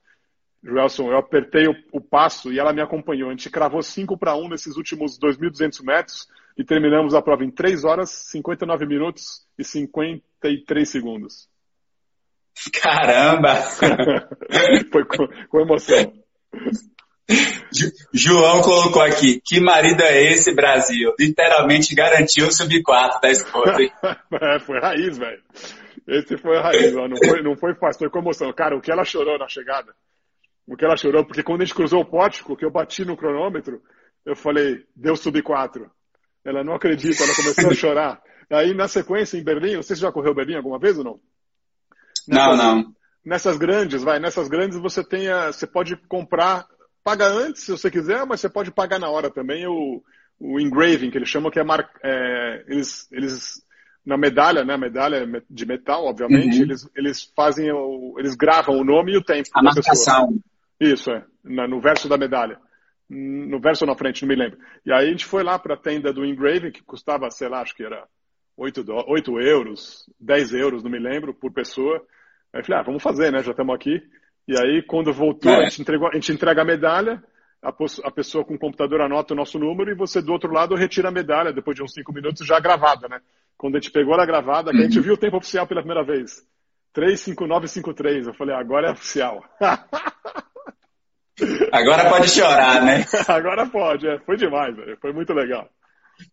Joelson, 0.64 1.12
eu 1.12 1.18
apertei 1.18 1.68
o, 1.68 1.76
o, 1.94 2.02
passo 2.02 2.52
e 2.52 2.60
ela 2.60 2.74
me 2.74 2.82
acompanhou. 2.82 3.30
A 3.30 3.32
gente 3.32 3.50
cravou 3.50 3.82
5 3.82 4.18
para 4.18 4.36
1 4.36 4.50
nesses 4.50 4.76
últimos 4.76 5.18
2.200 5.18 5.84
metros 5.84 6.28
e 6.58 6.64
terminamos 6.64 7.14
a 7.14 7.22
prova 7.22 7.46
em 7.46 7.52
3 7.52 7.84
horas, 7.84 8.10
59 8.10 8.86
minutos 8.86 9.46
e 9.58 9.64
53 9.64 10.90
segundos. 10.90 11.48
Caramba! 12.82 13.56
Foi 14.92 15.06
com, 15.06 15.28
com 15.48 15.60
emoção. 15.62 16.14
João 18.14 18.62
colocou 18.62 19.02
aqui, 19.02 19.42
que 19.46 19.60
marido 19.60 20.02
é 20.02 20.32
esse, 20.32 20.54
Brasil? 20.54 21.14
Literalmente 21.20 21.94
garantiu 21.94 22.48
o 22.48 22.52
sub-4 22.52 23.22
da 23.22 23.30
esposa. 23.30 23.78
é, 24.42 24.60
foi 24.60 24.80
raiz, 24.80 25.18
velho. 25.18 25.42
Esse 26.08 26.38
foi 26.38 26.58
a 26.58 26.62
raiz, 26.62 26.96
ó. 26.96 27.08
Não, 27.08 27.18
foi, 27.18 27.42
não 27.42 27.58
foi 27.58 27.76
fácil, 27.76 28.00
foi 28.00 28.10
com 28.10 28.20
emoção. 28.20 28.52
Cara, 28.54 28.78
o 28.78 28.82
que 28.82 28.92
ela 28.92 29.04
chorou 29.04 29.38
na 29.38 29.48
chegada 29.48 29.94
o 30.68 30.76
que 30.76 30.84
ela 30.84 30.98
chorou, 30.98 31.26
porque 31.26 31.42
quando 31.42 31.62
a 31.62 31.66
gente 31.66 31.74
cruzou 31.74 32.02
o 32.02 32.06
pótico, 32.06 32.58
que 32.58 32.66
eu 32.66 32.72
bati 32.72 33.06
no 33.06 33.16
cronômetro, 33.16 33.82
eu 34.26 34.36
falei, 34.36 34.84
deu 34.94 35.16
sub 35.16 35.42
4. 35.42 35.90
Ela 36.44 36.64
não 36.64 36.74
acredita, 36.74 37.24
ela 37.24 37.34
começou 37.34 37.72
a 37.72 37.74
chorar. 37.74 38.22
Aí, 38.52 38.74
na 38.74 38.88
sequência, 38.88 39.38
em 39.38 39.44
Berlim, 39.44 39.78
você 39.78 39.96
já 39.96 40.12
correu 40.12 40.36
Berlim 40.36 40.56
alguma 40.56 40.78
vez 40.78 40.98
ou 40.98 41.04
não? 41.04 41.20
Nessas, 42.28 42.58
não, 42.58 42.76
não. 42.76 42.96
Nessas 43.26 43.58
grandes, 43.58 44.04
vai, 44.04 44.20
nessas 44.20 44.50
grandes 44.50 44.78
você 44.78 45.02
tem 45.04 45.30
a, 45.30 45.48
você 45.54 45.66
pode 45.66 45.96
comprar, 46.08 46.66
paga 47.08 47.26
antes 47.26 47.64
se 47.64 47.72
você 47.72 47.90
quiser, 47.90 48.26
mas 48.26 48.42
você 48.42 48.50
pode 48.50 48.70
pagar 48.70 49.00
na 49.00 49.10
hora 49.10 49.30
também 49.30 49.66
o, 49.66 50.04
o 50.38 50.60
engraving, 50.60 51.10
que 51.10 51.18
eles 51.18 51.30
chamam 51.30 51.50
que 51.50 51.58
é, 51.58 51.64
mar, 51.64 51.90
é 52.04 52.66
eles, 52.68 53.10
eles 53.14 53.66
na 54.06 54.18
medalha, 54.18 54.66
né, 54.66 54.76
medalha 54.76 55.26
de 55.50 55.66
metal, 55.66 56.04
obviamente, 56.04 56.58
uhum. 56.58 56.64
eles, 56.64 56.90
eles 56.94 57.32
fazem, 57.34 57.72
o, 57.72 58.16
eles 58.18 58.36
gravam 58.36 58.78
o 58.78 58.84
nome 58.84 59.14
e 59.14 59.18
o 59.18 59.24
tempo. 59.24 59.48
A 59.54 59.64
marcação. 59.64 60.28
Pessoa. 60.28 60.40
Isso, 60.82 61.10
é. 61.10 61.24
no 61.46 61.80
verso 61.80 62.10
da 62.10 62.18
medalha. 62.18 62.60
No 63.10 63.58
verso 63.62 63.86
ou 63.86 63.90
na 63.90 63.98
frente, 63.98 64.24
não 64.24 64.28
me 64.28 64.36
lembro. 64.36 64.60
E 64.86 64.92
aí 64.92 65.08
a 65.08 65.10
gente 65.10 65.26
foi 65.26 65.44
lá 65.44 65.58
para 65.58 65.76
a 65.76 65.80
tenda 65.80 66.12
do 66.12 66.26
engraving, 66.26 66.72
que 66.72 66.84
custava, 66.84 67.32
sei 67.32 67.48
lá, 67.48 67.62
acho 67.62 67.74
que 67.74 67.86
era 67.86 68.06
8, 68.58 68.84
do... 68.84 68.94
8 68.94 69.40
euros, 69.40 70.04
10 70.20 70.54
euros, 70.56 70.84
não 70.84 70.92
me 70.92 71.00
lembro, 71.00 71.34
por 71.34 71.54
pessoa. 71.54 72.06
Aí 72.52 72.60
eu 72.60 72.66
falei, 72.66 72.82
ah, 72.82 72.84
vamos 72.84 73.02
fazer, 73.02 73.32
né? 73.32 73.42
Já 73.42 73.52
estamos 73.52 73.74
aqui. 73.74 74.02
E 74.48 74.58
aí, 74.58 74.82
quando 74.82 75.12
voltou, 75.12 75.52
é. 75.52 75.66
a, 75.66 75.70
gente 75.70 75.82
entregou, 75.82 76.08
a 76.08 76.14
gente 76.14 76.32
entrega 76.32 76.62
a 76.62 76.66
medalha, 76.66 77.22
a, 77.62 77.70
a, 77.70 78.12
pessoa 78.12 78.46
com 78.46 78.56
o 78.56 78.60
computador 78.60 79.02
anota 79.02 79.34
o 79.34 79.38
nosso 79.38 79.60
número 79.60 79.92
e 79.92 79.96
você 79.96 80.22
do 80.22 80.32
outro 80.32 80.52
lado 80.52 80.76
retira 80.76 81.10
a 81.10 81.12
medalha, 81.12 81.52
depois 81.52 81.76
de 81.76 81.84
uns 81.84 81.94
5 81.94 82.14
minutos, 82.14 82.48
já 82.48 82.60
gravada, 82.60 83.08
né? 83.08 83.20
Quando 83.58 83.76
a 83.76 83.80
gente 83.80 83.92
pegou 83.92 84.14
ela 84.14 84.26
gravada, 84.26 84.72
uhum. 84.72 84.78
a 84.78 84.82
gente 84.84 85.00
viu 85.00 85.16
o 85.16 85.18
tempo 85.18 85.38
oficial 85.38 85.68
pela 85.68 85.82
primeira 85.82 86.04
vez. 86.04 86.46
35953. 86.94 88.28
Eu 88.28 88.34
falei, 88.34 88.56
agora 88.56 88.88
é 88.88 88.92
oficial. 88.92 89.44
Agora 91.72 92.10
pode 92.10 92.30
chorar, 92.30 92.84
né? 92.84 93.06
Agora 93.28 93.68
pode, 93.68 94.08
é. 94.08 94.18
foi 94.20 94.36
demais, 94.38 94.76
véio. 94.76 94.98
foi 95.00 95.14
muito 95.14 95.34
legal. 95.34 95.70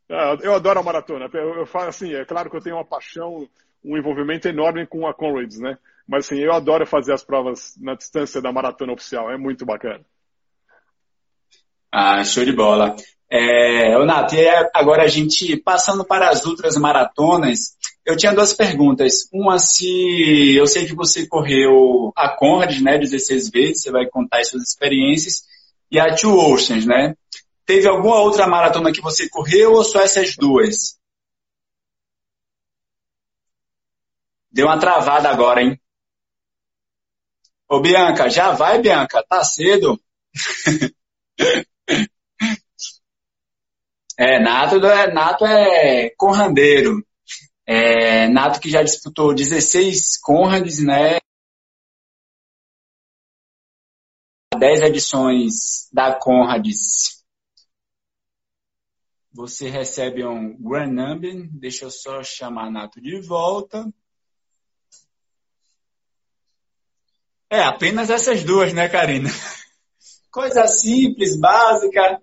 É, 0.08 0.46
eu 0.46 0.54
adoro 0.54 0.80
a 0.80 0.82
maratona. 0.82 1.28
Eu, 1.34 1.56
eu 1.56 1.66
falo 1.66 1.88
assim, 1.88 2.14
é 2.14 2.24
claro 2.24 2.48
que 2.48 2.56
eu 2.56 2.62
tenho 2.62 2.76
uma 2.76 2.86
paixão, 2.86 3.46
um 3.84 3.98
envolvimento 3.98 4.48
enorme 4.48 4.86
com 4.86 5.06
a 5.06 5.12
Conrads, 5.12 5.60
né? 5.60 5.76
Mas 6.06 6.26
assim, 6.26 6.38
eu 6.38 6.52
adoro 6.52 6.86
fazer 6.86 7.12
as 7.12 7.24
provas 7.24 7.74
na 7.80 7.94
distância 7.94 8.40
da 8.40 8.52
maratona 8.52 8.92
oficial, 8.92 9.30
é 9.30 9.38
muito 9.38 9.64
bacana. 9.64 10.04
Ah, 11.90 12.24
show 12.24 12.44
de 12.44 12.52
bola. 12.52 12.94
É, 13.30 13.96
Nato, 14.04 14.34
e 14.34 14.46
agora 14.74 15.04
a 15.04 15.08
gente 15.08 15.56
passando 15.56 16.04
para 16.04 16.28
as 16.28 16.44
outras 16.44 16.76
maratonas, 16.76 17.76
eu 18.04 18.16
tinha 18.16 18.34
duas 18.34 18.52
perguntas. 18.52 19.28
Uma, 19.32 19.58
se 19.58 20.54
eu 20.54 20.66
sei 20.66 20.86
que 20.86 20.94
você 20.94 21.26
correu 21.26 22.12
a 22.14 22.28
Conrad, 22.28 22.78
né, 22.80 22.98
16 22.98 23.50
vezes, 23.50 23.82
você 23.82 23.90
vai 23.90 24.06
contar 24.06 24.40
as 24.40 24.48
suas 24.48 24.62
experiências, 24.62 25.42
e 25.90 25.98
a 25.98 26.14
Two 26.14 26.36
Oceans, 26.36 26.84
né? 26.86 27.14
Teve 27.64 27.88
alguma 27.88 28.20
outra 28.20 28.46
maratona 28.46 28.92
que 28.92 29.00
você 29.00 29.28
correu 29.28 29.72
ou 29.72 29.84
só 29.84 30.00
essas 30.00 30.36
duas? 30.36 30.98
Deu 34.50 34.66
uma 34.66 34.78
travada 34.78 35.30
agora, 35.30 35.62
hein? 35.62 35.80
Ô, 37.68 37.80
Bianca, 37.80 38.28
já 38.28 38.52
vai, 38.52 38.80
Bianca? 38.80 39.24
Tá 39.28 39.42
cedo? 39.42 40.00
é, 44.18 44.38
Nato 44.38 44.76
é, 44.86 45.12
Nato 45.12 45.46
é 45.46 46.10
conrandeiro. 46.16 47.04
É, 47.66 48.28
Nato 48.28 48.60
que 48.60 48.68
já 48.68 48.82
disputou 48.82 49.34
16 49.34 50.18
Conrads, 50.20 50.84
né? 50.84 51.18
10 54.58 54.80
edições 54.82 55.88
da 55.92 56.14
Conrads. 56.14 57.24
Você 59.32 59.68
recebe 59.68 60.24
um 60.24 60.56
Grand 60.62 60.92
Number. 60.92 61.48
Deixa 61.50 61.86
eu 61.86 61.90
só 61.90 62.22
chamar 62.22 62.70
Nato 62.70 63.00
de 63.00 63.20
volta. 63.20 63.90
É, 67.54 67.62
apenas 67.62 68.10
essas 68.10 68.42
duas, 68.42 68.72
né, 68.72 68.88
Karina? 68.88 69.30
Coisa 70.28 70.66
simples, 70.66 71.38
básica. 71.38 72.18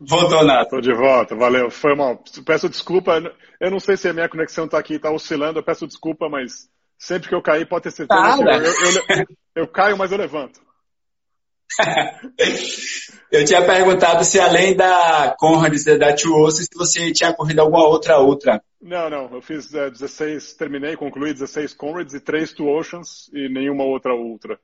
Voltou, 0.00 0.44
Nato. 0.44 0.76
Estou 0.76 0.80
de 0.80 0.94
volta, 0.94 1.34
valeu. 1.34 1.68
Foi 1.68 1.96
mal. 1.96 2.22
Peço 2.46 2.68
desculpa. 2.68 3.20
Eu 3.60 3.72
não 3.72 3.80
sei 3.80 3.96
se 3.96 4.08
a 4.08 4.12
minha 4.12 4.28
conexão 4.28 4.66
está 4.66 4.78
aqui, 4.78 4.94
está 4.94 5.10
oscilando. 5.10 5.58
Eu 5.58 5.64
peço 5.64 5.84
desculpa, 5.84 6.28
mas 6.28 6.68
sempre 6.96 7.28
que 7.28 7.34
eu 7.34 7.42
cair, 7.42 7.68
pode 7.68 7.82
ter 7.82 7.90
certeza. 7.90 8.36
Eu, 8.40 8.62
eu, 8.62 9.16
eu, 9.18 9.26
eu, 9.56 9.66
caio, 9.66 9.98
mas 9.98 10.12
eu 10.12 10.18
levanto. 10.18 10.60
eu 13.32 13.44
tinha 13.44 13.66
perguntado 13.66 14.24
se 14.24 14.38
além 14.38 14.76
da 14.76 15.34
Conrad 15.40 15.74
e 15.74 15.98
da 15.98 16.14
Tuoso, 16.14 16.62
se 16.62 16.68
você 16.72 17.12
tinha 17.12 17.32
corrido 17.32 17.58
alguma 17.58 17.84
outra 17.84 18.18
outra. 18.18 18.62
Não, 18.80 19.10
não. 19.10 19.34
Eu 19.34 19.42
fiz 19.42 19.74
é, 19.74 19.90
16, 19.90 20.54
terminei, 20.54 20.96
concluí 20.96 21.32
16 21.32 21.74
Conrads 21.74 22.14
e 22.14 22.20
3 22.20 22.52
Two 22.52 22.68
Oceans 22.68 23.28
e 23.32 23.48
nenhuma 23.48 23.82
outra 23.84 24.14
ultra. 24.14 24.58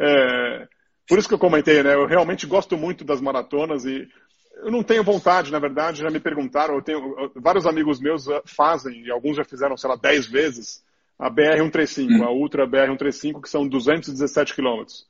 É, 0.00 0.68
por 1.08 1.18
isso 1.18 1.28
que 1.28 1.34
eu 1.34 1.38
comentei, 1.38 1.82
né? 1.82 1.94
Eu 1.94 2.06
realmente 2.06 2.46
gosto 2.46 2.76
muito 2.76 3.04
das 3.04 3.20
maratonas 3.20 3.84
e 3.84 4.08
eu 4.62 4.70
não 4.70 4.82
tenho 4.82 5.04
vontade, 5.04 5.52
na 5.52 5.58
verdade, 5.58 6.02
já 6.02 6.10
me 6.10 6.20
perguntaram, 6.20 6.74
eu 6.74 6.82
tenho 6.82 7.00
vários 7.36 7.66
amigos 7.66 8.00
meus 8.00 8.26
fazem, 8.44 9.04
e 9.04 9.10
alguns 9.10 9.36
já 9.36 9.44
fizeram, 9.44 9.76
sei 9.76 9.88
lá, 9.88 9.96
10 9.96 10.26
vezes, 10.26 10.82
a 11.18 11.30
BR-135, 11.30 12.10
hum. 12.10 12.24
a 12.24 12.32
Ultra 12.32 12.66
BR-135, 12.66 13.40
que 13.40 13.48
são 13.48 13.68
217 13.68 14.54
quilômetros. 14.54 15.06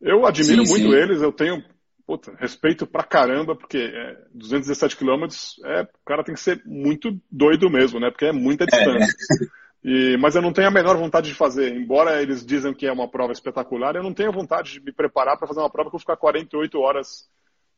Eu 0.00 0.24
admiro 0.24 0.64
sim, 0.64 0.72
muito 0.72 0.90
sim. 0.90 0.96
eles, 0.96 1.20
eu 1.20 1.32
tenho 1.32 1.62
puta, 2.06 2.32
respeito 2.40 2.86
pra 2.86 3.04
caramba, 3.04 3.54
porque 3.54 3.78
é, 3.78 4.16
217 4.34 4.96
quilômetros, 4.96 5.60
é, 5.64 5.82
o 5.82 6.04
cara 6.04 6.24
tem 6.24 6.34
que 6.34 6.40
ser 6.40 6.60
muito 6.66 7.16
doido 7.30 7.70
mesmo, 7.70 8.00
né? 8.00 8.10
Porque 8.10 8.26
é 8.26 8.32
muita 8.32 8.66
distância. 8.66 9.04
É. 9.04 9.60
E, 9.82 10.16
mas 10.18 10.36
eu 10.36 10.42
não 10.42 10.52
tenho 10.52 10.68
a 10.68 10.70
menor 10.70 10.96
vontade 10.96 11.28
de 11.28 11.34
fazer. 11.34 11.74
Embora 11.74 12.22
eles 12.22 12.44
dizem 12.44 12.74
que 12.74 12.86
é 12.86 12.92
uma 12.92 13.08
prova 13.08 13.32
espetacular, 13.32 13.96
eu 13.96 14.02
não 14.02 14.12
tenho 14.12 14.32
vontade 14.32 14.72
de 14.72 14.80
me 14.80 14.92
preparar 14.92 15.38
para 15.38 15.48
fazer 15.48 15.60
uma 15.60 15.70
prova 15.70 15.88
que 15.88 15.94
eu 15.94 15.98
vou 15.98 16.00
ficar 16.00 16.16
48 16.16 16.78
horas, 16.78 17.28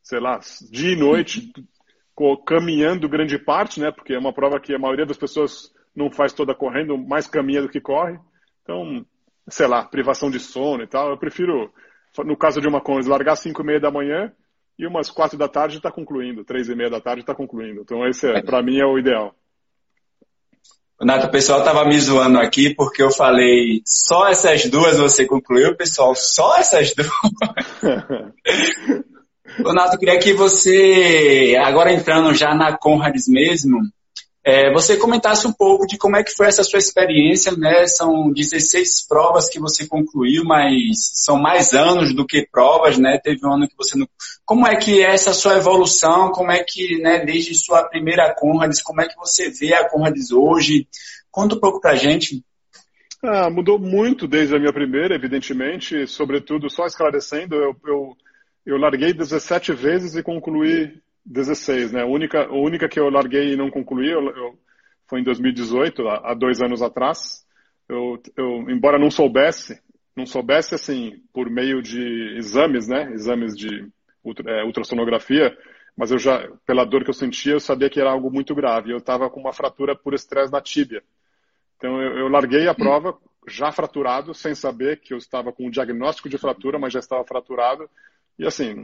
sei 0.03 0.19
lá, 0.19 0.41
dia 0.71 0.93
e 0.93 0.97
noite, 0.97 1.53
caminhando 2.47 3.09
grande 3.09 3.39
parte, 3.39 3.81
né? 3.81 3.93
Porque 3.93 4.15
é 4.15 4.19
uma 4.19 4.33
prova 4.33 4.61
que 4.61 4.75
a 4.75 4.79
maioria 4.79 5.07
das 5.07 5.17
pessoas 5.17 5.73
não 5.95 6.11
faz 6.11 6.33
toda 6.33 6.55
correndo, 6.55 6.99
mais 6.99 7.27
caminha 7.27 7.63
do 7.63 7.69
que 7.69 7.81
corre. 7.81 8.19
Então, 8.63 9.05
sei 9.49 9.67
lá, 9.67 9.85
privação 9.85 10.31
de 10.31 10.41
sono 10.41 10.83
e 10.83 10.87
tal. 10.87 11.11
Eu 11.11 11.19
prefiro, 11.19 11.73
no 12.25 12.37
caso 12.37 12.61
de 12.61 12.67
uma 12.67 12.81
coisa, 12.81 13.09
largar 13.09 13.35
às 13.35 13.41
5 13.41 13.61
e 13.61 13.65
meia 13.65 13.81
da 13.81 13.91
manhã 13.91 14.33
e 14.79 14.87
umas 14.87 15.11
4 15.11 15.39
da 15.39 15.49
tarde 15.49 15.77
está 15.77 15.91
concluindo, 15.91 16.45
3 16.45 16.71
e 16.71 16.75
meia 16.75 16.91
da 16.91 17.01
tarde 17.01 17.21
está 17.21 17.35
concluindo. 17.35 17.83
Então, 17.83 18.07
esse, 18.07 18.29
é, 18.29 18.43
para 18.43 18.63
mim, 18.63 18.79
é 18.79 18.87
o 18.87 18.99
ideal. 18.99 19.35
Nato, 21.05 21.27
o 21.27 21.31
pessoal 21.31 21.65
tava 21.65 21.85
me 21.85 21.99
zoando 21.99 22.39
aqui 22.39 22.75
porque 22.75 23.03
eu 23.03 23.11
falei 23.11 23.83
só 23.85 24.29
essas 24.29 24.67
duas 24.67 24.97
você 24.97 25.27
concluiu, 25.27 25.77
pessoal, 25.77 26.15
só 26.15 26.57
essas 26.57 26.95
duas. 26.95 27.11
Nato, 29.75 29.99
queria 29.99 30.19
que 30.19 30.33
você, 30.33 31.57
agora 31.63 31.93
entrando 31.93 32.33
já 32.35 32.55
na 32.55 32.77
Conrads 32.79 33.27
mesmo, 33.27 33.81
é, 34.45 34.73
você 34.73 34.97
comentasse 34.97 35.47
um 35.47 35.53
pouco 35.53 35.87
de 35.87 35.97
como 35.97 36.17
é 36.17 36.25
que 36.25 36.35
foi 36.35 36.47
essa 36.47 36.65
sua 36.65 36.79
experiência, 36.79 37.53
né? 37.53 37.87
São 37.87 38.33
16 38.33 39.07
provas 39.07 39.49
que 39.49 39.61
você 39.61 39.87
concluiu, 39.87 40.45
mas 40.45 41.13
são 41.15 41.39
mais 41.39 41.73
anos 41.73 42.13
do 42.13 42.27
que 42.27 42.47
provas, 42.51 42.99
né? 42.99 43.21
Teve 43.23 43.47
um 43.47 43.55
ano 43.55 43.69
que 43.69 43.77
você 43.77 43.97
não... 43.97 44.09
Como 44.45 44.67
é 44.67 44.75
que 44.75 45.01
é 45.01 45.13
essa 45.13 45.33
sua 45.33 45.59
evolução? 45.59 46.33
Como 46.33 46.51
é 46.51 46.65
que, 46.65 47.01
né, 47.01 47.25
desde 47.25 47.55
sua 47.55 47.85
primeira 47.85 48.35
Conrads, 48.35 48.83
como 48.83 49.01
é 49.01 49.07
que 49.07 49.17
você 49.17 49.49
vê 49.49 49.75
a 49.75 49.89
Conrads 49.89 50.33
hoje? 50.33 50.89
Conta 51.31 51.55
um 51.55 51.61
pouco 51.61 51.81
pra 51.81 51.95
gente. 51.95 52.45
Ah, 53.23 53.49
mudou 53.49 53.79
muito 53.79 54.27
desde 54.27 54.57
a 54.57 54.59
minha 54.59 54.73
primeira, 54.73 55.15
evidentemente, 55.15 56.09
sobretudo, 56.09 56.69
só 56.69 56.85
esclarecendo, 56.87 57.55
eu, 57.55 57.77
eu, 57.87 58.17
eu 58.67 58.77
larguei 58.77 59.13
17 59.13 59.73
vezes 59.73 60.17
e 60.17 60.23
concluí 60.25 61.01
16, 61.25 61.93
né? 61.93 62.03
A 62.03 62.07
única, 62.07 62.45
a 62.45 62.53
única 62.55 62.89
que 62.89 62.99
eu 62.99 63.09
larguei 63.09 63.53
e 63.53 63.57
não 63.57 63.71
concluí 63.71 64.11
eu, 64.11 64.25
eu, 64.37 64.59
foi 65.09 65.21
em 65.21 65.25
2018, 65.25 66.09
há, 66.09 66.35
dois 66.35 66.61
anos 66.61 66.83
atrás. 66.83 67.47
Eu, 67.89 68.21
eu, 68.37 68.71
embora 68.71 68.99
não 68.99 69.11
soubesse, 69.11 69.81
não 70.17 70.27
soubesse 70.27 70.75
assim, 70.75 71.23
por 71.33 71.51
meio 71.51 71.83
de 71.83 72.37
exames, 72.37 72.89
né? 72.89 73.13
Exames 73.13 73.57
de 73.57 73.87
é, 74.47 74.65
ultrassonografia, 74.65 75.57
mas 75.97 76.11
eu 76.11 76.19
já, 76.19 76.49
pela 76.67 76.85
dor 76.85 77.05
que 77.05 77.11
eu 77.11 77.15
sentia, 77.15 77.53
eu 77.53 77.61
sabia 77.61 77.91
que 77.91 78.01
era 78.01 78.11
algo 78.11 78.31
muito 78.31 78.55
grave. 78.55 78.93
Eu 78.93 78.99
estava 78.99 79.29
com 79.29 79.41
uma 79.41 79.53
fratura 79.53 79.95
por 79.95 80.15
estresse 80.15 80.53
na 80.53 80.61
tíbia. 80.61 81.03
Então 81.77 82.01
eu, 82.01 82.19
eu 82.19 82.29
larguei 82.29 82.69
a 82.69 82.75
prova 82.75 83.19
já 83.47 83.73
fraturado, 83.73 84.33
sem 84.35 84.55
saber 84.55 85.01
que 85.01 85.13
eu 85.13 85.19
estava 85.19 85.53
com 85.53 85.67
um 85.67 85.71
diagnóstico 85.71 86.29
de 86.29 86.39
fratura, 86.39 86.79
mas 86.79 86.93
já 86.93 87.01
estava 87.01 87.25
fraturado. 87.25 87.89
E 88.39 88.47
assim, 88.47 88.75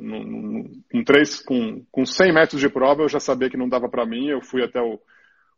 com, 0.91 1.05
três, 1.05 1.41
com, 1.43 1.85
com 1.91 2.05
100 2.05 2.33
metros 2.33 2.61
de 2.61 2.69
prova, 2.69 3.03
eu 3.03 3.09
já 3.09 3.19
sabia 3.19 3.51
que 3.51 3.57
não 3.57 3.69
dava 3.69 3.89
para 3.89 4.07
mim. 4.07 4.29
Eu 4.29 4.41
fui 4.41 4.63
até 4.63 4.81
o, 4.81 5.01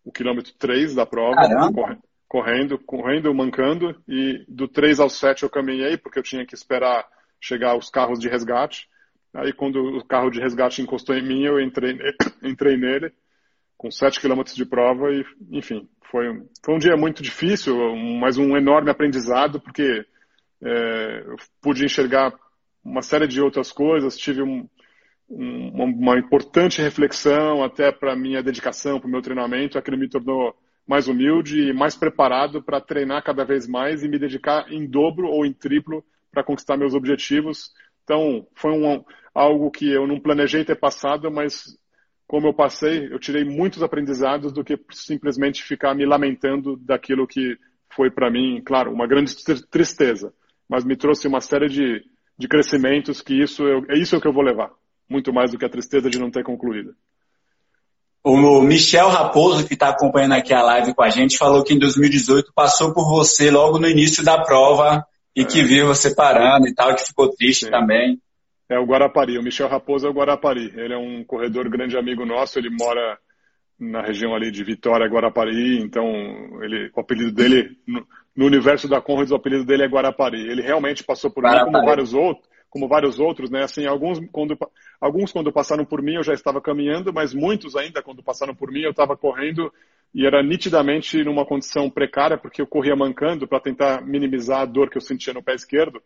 o 0.05 0.13
quilômetro 0.13 0.53
3 0.59 0.95
da 0.95 1.05
prova, 1.05 1.37
correndo, 2.29 2.79
correndo, 2.79 3.35
mancando. 3.35 3.95
E 4.09 4.45
do 4.49 4.69
3 4.69 5.01
ao 5.01 5.11
7 5.11 5.43
eu 5.43 5.51
caminhei, 5.51 5.97
porque 5.97 6.19
eu 6.19 6.23
tinha 6.23 6.47
que 6.47 6.55
esperar 6.55 7.07
chegar 7.41 7.77
os 7.77 7.91
carros 7.91 8.19
de 8.19 8.29
resgate. 8.29 8.89
Aí, 9.35 9.53
quando 9.53 9.99
o 9.99 10.05
carro 10.05 10.31
de 10.31 10.41
resgate 10.41 10.83
encostou 10.83 11.17
em 11.17 11.27
mim, 11.27 11.45
eu 11.45 11.61
entrei, 11.61 11.97
entrei 12.43 12.77
nele, 12.77 13.13
com 13.77 13.91
7 13.91 14.21
quilômetros 14.21 14.55
de 14.55 14.65
prova. 14.65 15.13
E, 15.13 15.25
enfim, 15.51 15.89
foi, 16.11 16.27
foi 16.65 16.75
um 16.75 16.79
dia 16.79 16.97
muito 16.97 17.23
difícil, 17.23 17.77
mas 18.21 18.39
um 18.39 18.57
enorme 18.57 18.91
aprendizado, 18.91 19.61
porque 19.61 20.05
é, 20.63 21.23
eu 21.27 21.37
pude 21.61 21.85
enxergar 21.85 22.33
uma 22.85 23.03
série 23.03 23.27
de 23.27 23.41
outras 23.41 23.73
coisas, 23.73 24.17
tive 24.17 24.43
um, 24.43 24.69
um, 25.29 25.85
uma, 25.85 26.19
importante 26.19 26.83
reflexão 26.83 27.63
até 27.63 27.93
para 27.93 28.17
minha 28.17 28.43
dedicação, 28.43 28.99
para 28.99 29.09
o 29.09 29.11
meu 29.11 29.23
treinamento, 29.23 29.79
aquilo 29.79 29.99
me 29.99 30.09
tornou 30.09 30.55
mais 30.87 31.07
humilde 31.07 31.69
e 31.69 31.73
mais 31.73 31.95
preparado 31.95 32.63
para 32.63 32.81
treinar 32.81 33.23
cada 33.23 33.45
vez 33.45 33.69
mais 33.69 34.03
e 34.03 34.09
me 34.09 34.19
dedicar 34.19 34.71
em 34.73 34.87
dobro 34.87 35.29
ou 35.29 35.47
em 35.47 35.53
triplo 35.53 36.05
para 36.33 36.43
conquistar 36.43 36.77
meus 36.77 36.95
objetivos. 36.95 37.71
Então, 38.03 38.47
foi 38.55 38.73
um, 38.73 39.05
algo 39.35 39.71
que 39.71 39.89
eu 39.89 40.07
não 40.07 40.19
planejei 40.19 40.65
ter 40.65 40.75
passado, 40.77 41.31
mas 41.31 41.79
como 42.27 42.49
eu 42.49 42.55
passei, 42.55 43.13
eu 43.13 43.19
tirei 43.19 43.45
muitos 43.45 43.83
aprendizados 43.83 44.53
do 44.53 44.65
que 44.65 44.79
simplesmente 44.93 45.63
ficar 45.63 45.95
me 45.95 46.07
lamentando 46.07 46.77
daquilo 46.77 47.27
que 47.27 47.57
foi 47.93 48.11
para 48.11 48.31
mim, 48.31 48.63
claro, 48.65 48.93
uma 48.93 49.07
grande 49.07 49.35
tristeza, 49.69 50.33
mas 50.69 50.85
me 50.85 50.97
trouxe 50.97 51.27
uma 51.27 51.41
série 51.41 51.69
de 51.69 52.05
de 52.41 52.49
crescimentos, 52.49 53.21
que 53.21 53.35
isso 53.35 53.63
eu, 53.69 53.85
é 53.91 53.99
isso 53.99 54.19
que 54.19 54.27
eu 54.27 54.33
vou 54.33 54.43
levar, 54.43 54.71
muito 55.07 55.31
mais 55.31 55.51
do 55.51 55.59
que 55.59 55.65
a 55.67 55.69
tristeza 55.69 56.09
de 56.09 56.19
não 56.19 56.31
ter 56.31 56.43
concluído. 56.43 56.95
O 58.25 58.63
Michel 58.63 59.09
Raposo, 59.09 59.67
que 59.67 59.75
está 59.75 59.91
acompanhando 59.91 60.33
aqui 60.33 60.53
a 60.53 60.63
live 60.63 60.95
com 60.95 61.03
a 61.03 61.11
gente, 61.11 61.37
falou 61.37 61.63
que 61.63 61.75
em 61.75 61.79
2018 61.79 62.51
passou 62.55 62.95
por 62.95 63.07
você 63.09 63.51
logo 63.51 63.79
no 63.79 63.87
início 63.87 64.25
da 64.25 64.43
prova 64.43 65.05
e 65.37 65.43
é. 65.43 65.45
que 65.45 65.63
viu 65.63 65.87
você 65.87 66.15
parando 66.15 66.67
e 66.67 66.75
tal, 66.75 66.95
que 66.95 67.07
ficou 67.07 67.31
triste 67.31 67.67
Sim. 67.67 67.71
também. 67.71 68.19
É 68.71 68.79
o 68.79 68.85
Guarapari, 68.85 69.39
o 69.39 69.43
Michel 69.43 69.69
Raposo 69.69 70.07
é 70.07 70.11
o 70.11 70.15
Guarapari. 70.15 70.73
Ele 70.77 70.95
é 70.95 70.99
um 70.99 71.25
corredor 71.25 71.69
grande 71.69 71.97
amigo 71.99 72.25
nosso, 72.25 72.59
ele 72.59 72.71
mora 72.71 73.19
na 73.81 74.03
região 74.03 74.35
ali 74.35 74.51
de 74.51 74.63
Vitória, 74.63 75.09
Guarapari, 75.09 75.79
então 75.79 76.05
ele, 76.63 76.91
o 76.95 77.01
apelido 77.01 77.33
dele, 77.33 77.79
no, 77.87 78.07
no 78.37 78.45
universo 78.45 78.87
da 78.87 79.01
Conrads, 79.01 79.33
o 79.33 79.37
apelido 79.37 79.65
dele 79.65 79.85
é 79.85 79.89
Guarapari. 79.89 80.39
Ele 80.39 80.61
realmente 80.61 81.03
passou 81.03 81.31
por 81.31 81.43
Guarapari. 81.43 81.67
mim 81.67 81.73
como 81.73 81.87
vários 81.87 82.13
outros, 82.13 82.49
como 82.69 82.89
vários 82.89 83.19
outros, 83.19 83.51
né? 83.51 83.65
Assim, 83.65 83.87
alguns 83.87 84.21
quando, 84.31 84.57
alguns 85.01 85.33
quando 85.33 85.51
passaram 85.51 85.87
por 85.87 86.03
mim 86.03 86.17
eu 86.17 86.23
já 86.23 86.35
estava 86.35 86.61
caminhando, 86.61 87.11
mas 87.11 87.33
muitos 87.33 87.75
ainda 87.75 88.03
quando 88.03 88.23
passaram 88.23 88.55
por 88.55 88.71
mim 88.71 88.83
eu 88.83 88.91
estava 88.91 89.17
correndo 89.17 89.73
e 90.15 90.27
era 90.27 90.43
nitidamente 90.43 91.25
numa 91.25 91.47
condição 91.47 91.89
precária 91.89 92.37
porque 92.37 92.61
eu 92.61 92.67
corria 92.67 92.95
mancando 92.95 93.49
para 93.49 93.61
tentar 93.61 94.05
minimizar 94.07 94.61
a 94.61 94.67
dor 94.67 94.91
que 94.91 94.99
eu 94.99 95.03
sentia 95.03 95.33
no 95.33 95.43
pé 95.43 95.55
esquerdo. 95.55 96.03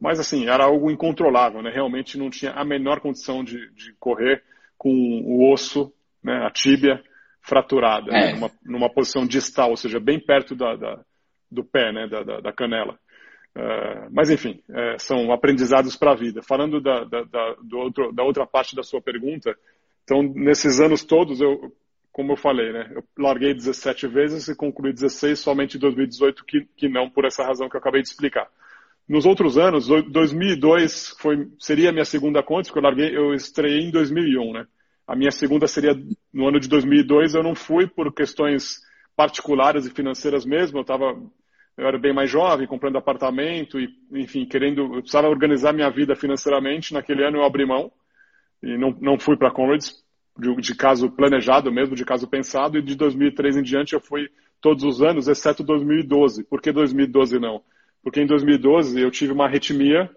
Mas 0.00 0.18
assim, 0.18 0.48
era 0.48 0.64
algo 0.64 0.90
incontrolável, 0.90 1.60
né? 1.60 1.70
Realmente 1.70 2.16
não 2.16 2.30
tinha 2.30 2.52
a 2.52 2.64
menor 2.64 3.00
condição 3.00 3.44
de, 3.44 3.70
de 3.74 3.92
correr 4.00 4.42
com 4.78 4.88
o 4.90 5.52
osso, 5.52 5.92
né, 6.24 6.46
a 6.46 6.50
tíbia 6.50 7.02
fraturada, 7.42 8.10
né? 8.10 8.18
é. 8.18 8.26
né, 8.26 8.32
numa, 8.34 8.50
numa, 8.64 8.90
posição 8.92 9.26
distal, 9.26 9.70
ou 9.70 9.76
seja, 9.76 9.98
bem 9.98 10.20
perto 10.20 10.54
da, 10.54 10.76
da 10.76 11.04
do 11.50 11.64
pé, 11.64 11.92
né, 11.92 12.06
da, 12.06 12.22
da, 12.22 12.40
da 12.40 12.52
canela. 12.52 12.98
Uh, 13.56 14.06
mas 14.12 14.30
enfim, 14.30 14.62
é, 14.70 14.96
são 14.98 15.32
aprendizados 15.32 15.96
para 15.96 16.12
a 16.12 16.14
vida. 16.14 16.40
Falando 16.42 16.80
da, 16.80 17.02
da, 17.02 17.22
da, 17.24 17.56
outro, 17.76 18.12
da 18.12 18.22
outra 18.22 18.46
parte 18.46 18.76
da 18.76 18.82
sua 18.84 19.02
pergunta, 19.02 19.56
então 20.04 20.22
nesses 20.22 20.78
anos 20.78 21.02
todos, 21.02 21.40
eu, 21.40 21.72
como 22.12 22.32
eu 22.32 22.36
falei, 22.36 22.72
né, 22.72 22.88
eu 22.94 23.02
larguei 23.18 23.52
17 23.52 24.06
vezes 24.06 24.46
e 24.46 24.54
concluí 24.54 24.92
16 24.92 25.40
somente 25.40 25.76
em 25.76 25.80
2018, 25.80 26.44
que, 26.44 26.68
que 26.76 26.88
não 26.88 27.10
por 27.10 27.24
essa 27.24 27.44
razão 27.44 27.68
que 27.68 27.74
eu 27.74 27.80
acabei 27.80 28.02
de 28.02 28.08
explicar. 28.08 28.48
Nos 29.08 29.26
outros 29.26 29.58
anos, 29.58 29.88
2002 29.88 31.16
foi, 31.18 31.48
seria 31.58 31.88
a 31.90 31.92
minha 31.92 32.04
segunda 32.04 32.44
conta, 32.44 32.68
porque 32.68 32.78
eu 32.78 32.82
larguei, 32.84 33.16
eu 33.16 33.34
estreiei 33.34 33.80
em 33.80 33.90
2001, 33.90 34.52
né? 34.52 34.66
A 35.10 35.16
minha 35.16 35.32
segunda 35.32 35.66
seria 35.66 35.92
no 36.32 36.46
ano 36.46 36.60
de 36.60 36.68
2002, 36.68 37.34
eu 37.34 37.42
não 37.42 37.52
fui 37.52 37.84
por 37.84 38.14
questões 38.14 38.76
particulares 39.16 39.84
e 39.84 39.90
financeiras 39.90 40.46
mesmo, 40.46 40.78
eu 40.78 40.82
estava 40.82 41.20
eu 41.76 41.84
era 41.84 41.98
bem 41.98 42.14
mais 42.14 42.30
jovem, 42.30 42.64
comprando 42.64 42.96
apartamento 42.96 43.80
e, 43.80 43.88
enfim, 44.12 44.46
querendo, 44.46 44.82
eu 44.82 45.00
precisava 45.00 45.28
organizar 45.28 45.72
minha 45.72 45.90
vida 45.90 46.14
financeiramente. 46.14 46.94
Naquele 46.94 47.24
ano 47.24 47.38
eu 47.38 47.44
abri 47.44 47.66
mão 47.66 47.90
e 48.62 48.78
não, 48.78 48.96
não 49.00 49.18
fui 49.18 49.36
para 49.36 49.48
a 49.48 49.50
Conrads, 49.50 50.00
de, 50.38 50.54
de, 50.56 50.76
caso 50.76 51.10
planejado 51.10 51.72
mesmo, 51.72 51.96
de 51.96 52.04
caso 52.04 52.28
pensado, 52.28 52.78
e 52.78 52.82
de 52.82 52.94
2003 52.94 53.56
em 53.56 53.62
diante 53.62 53.94
eu 53.94 54.00
fui 54.00 54.28
todos 54.60 54.84
os 54.84 55.02
anos, 55.02 55.26
exceto 55.26 55.64
2012. 55.64 56.44
Por 56.44 56.62
que 56.62 56.70
2012 56.70 57.40
não? 57.40 57.64
Porque 58.00 58.20
em 58.20 58.26
2012 58.26 59.00
eu 59.00 59.10
tive 59.10 59.32
uma 59.32 59.46
arritmia 59.46 60.08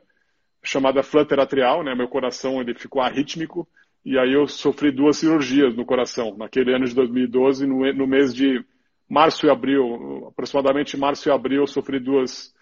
chamada 0.61 1.01
flutter 1.01 1.39
atrial, 1.39 1.83
né? 1.83 1.95
Meu 1.95 2.07
coração 2.07 2.61
ele 2.61 2.75
ficou 2.75 3.01
arrítmico 3.01 3.67
e 4.05 4.17
aí 4.17 4.33
eu 4.33 4.47
sofri 4.47 4.91
duas 4.91 5.17
cirurgias 5.17 5.75
no 5.75 5.85
coração. 5.85 6.35
Naquele 6.37 6.75
ano 6.75 6.85
de 6.85 6.93
2012, 6.93 7.65
no, 7.65 8.07
mês 8.07 8.33
de 8.33 8.63
março 9.09 9.45
e 9.45 9.49
abril, 9.49 10.27
aproximadamente 10.27 10.97
março 10.97 11.29
e 11.29 11.31
abril, 11.31 11.61
eu 11.61 11.67
sofri 11.67 11.99
duas 11.99 12.53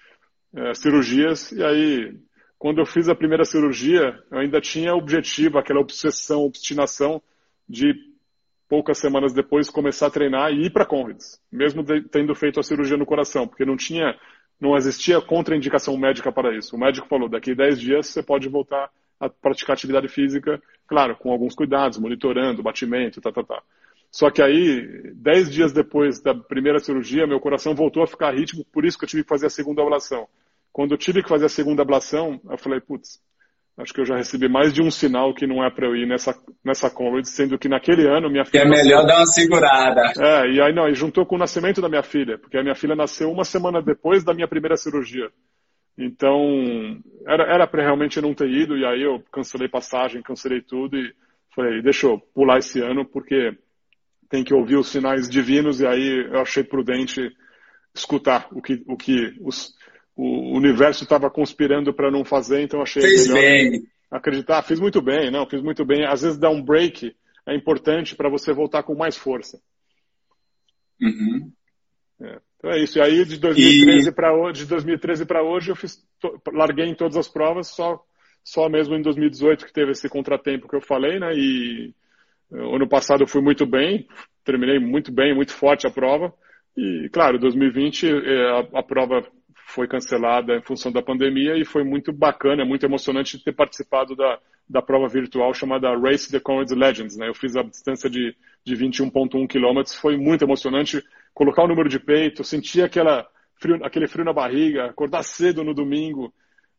é, 0.53 0.73
cirurgias. 0.75 1.51
E 1.51 1.63
aí, 1.63 2.15
quando 2.59 2.79
eu 2.79 2.85
fiz 2.85 3.09
a 3.09 3.15
primeira 3.15 3.43
cirurgia, 3.43 4.19
eu 4.29 4.37
ainda 4.37 4.61
tinha 4.61 4.93
objetivo, 4.93 5.57
aquela 5.57 5.79
obsessão, 5.79 6.41
obstinação 6.41 7.21
de 7.67 7.93
poucas 8.69 8.99
semanas 8.99 9.33
depois 9.33 9.69
começar 9.69 10.07
a 10.07 10.11
treinar 10.11 10.51
e 10.51 10.67
ir 10.67 10.69
para 10.69 10.85
Conrads, 10.85 11.41
mesmo 11.51 11.83
de, 11.83 12.03
tendo 12.03 12.35
feito 12.35 12.59
a 12.59 12.63
cirurgia 12.63 12.95
no 12.95 13.05
coração, 13.05 13.47
porque 13.47 13.65
não 13.65 13.75
tinha, 13.75 14.15
não 14.59 14.77
existia 14.77 15.19
contraindicação 15.19 15.97
médica 15.97 16.31
para 16.31 16.55
isso. 16.55 16.75
O 16.75 16.79
médico 16.79 17.07
falou: 17.07 17.27
daqui 17.27 17.51
a 17.51 17.55
10 17.55 17.79
dias 17.79 18.07
você 18.07 18.21
pode 18.21 18.47
voltar 18.47 18.91
a 19.21 19.29
praticar 19.29 19.75
atividade 19.75 20.07
física, 20.07 20.59
claro, 20.87 21.15
com 21.15 21.31
alguns 21.31 21.53
cuidados, 21.53 21.99
monitorando, 21.99 22.63
batimento, 22.63 23.21
tá, 23.21 23.31
tá, 23.31 23.43
tá. 23.43 23.61
Só 24.09 24.29
que 24.31 24.41
aí, 24.41 25.13
dez 25.13 25.49
dias 25.49 25.71
depois 25.71 26.19
da 26.19 26.33
primeira 26.33 26.79
cirurgia, 26.79 27.27
meu 27.27 27.39
coração 27.39 27.75
voltou 27.75 28.03
a 28.03 28.07
ficar 28.07 28.33
ritmo, 28.33 28.65
por 28.73 28.83
isso 28.83 28.97
que 28.97 29.05
eu 29.05 29.09
tive 29.09 29.23
que 29.23 29.29
fazer 29.29 29.45
a 29.45 29.49
segunda 29.49 29.83
ablação. 29.83 30.27
Quando 30.73 30.93
eu 30.93 30.97
tive 30.97 31.21
que 31.21 31.29
fazer 31.29 31.45
a 31.45 31.49
segunda 31.49 31.83
ablação, 31.83 32.41
eu 32.49 32.57
falei, 32.57 32.81
putz, 32.81 33.21
acho 33.77 33.93
que 33.93 34.01
eu 34.01 34.05
já 34.05 34.17
recebi 34.17 34.49
mais 34.49 34.73
de 34.73 34.81
um 34.81 34.89
sinal 34.89 35.33
que 35.33 35.45
não 35.45 35.63
é 35.63 35.69
para 35.69 35.85
eu 35.85 35.95
ir 35.95 36.07
nessa, 36.07 36.35
nessa 36.65 36.89
Conrad, 36.89 37.25
sendo 37.25 37.59
que 37.59 37.69
naquele 37.69 38.07
ano 38.07 38.29
minha 38.29 38.43
filha... 38.43 38.63
Que 38.63 38.67
é 38.67 38.69
melhor 38.69 39.03
nasceu... 39.03 39.07
dar 39.07 39.17
uma 39.17 39.25
segurada. 39.27 40.01
É, 40.19 40.51
e 40.51 40.61
aí 40.61 40.73
não, 40.73 40.89
e 40.89 40.95
juntou 40.95 41.25
com 41.25 41.35
o 41.35 41.39
nascimento 41.39 41.79
da 41.79 41.87
minha 41.87 42.03
filha, 42.03 42.37
porque 42.37 42.57
a 42.57 42.63
minha 42.63 42.75
filha 42.75 42.95
nasceu 42.95 43.31
uma 43.31 43.45
semana 43.45 43.81
depois 43.81 44.23
da 44.23 44.33
minha 44.33 44.47
primeira 44.47 44.75
cirurgia. 44.75 45.29
Então, 46.03 46.99
era, 47.27 47.43
era 47.43 47.67
para 47.67 47.83
realmente 47.83 48.19
não 48.19 48.33
ter 48.33 48.49
ido, 48.49 48.75
e 48.75 48.85
aí 48.85 49.03
eu 49.03 49.23
cancelei 49.31 49.69
passagem, 49.69 50.21
cancelei 50.23 50.61
tudo, 50.61 50.97
e 50.97 51.13
falei, 51.55 51.81
deixa 51.81 52.07
eu 52.07 52.19
pular 52.33 52.57
esse 52.57 52.81
ano, 52.81 53.05
porque 53.05 53.55
tem 54.29 54.43
que 54.43 54.53
ouvir 54.53 54.77
os 54.77 54.87
sinais 54.87 55.29
divinos, 55.29 55.79
e 55.79 55.85
aí 55.85 56.27
eu 56.31 56.41
achei 56.41 56.63
prudente 56.63 57.29
escutar 57.93 58.47
o 58.51 58.61
que, 58.61 58.81
o 58.87 58.97
que 58.97 59.35
os, 59.41 59.75
o 60.15 60.57
universo 60.57 61.03
estava 61.03 61.29
conspirando 61.29 61.93
para 61.93 62.09
não 62.09 62.25
fazer, 62.25 62.61
então 62.61 62.81
achei 62.81 63.01
Fez 63.01 63.27
melhor 63.27 63.41
bem. 63.41 63.83
acreditar. 64.09 64.63
Fiz 64.63 64.79
muito 64.79 65.01
bem, 65.01 65.29
não, 65.29 65.45
fiz 65.47 65.61
muito 65.61 65.85
bem. 65.85 66.05
Às 66.05 66.21
vezes 66.21 66.39
dar 66.39 66.49
um 66.49 66.63
break 66.63 67.15
é 67.45 67.55
importante 67.55 68.15
para 68.15 68.29
você 68.29 68.53
voltar 68.53 68.83
com 68.83 68.95
mais 68.95 69.17
força. 69.17 69.61
Uhum. 71.01 71.51
É. 72.21 72.39
Então 72.57 72.71
é 72.71 72.79
isso. 72.79 72.99
E 72.99 73.01
aí 73.01 73.25
de 73.25 73.39
2013 73.39 74.09
e... 74.09 74.11
para 74.11 74.33
hoje, 74.33 74.63
de 74.63 74.69
2013 74.69 75.25
para 75.25 75.43
hoje 75.43 75.71
eu 75.71 75.75
fiz, 75.75 75.97
larguei 76.53 76.85
em 76.85 76.95
todas 76.95 77.17
as 77.17 77.27
provas, 77.27 77.67
só 77.67 78.03
só 78.43 78.67
mesmo 78.67 78.95
em 78.95 79.01
2018 79.01 79.65
que 79.65 79.73
teve 79.73 79.91
esse 79.91 80.09
contratempo 80.09 80.67
que 80.67 80.75
eu 80.75 80.81
falei, 80.81 81.19
né? 81.19 81.31
E 81.35 81.93
Ano 82.51 82.87
passado 82.87 83.23
eu 83.23 83.27
fui 83.27 83.41
muito 83.41 83.65
bem, 83.65 84.05
terminei 84.43 84.77
muito 84.77 85.11
bem, 85.11 85.33
muito 85.33 85.53
forte 85.53 85.87
a 85.87 85.91
prova. 85.91 86.33
E, 86.75 87.09
claro, 87.11 87.39
2020 87.39 88.07
é, 88.07 88.49
a, 88.49 88.79
a 88.79 88.83
prova 88.83 89.25
foi 89.67 89.87
cancelada 89.87 90.57
em 90.57 90.61
função 90.61 90.91
da 90.91 91.01
pandemia 91.01 91.57
e 91.57 91.63
foi 91.63 91.83
muito 91.83 92.11
bacana, 92.11 92.65
muito 92.65 92.85
emocionante 92.85 93.41
ter 93.41 93.53
participado 93.53 94.17
da, 94.17 94.37
da 94.69 94.81
prova 94.81 95.07
virtual 95.07 95.53
chamada 95.53 95.97
Race 95.97 96.29
the 96.29 96.41
Conrads 96.41 96.75
Legends. 96.75 97.15
Né? 97.15 97.29
Eu 97.29 97.33
fiz 97.33 97.55
a 97.55 97.63
distância 97.63 98.09
de, 98.09 98.35
de 98.65 98.75
21,1 98.75 99.47
quilômetros, 99.47 99.95
foi 99.95 100.17
muito 100.17 100.43
emocionante 100.43 101.01
colocar 101.33 101.63
o 101.63 101.67
número 101.67 101.89
de 101.89 101.99
peito, 101.99 102.43
sentir 102.43 102.83
aquela 102.83 103.27
frio, 103.55 103.79
aquele 103.83 104.07
frio 104.07 104.25
na 104.25 104.33
barriga, 104.33 104.85
acordar 104.85 105.23
cedo 105.23 105.63
no 105.63 105.73
domingo, 105.73 106.33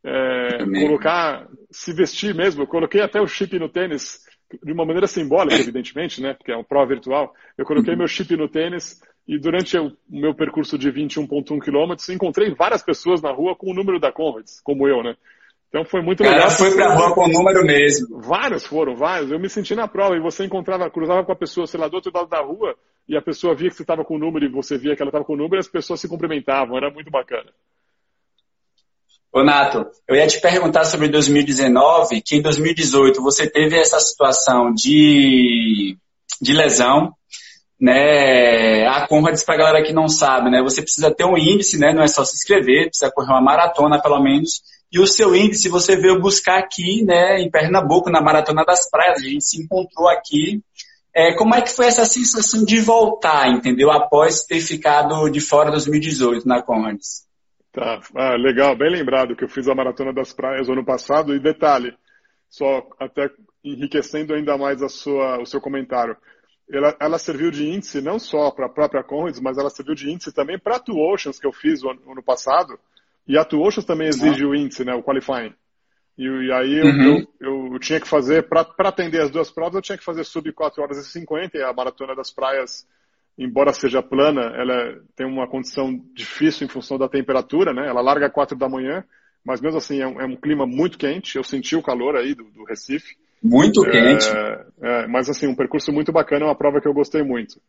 é, 0.05 0.59
colocar, 0.81 1.49
se 1.71 1.93
vestir 1.93 2.35
mesmo. 2.35 2.63
Eu 2.63 2.67
coloquei 2.67 3.01
até 3.01 3.21
o 3.21 3.27
chip 3.27 3.59
no 3.59 3.69
tênis 3.69 4.21
de 4.63 4.73
uma 4.73 4.85
maneira 4.85 5.07
simbólica, 5.07 5.57
evidentemente, 5.61 6.21
né, 6.21 6.35
porque 6.35 6.53
é 6.53 6.57
uma 6.57 6.65
prova 6.65 6.87
virtual, 6.87 7.35
eu 7.57 7.65
coloquei 7.65 7.97
meu 7.97 8.07
chip 8.07 8.37
no 8.37 8.49
tênis 8.49 9.01
e 9.27 9.39
durante 9.39 9.79
o 9.79 9.97
meu 10.09 10.35
percurso 10.35 10.77
de 10.77 10.91
21.1 10.91 11.63
quilômetros 11.63 12.09
encontrei 12.09 12.53
várias 12.55 12.83
pessoas 12.83 13.23
na 13.23 13.31
rua 13.31 13.55
com 13.55 13.71
o 13.71 13.75
número 13.75 14.01
da 14.01 14.13
Conrads, 14.13 14.61
como 14.63 14.89
eu, 14.89 15.03
né? 15.03 15.17
Então 15.73 15.87
foi 15.87 16.03
muito 16.03 16.23
legal. 16.23 16.41
Ela 16.41 16.51
foi 16.51 16.75
pra 16.75 16.95
rua 16.95 17.15
com 17.15 17.25
o 17.25 17.29
número 17.29 17.65
mesmo. 17.65 18.21
Vários 18.21 18.63
foram, 18.67 18.95
vários. 18.95 19.33
Eu 19.33 19.41
me 19.41 19.49
senti 19.49 19.75
na 19.75 19.89
prova 19.89 20.15
e 20.15 20.21
você 20.21 20.45
encontrava, 20.45 20.91
cruzava 20.91 21.25
com 21.25 21.33
a 21.33 21.37
pessoa, 21.37 21.67
sei 21.67 21.81
lá, 21.81 21.89
do 21.89 21.95
outro 21.95 22.13
lado 22.15 22.29
da 22.29 22.43
rua 22.43 22.77
e 23.09 23.17
a 23.17 23.23
pessoa 23.23 23.55
via 23.55 23.71
que 23.71 23.77
você 23.77 23.83
estava 23.83 24.05
com 24.05 24.17
o 24.17 24.19
número 24.19 24.45
e 24.45 24.51
você 24.51 24.77
via 24.77 24.95
que 24.95 25.01
ela 25.01 25.09
estava 25.09 25.25
com 25.25 25.33
o 25.33 25.37
número 25.37 25.57
e 25.57 25.61
as 25.61 25.69
pessoas 25.69 25.99
se 25.99 26.07
cumprimentavam. 26.07 26.77
Era 26.77 26.91
muito 26.91 27.11
bacana. 27.11 27.51
Ô, 29.33 29.43
Nato, 29.43 29.87
eu 30.07 30.15
ia 30.15 30.27
te 30.27 30.43
perguntar 30.43 30.85
sobre 30.85 31.09
2019, 31.09 32.21
que 32.21 32.37
em 32.37 32.43
2018 32.43 33.23
você 33.23 33.49
teve 33.49 33.79
essa 33.79 33.99
situação 33.99 34.75
de, 34.75 35.97
de 36.39 36.53
lesão, 36.53 37.15
né? 37.81 38.87
A 38.89 39.07
Conrads, 39.07 39.43
para 39.43 39.57
galera 39.57 39.83
que 39.83 39.95
não 39.95 40.07
sabe, 40.07 40.51
né? 40.51 40.61
Você 40.63 40.83
precisa 40.83 41.11
ter 41.11 41.25
um 41.25 41.39
índice, 41.39 41.79
né? 41.79 41.95
Não 41.95 42.03
é 42.03 42.09
só 42.09 42.27
se 42.27 42.37
inscrever, 42.37 42.91
precisa 42.91 43.11
correr 43.11 43.33
uma 43.33 43.41
maratona 43.41 44.03
pelo 44.03 44.23
menos. 44.23 44.61
E 44.93 45.01
o 45.01 45.07
seu 45.07 45.35
índice 45.35 45.71
você 45.71 45.97
veio 45.97 46.21
buscar 46.21 46.59
aqui, 46.59 47.03
né? 47.03 47.41
Em 47.41 47.51
Pernambuco, 47.51 48.11
na 48.11 48.21
Maratona 48.21 48.63
das 48.63 48.91
Praias. 48.91 49.21
A 49.21 49.27
gente 49.27 49.45
se 49.45 49.63
encontrou 49.63 50.07
aqui. 50.07 50.63
É, 51.15 51.35
como 51.35 51.55
é 51.55 51.63
que 51.63 51.71
foi 51.71 51.87
essa 51.87 52.05
sensação 52.05 52.63
de 52.65 52.79
voltar, 52.79 53.49
entendeu? 53.49 53.91
Após 53.91 54.45
ter 54.45 54.61
ficado 54.61 55.31
de 55.31 55.41
fora 55.41 55.71
2018 55.71 56.47
na 56.47 56.63
Conrads? 56.63 57.27
Tá, 57.73 58.01
ah, 58.15 58.37
legal, 58.37 58.77
bem 58.77 58.91
lembrado 58.91 59.35
que 59.35 59.45
eu 59.45 59.49
fiz 59.49 59.67
a 59.67 59.75
Maratona 59.75 60.13
das 60.13 60.33
Praias 60.33 60.69
ano 60.69 60.85
passado 60.85 61.35
e 61.35 61.41
detalhe, 61.41 61.95
só 62.49 62.87
até 63.01 63.31
enriquecendo 63.65 64.35
ainda 64.35 64.59
mais 64.59 64.83
a 64.83 64.91
sua, 64.91 65.41
o 65.41 65.47
seu 65.47 65.59
comentário. 65.59 66.15
Ela, 66.71 66.95
ela 67.01 67.19
serviu 67.19 67.51
de 67.51 67.67
índice 67.67 68.03
não 68.03 68.19
só 68.19 68.51
para 68.51 68.67
a 68.67 68.73
própria 68.73 69.03
Conrads, 69.03 69.41
mas 69.41 69.57
ela 69.57 69.71
serviu 69.71 69.95
de 69.95 70.11
índice 70.11 70.35
também 70.35 70.59
para 70.59 70.77
a 70.77 70.81
Two 70.81 70.99
Oceans 70.99 71.39
que 71.39 71.47
eu 71.47 71.53
fiz 71.53 71.83
o 71.83 71.91
ano, 71.91 72.01
ano 72.11 72.23
passado. 72.23 72.79
E 73.27 73.39
a 73.39 73.47
Oceans 73.53 73.85
também 73.85 74.09
exige 74.09 74.45
uhum. 74.45 74.51
o 74.51 74.55
índice, 74.55 74.85
né, 74.85 74.95
o 74.95 75.03
qualifying. 75.03 75.55
E, 76.19 76.25
e 76.25 76.53
aí 76.53 76.79
eu, 76.79 76.87
uhum. 76.87 77.27
eu, 77.41 77.73
eu, 77.73 77.79
tinha 77.79 78.01
que 78.01 78.09
fazer, 78.09 78.49
para 78.49 78.67
atender 78.81 79.21
as 79.21 79.31
duas 79.31 79.51
provas, 79.51 79.77
eu 79.77 79.83
tinha 79.83 79.99
que 79.99 80.05
fazer 80.05 80.25
sub 80.25 80.53
4 80.53 80.83
horas 80.83 80.99
e 80.99 81.05
50 81.05 81.57
e 81.57 81.63
a 81.63 81.73
Maratona 81.73 82.15
das 82.15 82.31
Praias 82.31 82.87
embora 83.39 83.73
seja 83.73 84.03
plana, 84.03 84.43
ela 84.57 85.01
tem 85.17 85.27
uma 85.27 85.49
condição 85.49 85.99
difícil 86.15 86.67
em 86.67 86.71
função 86.71 86.99
da 86.99 87.09
temperatura, 87.09 87.73
né? 87.73 87.89
Ela 87.89 88.01
larga 88.01 88.27
às 88.27 88.33
quatro 88.33 88.57
da 88.57 88.69
manhã, 88.69 89.05
mas 89.45 89.61
mesmo 89.61 89.79
assim 89.79 90.01
é 90.01 90.07
um, 90.07 90.21
é 90.21 90.25
um, 90.25 90.37
clima 90.37 90.67
muito 90.67 90.99
quente. 90.99 91.37
Eu 91.37 91.45
senti 91.45 91.75
o 91.75 91.83
calor 91.83 92.17
aí 92.17 92.35
do, 92.35 92.45
do 92.45 92.65
Recife 92.65 93.17
Muito 93.43 93.83
quente. 93.83 94.29
É, 94.29 94.67
é, 94.81 95.07
mas 95.07 95.29
assim, 95.29 95.47
um 95.47 95.55
percurso 95.55 95.93
muito 95.93 96.13
bacana, 96.13 96.47
uma 96.47 96.55
prova 96.55 96.81
que 96.81 96.89
eu 96.89 96.95
gostei 96.95 97.23
muito. 97.23 97.61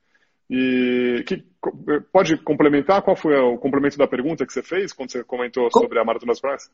E 0.50 1.24
que, 1.26 1.44
pode 2.12 2.38
complementar? 2.38 3.02
Qual 3.02 3.16
foi 3.16 3.36
o 3.36 3.58
complemento 3.58 3.98
da 3.98 4.08
pergunta 4.08 4.46
que 4.46 4.54
você 4.54 4.62
fez 4.62 4.94
quando 4.94 5.12
você 5.12 5.24
comentou 5.24 5.70
sobre 5.72 6.00
a 6.00 6.04
Maratona 6.04 6.32
das 6.32 6.41
Praias? 6.41 6.70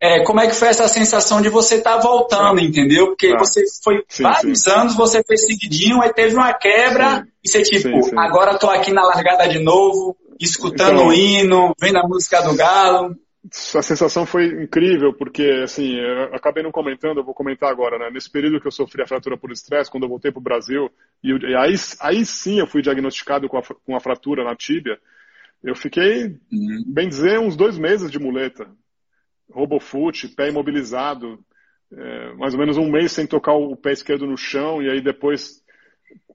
É, 0.00 0.24
como 0.24 0.40
é 0.40 0.48
que 0.48 0.54
foi 0.54 0.66
essa 0.66 0.88
sensação 0.88 1.40
de 1.40 1.48
você 1.48 1.76
estar 1.76 1.96
tá 1.96 2.02
voltando, 2.02 2.60
entendeu? 2.60 3.08
Porque 3.08 3.28
ah, 3.28 3.38
você 3.38 3.62
foi 3.84 4.02
sim, 4.08 4.24
vários 4.24 4.62
sim. 4.62 4.70
anos, 4.70 4.96
você 4.96 5.22
fez 5.22 5.46
seguidinho, 5.46 6.02
aí 6.02 6.12
teve 6.12 6.34
uma 6.34 6.52
quebra, 6.52 7.20
sim, 7.20 7.28
e 7.44 7.48
você 7.48 7.62
tipo, 7.62 8.18
agora 8.18 8.58
tô 8.58 8.68
aqui 8.68 8.92
na 8.92 9.04
largada 9.04 9.48
de 9.48 9.60
novo, 9.60 10.16
escutando 10.40 10.94
então, 10.94 11.06
o 11.06 11.12
hino, 11.12 11.72
vendo 11.80 11.98
a 11.98 12.08
música 12.08 12.42
do 12.42 12.56
Galo. 12.56 13.16
A 13.44 13.82
sensação 13.82 14.24
foi 14.24 14.46
incrível, 14.62 15.12
porque, 15.12 15.42
assim, 15.64 15.96
eu 15.96 16.34
acabei 16.34 16.62
não 16.62 16.70
comentando, 16.70 17.18
eu 17.18 17.24
vou 17.24 17.34
comentar 17.34 17.70
agora, 17.70 17.98
né? 17.98 18.08
Nesse 18.10 18.30
período 18.30 18.60
que 18.60 18.68
eu 18.68 18.72
sofri 18.72 19.02
a 19.02 19.06
fratura 19.06 19.36
por 19.36 19.50
estresse, 19.50 19.90
quando 19.90 20.04
eu 20.04 20.08
voltei 20.08 20.30
para 20.30 20.38
o 20.38 20.42
Brasil, 20.42 20.88
e, 21.24 21.32
e, 21.32 21.56
aí, 21.56 21.74
aí 22.00 22.24
sim 22.24 22.60
eu 22.60 22.68
fui 22.68 22.82
diagnosticado 22.82 23.48
com 23.48 23.58
a, 23.58 23.62
com 23.62 23.96
a 23.96 24.00
fratura 24.00 24.44
na 24.44 24.54
tíbia, 24.54 24.96
eu 25.62 25.74
fiquei, 25.74 26.26
uhum. 26.26 26.84
bem 26.86 27.08
dizer, 27.08 27.40
uns 27.40 27.56
dois 27.56 27.76
meses 27.76 28.10
de 28.10 28.18
muleta 28.18 28.68
robofoot, 29.52 30.28
pé 30.28 30.48
imobilizado, 30.48 31.38
é, 31.92 32.34
mais 32.34 32.54
ou 32.54 32.60
menos 32.60 32.78
um 32.78 32.90
mês 32.90 33.12
sem 33.12 33.26
tocar 33.26 33.52
o 33.52 33.76
pé 33.76 33.92
esquerdo 33.92 34.26
no 34.26 34.36
chão 34.36 34.82
e 34.82 34.90
aí 34.90 35.00
depois 35.00 35.61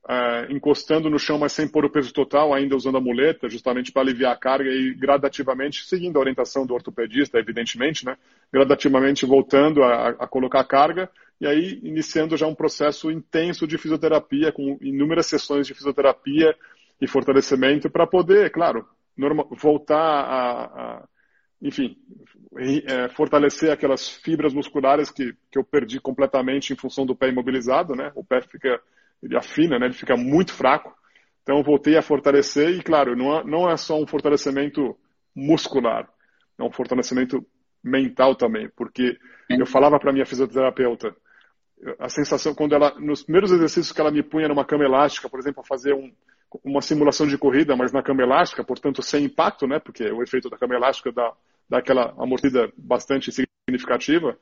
é, 0.10 0.48
encostando 0.52 1.10
no 1.10 1.20
chão, 1.20 1.38
mas 1.38 1.52
sem 1.52 1.68
pôr 1.68 1.86
o 1.86 1.90
peso 1.90 2.14
total, 2.14 2.54
ainda 2.54 2.76
usando 2.76 2.98
a 2.98 3.02
muleta, 3.02 3.50
justamente 3.50 3.92
para 3.92 4.04
aliviar 4.04 4.32
a 4.32 4.38
carga 4.38 4.70
e 4.70 4.94
gradativamente, 4.94 5.86
seguindo 5.86 6.18
a 6.18 6.20
orientação 6.20 6.66
do 6.66 6.74
ortopedista, 6.74 7.38
evidentemente, 7.38 8.06
né, 8.06 8.18
gradativamente 8.52 9.26
voltando 9.26 9.84
a, 9.84 10.10
a 10.10 10.28
colocar 10.28 10.62
a 10.62 10.66
carga 10.66 11.10
e 11.40 11.46
aí 11.46 11.80
iniciando 11.84 12.38
já 12.38 12.48
um 12.48 12.56
processo 12.56 13.12
intenso 13.12 13.68
de 13.68 13.78
fisioterapia, 13.78 14.52
com 14.52 14.78
inúmeras 14.82 15.28
sessões 15.28 15.68
de 15.68 15.74
fisioterapia 15.74 16.56
e 17.00 17.08
fortalecimento 17.08 17.90
para 17.90 18.08
poder, 18.08 18.50
claro, 18.52 18.88
normal, 19.16 19.48
voltar 19.52 20.00
a, 20.00 20.64
a 20.64 21.08
enfim, 21.62 21.98
é, 22.86 23.10
fortalecer 23.10 23.72
aquelas 23.72 24.10
fibras 24.10 24.54
musculares 24.54 25.10
que, 25.10 25.36
que 25.52 25.58
eu 25.58 25.64
perdi 25.64 26.00
completamente 26.00 26.72
em 26.72 26.76
função 26.76 27.06
do 27.06 27.16
pé 27.16 27.30
imobilizado, 27.30 27.96
né? 27.96 28.12
O 28.16 28.24
pé 28.24 28.42
fica, 28.42 28.80
ele 29.22 29.38
afina, 29.38 29.80
né? 29.80 29.86
Ele 29.88 29.94
fica 29.94 30.16
muito 30.16 30.54
fraco. 30.54 30.96
Então, 31.44 31.64
voltei 31.64 31.98
a 31.98 32.02
fortalecer 32.02 32.70
e, 32.70 32.84
claro, 32.84 33.16
não 33.16 33.38
é, 33.38 33.44
não 33.44 33.70
é 33.70 33.78
só 33.78 34.00
um 34.00 34.06
fortalecimento 34.06 34.98
muscular, 35.36 36.10
é 36.60 36.64
um 36.64 36.72
fortalecimento 36.72 37.46
mental 37.84 38.36
também, 38.36 38.70
porque 38.76 39.18
eu 39.50 39.66
falava 39.66 40.00
para 40.00 40.12
minha 40.12 40.26
fisioterapeuta, 40.26 41.16
a 42.00 42.10
sensação 42.10 42.56
quando 42.56 42.74
ela, 42.74 43.00
nos 43.00 43.24
primeiros 43.24 43.52
exercícios 43.52 43.92
que 43.92 44.02
ela 44.02 44.12
me 44.12 44.24
punha 44.24 44.48
numa 44.48 44.66
cama 44.66 44.84
elástica, 44.84 45.30
por 45.30 45.40
exemplo, 45.40 45.64
fazer 45.64 45.94
um, 45.94 46.12
uma 46.64 46.82
simulação 46.82 47.28
de 47.28 47.38
corrida, 47.38 47.76
mas 47.76 47.92
na 47.92 48.02
cama 48.02 48.24
elástica, 48.24 48.64
portanto 48.64 49.02
sem 49.02 49.26
impacto, 49.26 49.68
né? 49.68 49.80
Porque 49.80 50.10
o 50.12 50.24
efeito 50.24 50.50
da 50.50 50.58
cama 50.58 50.76
elástica 50.76 51.12
dá, 51.12 51.34
dá 51.70 51.78
aquela 51.78 52.16
amortida 52.18 52.72
bastante 52.76 53.32
significativa. 53.32 54.38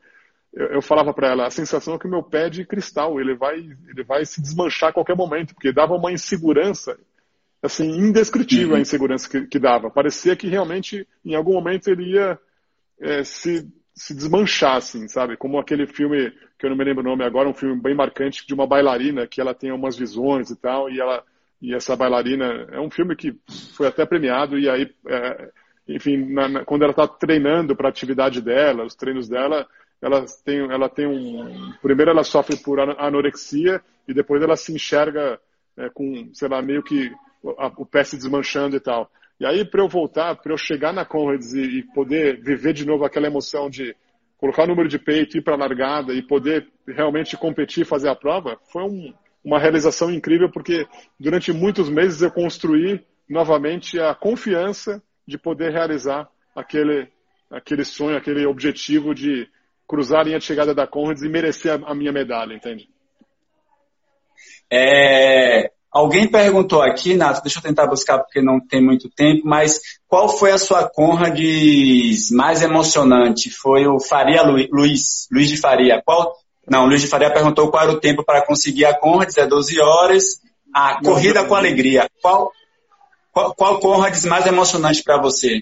Eu, 0.55 0.67
eu 0.67 0.81
falava 0.81 1.13
para 1.13 1.29
ela 1.29 1.45
a 1.45 1.51
sensação 1.51 1.95
é 1.95 1.99
que 1.99 2.07
o 2.07 2.09
meu 2.09 2.23
pé 2.23 2.47
é 2.47 2.49
de 2.49 2.65
cristal, 2.65 3.19
ele 3.19 3.35
vai, 3.35 3.57
ele 3.57 4.03
vai 4.03 4.25
se 4.25 4.41
desmanchar 4.41 4.89
a 4.89 4.93
qualquer 4.93 5.15
momento, 5.15 5.53
porque 5.53 5.71
dava 5.71 5.93
uma 5.93 6.11
insegurança, 6.11 6.97
assim, 7.61 7.89
indescritível 7.89 8.71
uhum. 8.71 8.75
a 8.77 8.79
insegurança 8.79 9.29
que, 9.29 9.47
que, 9.47 9.59
dava. 9.59 9.91
Parecia 9.91 10.35
que 10.35 10.47
realmente, 10.47 11.07
em 11.23 11.35
algum 11.35 11.53
momento, 11.53 11.89
ele 11.89 12.13
ia 12.13 12.39
é, 12.99 13.23
se 13.23 13.67
se 13.95 14.13
desmanchar, 14.13 14.75
assim, 14.75 15.07
sabe? 15.07 15.37
Como 15.37 15.57
aquele 15.57 15.87
filme, 15.87 16.29
que 16.59 16.65
eu 16.65 16.69
não 16.69 16.75
me 16.75 16.83
lembro 16.83 17.01
o 17.01 17.07
nome 17.07 17.23
agora, 17.23 17.47
um 17.47 17.53
filme 17.53 17.81
bem 17.81 17.95
marcante 17.95 18.45
de 18.45 18.53
uma 18.53 18.67
bailarina 18.67 19.25
que 19.25 19.39
ela 19.39 19.53
tem 19.53 19.71
umas 19.71 19.95
visões 19.95 20.49
e 20.49 20.55
tal, 20.57 20.89
e 20.89 20.99
ela 20.99 21.23
e 21.61 21.73
essa 21.73 21.95
bailarina 21.95 22.67
é 22.71 22.79
um 22.79 22.91
filme 22.91 23.15
que 23.15 23.33
foi 23.73 23.87
até 23.87 24.05
premiado 24.05 24.59
e 24.59 24.69
aí 24.69 24.93
é, 25.07 25.49
enfim 25.87 26.17
na, 26.33 26.49
na, 26.49 26.65
quando 26.65 26.81
ela 26.81 26.91
está 26.91 27.07
treinando 27.07 27.75
para 27.75 27.87
a 27.87 27.89
atividade 27.89 28.41
dela 28.41 28.83
os 28.83 28.93
treinos 28.93 29.29
dela 29.29 29.65
ela 30.01 30.25
tem 30.43 30.59
ela 30.71 30.89
tem 30.89 31.07
um 31.07 31.73
primeiro 31.81 32.11
ela 32.11 32.23
sofre 32.23 32.57
por 32.57 32.79
anorexia 32.79 33.81
e 34.07 34.13
depois 34.13 34.41
ela 34.41 34.55
se 34.55 34.73
enxerga 34.73 35.39
é, 35.77 35.89
com 35.89 36.29
sei 36.33 36.47
lá 36.47 36.61
meio 36.61 36.83
que 36.83 37.11
a, 37.57 37.67
o 37.77 37.85
pé 37.85 38.03
se 38.03 38.15
desmanchando 38.15 38.75
e 38.75 38.79
tal. 38.79 39.09
E 39.39 39.45
aí 39.45 39.65
para 39.65 39.81
eu 39.81 39.87
voltar 39.87 40.35
para 40.35 40.53
eu 40.53 40.57
chegar 40.57 40.93
na 40.93 41.05
Conrads 41.05 41.53
e, 41.53 41.79
e 41.79 41.83
poder 41.93 42.41
viver 42.41 42.73
de 42.73 42.85
novo 42.85 43.05
aquela 43.05 43.27
emoção 43.27 43.69
de 43.69 43.95
colocar 44.37 44.63
o 44.63 44.67
número 44.67 44.87
de 44.87 44.99
peito 44.99 45.37
ir 45.37 45.41
para 45.41 45.55
a 45.55 45.57
largada 45.57 46.13
e 46.13 46.21
poder 46.21 46.67
realmente 46.87 47.37
competir 47.37 47.85
fazer 47.85 48.09
a 48.09 48.15
prova 48.15 48.59
foi 48.71 48.83
um 48.83 49.13
uma 49.45 49.59
realização 49.59 50.11
incrível, 50.11 50.49
porque 50.49 50.87
durante 51.19 51.53
muitos 51.53 51.87
meses 51.87 52.23
eu 52.23 52.31
construí 52.31 52.99
novamente 53.29 53.99
a 53.99 54.15
confiança 54.15 55.01
de 55.27 55.37
poder 55.37 55.71
realizar 55.71 56.27
aquele, 56.55 57.07
aquele 57.51 57.85
sonho, 57.85 58.17
aquele 58.17 58.43
objetivo 58.47 59.13
de 59.13 59.47
cruzar 59.87 60.21
a 60.21 60.23
linha 60.23 60.39
de 60.39 60.45
chegada 60.45 60.73
da 60.73 60.87
Conrads 60.87 61.23
e 61.23 61.29
merecer 61.29 61.71
a, 61.71 61.91
a 61.91 61.95
minha 61.95 62.11
medalha, 62.11 62.53
entende? 62.53 62.89
É, 64.71 65.71
alguém 65.91 66.27
perguntou 66.27 66.81
aqui, 66.81 67.13
Nato, 67.13 67.41
deixa 67.41 67.59
eu 67.59 67.63
tentar 67.63 67.87
buscar 67.87 68.19
porque 68.19 68.41
não 68.41 68.59
tem 68.59 68.83
muito 68.83 69.09
tempo, 69.09 69.41
mas 69.45 69.79
qual 70.07 70.27
foi 70.29 70.51
a 70.51 70.57
sua 70.57 70.89
Conrads 70.89 72.31
mais 72.31 72.61
emocionante? 72.61 73.51
Foi 73.51 73.87
o 73.87 73.99
Faria 73.99 74.41
Luiz, 74.43 75.27
Luiz 75.31 75.49
de 75.49 75.57
Faria. 75.57 76.01
Qual, 76.03 76.35
não, 76.67 76.85
Luiz 76.85 77.01
de 77.01 77.07
Faria 77.07 77.31
perguntou 77.31 77.69
qual 77.69 77.83
era 77.83 77.91
o 77.91 77.99
tempo 77.99 78.23
para 78.23 78.45
conseguir 78.45 78.85
a 78.85 78.97
Conrads, 78.97 79.37
é 79.37 79.45
12 79.45 79.79
horas. 79.79 80.41
A 80.73 80.99
corrida 81.01 81.45
com 81.45 81.55
alegria. 81.55 82.09
Qual, 82.21 82.51
qual, 83.31 83.55
qual 83.55 83.79
Conrads 83.79 84.25
mais 84.25 84.45
emocionante 84.45 85.01
para 85.03 85.21
você? 85.21 85.61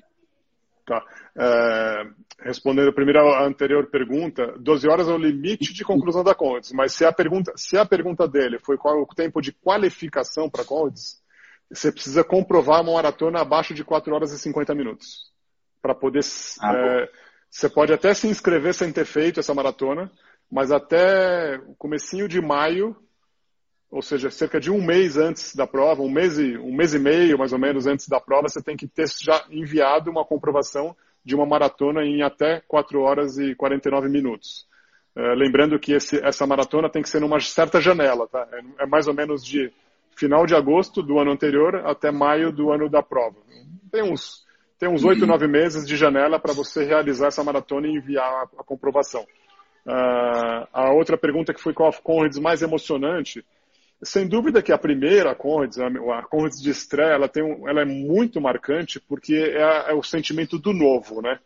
Tá. 0.87 1.03
É, 1.37 2.03
respondendo 2.43 2.93
primeiro 2.93 3.19
a 3.19 3.45
anterior 3.45 3.87
pergunta, 3.87 4.53
12 4.59 4.87
horas 4.87 5.07
é 5.07 5.11
o 5.11 5.17
limite 5.17 5.73
de 5.73 5.83
conclusão 5.83 6.23
da 6.23 6.35
Conrads, 6.35 6.71
mas 6.73 6.93
se 6.93 7.05
a 7.05 7.11
pergunta, 7.11 7.53
se 7.55 7.77
a 7.77 7.85
pergunta 7.85 8.27
dele 8.27 8.59
foi 8.59 8.77
qual 8.77 9.01
o 9.01 9.07
tempo 9.07 9.41
de 9.41 9.51
qualificação 9.51 10.49
para 10.49 10.61
a 10.61 10.65
Conrads, 10.65 11.21
você 11.69 11.91
precisa 11.91 12.23
comprovar 12.23 12.81
uma 12.81 12.93
maratona 12.93 13.41
abaixo 13.41 13.73
de 13.73 13.83
4 13.83 14.13
horas 14.13 14.31
e 14.31 14.37
50 14.37 14.75
minutos. 14.75 15.31
Para 15.81 15.95
poder. 15.95 16.21
Ah, 16.61 16.73
é, 16.75 17.09
você 17.49 17.69
pode 17.69 17.93
até 17.93 18.13
se 18.13 18.27
inscrever 18.27 18.73
sem 18.73 18.91
ter 18.91 19.05
feito 19.05 19.39
essa 19.39 19.53
maratona, 19.53 20.11
mas 20.51 20.71
até 20.71 21.57
o 21.67 21.75
comecinho 21.75 22.27
de 22.27 22.41
maio, 22.41 22.95
ou 23.89 24.01
seja, 24.01 24.29
cerca 24.29 24.59
de 24.59 24.71
um 24.71 24.83
mês 24.83 25.17
antes 25.17 25.55
da 25.55 25.67
prova, 25.67 26.01
um 26.01 26.11
mês 26.11 26.37
e, 26.37 26.57
um 26.57 26.75
mês 26.75 26.93
e 26.93 26.99
meio 26.99 27.37
mais 27.37 27.53
ou 27.53 27.59
menos 27.59 27.85
antes 27.85 28.07
da 28.07 28.19
prova, 28.19 28.49
você 28.49 28.61
tem 28.61 28.75
que 28.75 28.87
ter 28.87 29.07
já 29.07 29.45
enviado 29.49 30.09
uma 30.09 30.25
comprovação 30.25 30.95
de 31.23 31.35
uma 31.35 31.45
maratona 31.45 32.03
em 32.03 32.21
até 32.21 32.61
4 32.67 32.99
horas 33.01 33.37
e 33.37 33.55
49 33.55 34.09
minutos. 34.09 34.67
É, 35.15 35.35
lembrando 35.35 35.79
que 35.79 35.93
esse, 35.93 36.17
essa 36.25 36.45
maratona 36.47 36.89
tem 36.89 37.01
que 37.01 37.09
ser 37.09 37.21
numa 37.21 37.39
certa 37.39 37.79
janela, 37.79 38.27
tá? 38.27 38.47
É, 38.51 38.83
é, 38.83 38.85
mais 38.85 39.07
ou 39.07 39.13
menos 39.13 39.45
de 39.45 39.71
final 40.15 40.45
de 40.45 40.55
agosto 40.55 41.01
do 41.01 41.19
ano 41.19 41.31
anterior 41.31 41.75
até 41.85 42.11
maio 42.11 42.51
do 42.51 42.71
ano 42.71 42.89
da 42.89 43.01
prova. 43.01 43.37
Tem 43.91 44.03
uns 44.03 44.43
tem 44.79 44.89
uns 44.89 45.05
oito, 45.05 45.25
nove 45.25 45.47
meses 45.47 45.87
de 45.87 45.95
janela 45.95 46.37
para 46.37 46.51
você 46.51 46.83
realizar 46.83 47.27
essa 47.27 47.43
maratona 47.43 47.87
e 47.87 47.95
enviar 47.95 48.25
a, 48.25 48.43
a 48.59 48.63
comprovação. 48.65 49.25
Uh, 49.85 50.67
a 50.73 50.91
outra 50.91 51.17
pergunta 51.17 51.53
que 51.53 51.61
foi 51.61 51.73
qual 51.73 51.89
a 51.89 51.93
Conrads 51.93 52.37
mais 52.37 52.61
emocionante, 52.61 53.45
sem 54.01 54.27
dúvida 54.27 54.61
que 54.61 54.71
a 54.71 54.77
primeira 54.77 55.35
Conrads, 55.35 55.79
a, 55.79 56.23
Conrads 56.23 56.61
de 56.61 56.69
estreia, 56.69 57.13
ela, 57.13 57.27
tem 57.27 57.43
um, 57.43 57.67
ela 57.67 57.81
é 57.81 57.85
muito 57.85 58.41
marcante 58.41 58.99
porque 58.99 59.35
é, 59.35 59.91
é, 59.91 59.93
o 59.93 60.03
sentimento 60.03 60.57
do 60.57 60.73
novo, 60.73 61.21
né? 61.21 61.39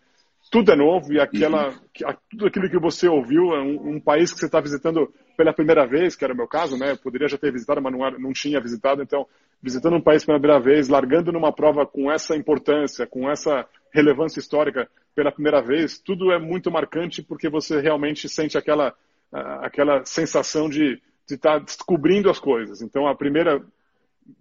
Tudo 0.50 0.72
é 0.72 0.76
novo 0.76 1.12
e 1.12 1.20
aquela, 1.20 1.70
uhum. 1.70 2.16
tudo 2.30 2.48
aquilo 2.48 2.70
que 2.70 2.80
você 2.80 3.08
ouviu, 3.08 3.54
é 3.54 3.62
um, 3.62 3.96
um 3.96 4.00
país 4.00 4.32
que 4.32 4.40
você 4.40 4.46
está 4.46 4.62
visitando 4.62 5.14
pela 5.36 5.54
primeira 5.54 5.86
vez, 5.86 6.16
que 6.16 6.24
era 6.24 6.34
o 6.34 6.38
meu 6.38 6.48
caso, 6.48 6.78
né? 6.78 6.92
Eu 6.92 6.98
poderia 6.98 7.28
já 7.28 7.38
ter 7.38 7.52
visitado, 7.52 7.82
mas 7.82 7.92
não, 7.92 8.12
não 8.12 8.34
tinha 8.34 8.62
visitado, 8.62 9.04
então 9.04 9.28
visitando 9.62 9.98
um 9.98 10.02
país 10.02 10.24
pela 10.24 10.40
primeira 10.40 10.62
vez, 10.62 10.88
largando 10.88 11.32
numa 11.32 11.52
prova 11.52 11.86
com 11.86 12.12
essa 12.12 12.36
importância, 12.36 13.06
com 13.06 13.30
essa 13.30 13.68
relevância 13.94 14.40
histórica 14.40 14.90
pela 15.16 15.32
primeira 15.32 15.62
vez, 15.62 15.98
tudo 15.98 16.32
é 16.32 16.40
muito 16.40 16.72
marcante 16.72 17.24
porque 17.24 17.50
você 17.50 17.82
realmente 17.82 18.30
sente 18.30 18.58
aquela, 18.58 18.94
aquela 19.32 20.06
sensação 20.06 20.70
de 20.70 21.02
estar 21.36 21.60
tá 21.60 21.60
descobrindo 21.60 22.30
as 22.30 22.40
coisas. 22.40 22.82
Então, 22.82 23.08
a 23.08 23.16
primeira 23.16 23.64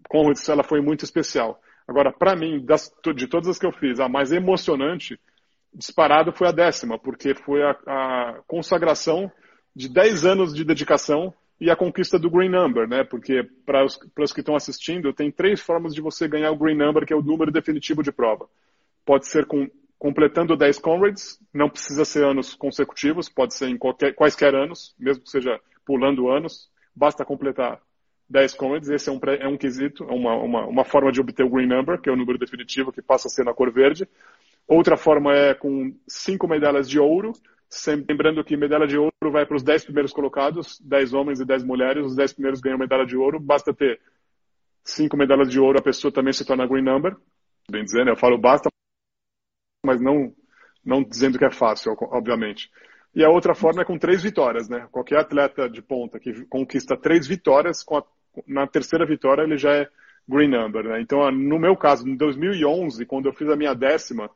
Conrads, 0.08 0.48
ela 0.48 0.62
foi 0.62 0.80
muito 0.80 1.04
especial. 1.04 1.60
Agora, 1.86 2.12
para 2.12 2.34
mim, 2.34 2.64
das, 2.64 2.92
de 3.14 3.26
todas 3.26 3.48
as 3.48 3.58
que 3.58 3.66
eu 3.66 3.72
fiz, 3.72 4.00
a 4.00 4.08
mais 4.08 4.32
emocionante, 4.32 5.18
disparado, 5.72 6.32
foi 6.32 6.48
a 6.48 6.52
décima, 6.52 6.98
porque 6.98 7.34
foi 7.34 7.62
a, 7.62 7.70
a 7.86 8.40
consagração 8.46 9.30
de 9.74 9.88
10 9.88 10.24
anos 10.24 10.54
de 10.54 10.64
dedicação 10.64 11.32
e 11.60 11.70
a 11.70 11.76
conquista 11.76 12.18
do 12.18 12.30
Green 12.30 12.50
Number, 12.50 12.88
né? 12.88 13.04
Porque 13.04 13.42
para 13.64 13.84
os, 13.84 13.96
para 13.96 14.24
os 14.24 14.32
que 14.32 14.40
estão 14.40 14.56
assistindo, 14.56 15.12
tem 15.12 15.30
três 15.30 15.60
formas 15.60 15.94
de 15.94 16.00
você 16.00 16.26
ganhar 16.26 16.50
o 16.50 16.56
Green 16.56 16.76
Number, 16.76 17.06
que 17.06 17.12
é 17.12 17.16
o 17.16 17.22
número 17.22 17.52
definitivo 17.52 18.02
de 18.02 18.12
prova. 18.12 18.48
Pode 19.04 19.26
ser 19.26 19.46
com, 19.46 19.70
completando 19.98 20.56
10 20.56 20.78
Conrads, 20.78 21.38
não 21.52 21.70
precisa 21.70 22.04
ser 22.04 22.24
anos 22.24 22.54
consecutivos, 22.54 23.28
pode 23.28 23.54
ser 23.54 23.68
em 23.68 23.78
qualquer, 23.78 24.14
quaisquer 24.14 24.54
anos, 24.54 24.94
mesmo 24.98 25.22
que 25.22 25.30
seja 25.30 25.58
pulando 25.84 26.28
anos, 26.28 26.68
basta 26.96 27.24
completar 27.24 27.80
10 28.28 28.54
Conrads, 28.54 28.88
esse 28.88 29.08
é 29.08 29.12
um, 29.12 29.20
é 29.38 29.46
um 29.46 29.56
quesito, 29.56 30.04
é 30.04 30.12
uma, 30.12 30.34
uma, 30.34 30.66
uma 30.66 30.84
forma 30.84 31.12
de 31.12 31.20
obter 31.20 31.44
o 31.44 31.50
Green 31.50 31.66
Number, 31.66 32.00
que 32.00 32.08
é 32.08 32.12
o 32.12 32.16
número 32.16 32.38
definitivo 32.38 32.90
que 32.90 33.02
passa 33.02 33.28
a 33.28 33.30
ser 33.30 33.44
na 33.44 33.54
cor 33.54 33.70
verde. 33.70 34.08
Outra 34.66 34.96
forma 34.96 35.32
é 35.32 35.54
com 35.54 35.94
5 36.08 36.48
medalhas 36.48 36.88
de 36.88 36.98
ouro, 36.98 37.32
sempre 37.68 38.06
lembrando 38.12 38.42
que 38.42 38.56
medalha 38.56 38.86
de 38.86 38.98
ouro 38.98 39.30
vai 39.30 39.46
para 39.46 39.56
os 39.56 39.62
10 39.62 39.84
primeiros 39.84 40.12
colocados, 40.12 40.80
10 40.80 41.12
homens 41.12 41.40
e 41.40 41.44
10 41.44 41.62
mulheres, 41.62 42.04
os 42.04 42.16
10 42.16 42.32
primeiros 42.32 42.60
ganham 42.60 42.78
medalha 42.78 43.06
de 43.06 43.16
ouro, 43.16 43.38
basta 43.38 43.72
ter 43.72 44.00
5 44.82 45.16
medalhas 45.16 45.48
de 45.48 45.60
ouro, 45.60 45.78
a 45.78 45.82
pessoa 45.82 46.12
também 46.12 46.32
se 46.32 46.44
torna 46.44 46.66
Green 46.66 46.82
Number, 46.82 47.16
bem 47.70 47.84
dizendo, 47.84 48.10
eu 48.10 48.16
falo 48.16 48.38
basta, 48.38 48.68
mas 49.84 50.00
não, 50.00 50.34
não 50.84 51.04
dizendo 51.04 51.38
que 51.38 51.44
é 51.44 51.50
fácil, 51.50 51.94
obviamente. 52.10 52.70
E 53.16 53.24
a 53.24 53.30
outra 53.30 53.54
forma 53.54 53.80
é 53.80 53.84
com 53.84 53.98
três 53.98 54.22
vitórias, 54.22 54.68
né? 54.68 54.86
Qualquer 54.92 55.20
atleta 55.20 55.70
de 55.70 55.80
ponta 55.80 56.20
que 56.20 56.44
conquista 56.44 56.94
três 56.94 57.26
vitórias, 57.26 57.82
a, 57.90 58.02
na 58.46 58.66
terceira 58.66 59.06
vitória 59.06 59.42
ele 59.42 59.56
já 59.56 59.72
é 59.72 59.88
green 60.28 60.48
number, 60.48 60.84
né? 60.84 61.00
Então, 61.00 61.30
no 61.30 61.58
meu 61.58 61.74
caso, 61.74 62.06
em 62.06 62.14
2011, 62.14 63.06
quando 63.06 63.24
eu 63.24 63.32
fiz 63.32 63.48
a 63.48 63.56
minha 63.56 63.72
décima, 63.72 64.30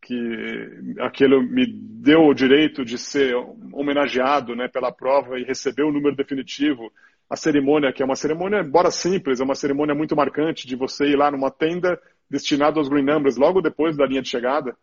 que 0.00 0.94
aquilo 1.00 1.42
me 1.42 1.66
deu 1.66 2.20
o 2.20 2.34
direito 2.34 2.84
de 2.84 2.96
ser 2.96 3.34
homenageado, 3.72 4.54
né, 4.54 4.68
pela 4.68 4.92
prova 4.92 5.40
e 5.40 5.42
receber 5.42 5.82
o 5.82 5.90
número 5.90 6.14
definitivo, 6.14 6.92
a 7.28 7.34
cerimônia, 7.34 7.92
que 7.92 8.04
é 8.04 8.06
uma 8.06 8.14
cerimônia, 8.14 8.60
embora 8.60 8.92
simples, 8.92 9.40
é 9.40 9.44
uma 9.44 9.56
cerimônia 9.56 9.96
muito 9.96 10.14
marcante 10.14 10.64
de 10.68 10.76
você 10.76 11.06
ir 11.06 11.16
lá 11.16 11.28
numa 11.28 11.50
tenda 11.50 12.00
destinado 12.30 12.78
aos 12.78 12.88
green 12.88 13.04
numbers 13.04 13.36
logo 13.36 13.60
depois 13.60 13.96
da 13.96 14.06
linha 14.06 14.22
de 14.22 14.28
chegada. 14.28 14.76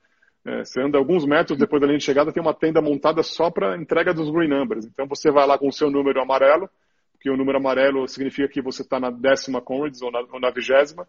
É, 0.46 0.66
você 0.66 0.82
anda 0.82 0.98
alguns 0.98 1.26
metros 1.26 1.58
depois 1.58 1.80
da 1.80 1.88
linha 1.88 2.00
de 2.00 2.04
chegada, 2.04 2.32
tem 2.32 2.42
uma 2.42 2.54
tenda 2.54 2.82
montada 2.82 3.24
só 3.24 3.50
para 3.50 3.78
entrega 3.78 4.14
dos 4.14 4.30
green 4.30 4.50
numbers. 4.50 4.86
Então 4.86 5.08
você 5.08 5.32
vai 5.32 5.48
lá 5.48 5.58
com 5.58 5.68
o 5.68 5.74
seu 5.74 5.90
número 5.90 6.22
amarelo, 6.22 6.70
que 7.20 7.30
o 7.30 7.38
número 7.38 7.58
amarelo 7.58 8.08
significa 8.08 8.50
que 8.50 8.62
você 8.62 8.82
está 8.82 9.00
na 9.00 9.10
décima 9.10 9.62
Conrads 9.62 10.02
ou 10.02 10.12
na, 10.12 10.50
vigésima, 10.50 11.08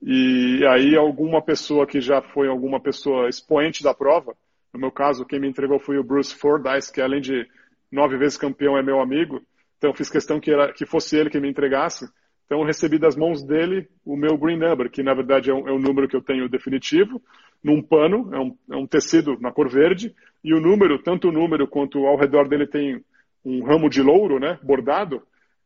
e 0.00 0.64
aí 0.68 0.94
alguma 0.94 1.42
pessoa 1.42 1.86
que 1.86 2.00
já 2.00 2.22
foi 2.22 2.48
alguma 2.48 2.78
pessoa 2.78 3.28
expoente 3.28 3.82
da 3.82 3.92
prova, 3.92 4.36
no 4.76 4.80
meu 4.80 4.92
caso, 4.92 5.24
quem 5.24 5.40
me 5.40 5.48
entregou 5.48 5.80
foi 5.80 5.98
o 5.98 6.04
Bruce 6.04 6.34
Fordyce, 6.34 6.92
que 6.92 7.00
além 7.00 7.20
de 7.20 7.48
nove 7.90 8.18
vezes 8.18 8.36
campeão 8.36 8.76
é 8.76 8.82
meu 8.82 9.00
amigo, 9.00 9.40
então 9.78 9.94
fiz 9.94 10.10
questão 10.10 10.38
que, 10.38 10.52
era, 10.52 10.70
que 10.70 10.84
fosse 10.84 11.16
ele 11.16 11.30
que 11.30 11.40
me 11.40 11.48
entregasse. 11.48 12.06
Então, 12.44 12.60
eu 12.60 12.66
recebi 12.66 12.98
das 12.98 13.16
mãos 13.16 13.42
dele 13.42 13.88
o 14.04 14.16
meu 14.16 14.36
green 14.36 14.58
number, 14.58 14.90
que 14.90 15.02
na 15.02 15.14
verdade 15.14 15.50
é 15.50 15.54
um, 15.54 15.66
é 15.66 15.78
número 15.78 16.06
que 16.06 16.14
eu 16.14 16.22
tenho 16.22 16.48
definitivo, 16.48 17.22
num 17.62 17.82
pano, 17.82 18.34
é 18.34 18.38
um, 18.38 18.56
é 18.70 18.76
um, 18.76 18.86
tecido 18.86 19.38
na 19.40 19.52
cor 19.52 19.68
verde, 19.68 20.14
e 20.42 20.54
o 20.54 20.60
número, 20.60 21.02
tanto 21.02 21.28
o 21.28 21.32
número 21.32 21.66
quanto 21.66 22.06
ao 22.06 22.16
redor 22.16 22.48
dele 22.48 22.66
tem 22.66 23.02
um 23.44 23.64
ramo 23.64 23.88
de 23.88 24.02
louro, 24.02 24.38
né, 24.38 24.58
bordado, 24.62 25.22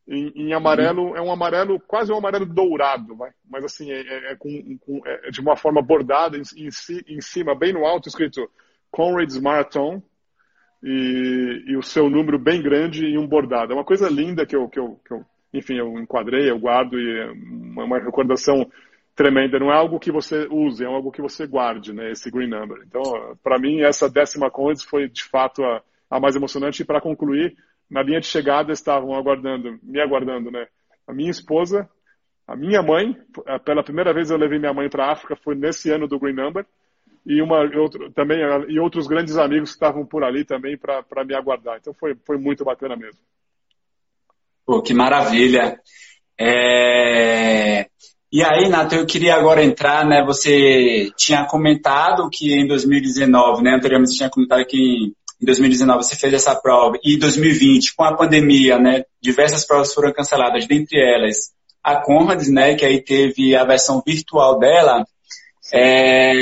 em, 0.09 0.33
em 0.35 0.53
amarelo, 0.53 1.17
é 1.17 1.21
um 1.21 1.31
amarelo, 1.31 1.79
quase 1.79 2.13
um 2.13 2.17
amarelo 2.17 2.47
dourado, 2.47 3.15
vai? 3.15 3.31
mas 3.49 3.65
assim, 3.65 3.93
é, 3.93 4.01
é, 4.01 4.33
é 4.33 4.37
com, 4.37 4.79
com, 4.81 5.01
é 5.07 5.31
de 5.31 5.41
uma 5.41 5.57
forma 5.57 5.81
bordada, 5.81 6.37
em, 6.37 6.43
em, 6.57 6.69
em, 7.07 7.21
cima, 7.21 7.55
bem 7.55 7.73
no 7.73 7.85
alto, 7.85 8.09
escrito 8.09 8.51
Conrad's 8.91 9.39
Marathon, 9.39 10.03
e, 10.83 11.65
e, 11.67 11.77
o 11.77 11.83
seu 11.83 12.09
número 12.09 12.39
bem 12.39 12.63
grande 12.63 13.05
e 13.05 13.19
um 13.19 13.27
bordado. 13.27 13.73
É 13.73 13.77
uma 13.77 13.85
coisa 13.85 14.09
linda 14.09 14.47
que 14.47 14.57
eu, 14.57 14.67
que 14.67 14.79
eu, 14.79 14.99
que 15.07 15.13
eu 15.13 15.25
enfim, 15.53 15.75
eu 15.75 15.99
enquadrei, 15.99 16.49
eu 16.49 16.59
guardo 16.59 16.99
e 16.99 17.19
é 17.19 17.31
uma, 17.31 17.85
uma 17.85 17.99
recordação 17.99 18.71
tremenda. 19.21 19.59
Não 19.59 19.71
é 19.71 19.77
algo 19.77 20.01
que 20.01 20.11
você 20.11 20.49
use, 20.51 20.83
é 20.83 20.87
algo 20.87 21.13
que 21.13 21.21
você 21.21 21.47
guarde, 21.47 21.93
né? 21.93 22.11
Esse 22.11 22.31
green 22.31 22.49
number. 22.49 22.83
Então, 22.87 23.03
para 23.43 23.59
mim, 23.59 23.83
essa 23.83 24.09
décima 24.09 24.51
Condes 24.51 24.83
foi 24.83 25.11
de 25.11 25.25
fato 25.25 25.63
a, 25.63 25.83
a 26.11 26.19
mais 26.19 26.35
emocionante. 26.37 26.81
E 26.81 26.87
para 26.87 27.03
concluir, 27.03 27.55
na 27.91 28.03
linha 28.03 28.19
de 28.19 28.27
chegada 28.27 28.73
estavam 28.73 29.15
aguardando, 29.15 29.79
me 29.83 30.01
aguardando, 30.01 30.51
né? 30.51 30.67
A 31.07 31.13
minha 31.13 31.31
esposa, 31.31 31.87
a 32.49 32.57
minha 32.57 32.83
mãe. 32.83 33.15
Pela 33.63 33.85
primeira 33.85 34.15
vez 34.15 34.31
eu 34.31 34.39
levei 34.39 34.59
minha 34.59 34.73
mãe 34.73 34.89
para 34.89 35.05
a 35.05 35.13
África 35.13 35.37
foi 35.37 35.55
nesse 35.55 35.91
ano 35.91 36.09
do 36.09 36.19
green 36.19 36.35
number 36.35 36.65
e 37.27 37.43
uma 37.43 37.61
outro, 37.79 38.11
também 38.13 38.39
e 38.69 38.81
outros 38.81 39.07
grandes 39.07 39.37
amigos 39.37 39.71
que 39.71 39.77
estavam 39.77 40.07
por 40.07 40.25
ali 40.25 40.47
também 40.47 40.79
para 40.79 41.25
me 41.27 41.35
aguardar. 41.35 41.77
Então 41.79 41.93
foi 41.93 42.17
foi 42.25 42.39
muito 42.39 42.65
bacana 42.65 42.97
mesmo. 42.97 43.21
Pô, 44.65 44.81
que 44.81 44.95
maravilha. 44.95 45.79
É... 46.39 47.87
E 48.33 48.45
aí, 48.45 48.69
Nato, 48.69 48.95
eu 48.95 49.05
queria 49.07 49.35
agora 49.35 49.65
entrar, 49.65 50.07
né? 50.07 50.25
Você 50.25 51.11
tinha 51.17 51.45
comentado 51.47 52.31
que 52.31 52.55
em 52.55 52.67
2019, 52.67 53.63
né? 53.63 53.75
Anteriormente 53.75 54.13
você 54.13 54.19
tinha 54.19 54.31
comentado 54.31 54.65
que 54.67 55.13
em 55.43 55.45
2019 55.45 56.05
você 56.05 56.15
fez 56.15 56.35
essa 56.35 56.55
prova. 56.55 56.97
E 57.03 57.17
em 57.17 57.19
2020, 57.19 57.95
com 57.97 58.05
a 58.05 58.17
pandemia, 58.17 58.79
né? 58.79 59.03
Diversas 59.21 59.67
provas 59.67 59.93
foram 59.93 60.13
canceladas, 60.13 60.67
dentre 60.69 61.01
elas 61.01 61.51
a 61.83 61.97
Conrads, 61.97 62.49
né? 62.53 62.77
Que 62.77 62.85
aí 62.85 63.03
teve 63.03 63.57
a 63.57 63.65
versão 63.65 64.01
virtual 64.07 64.61
dela. 64.61 65.05
É... 65.73 66.33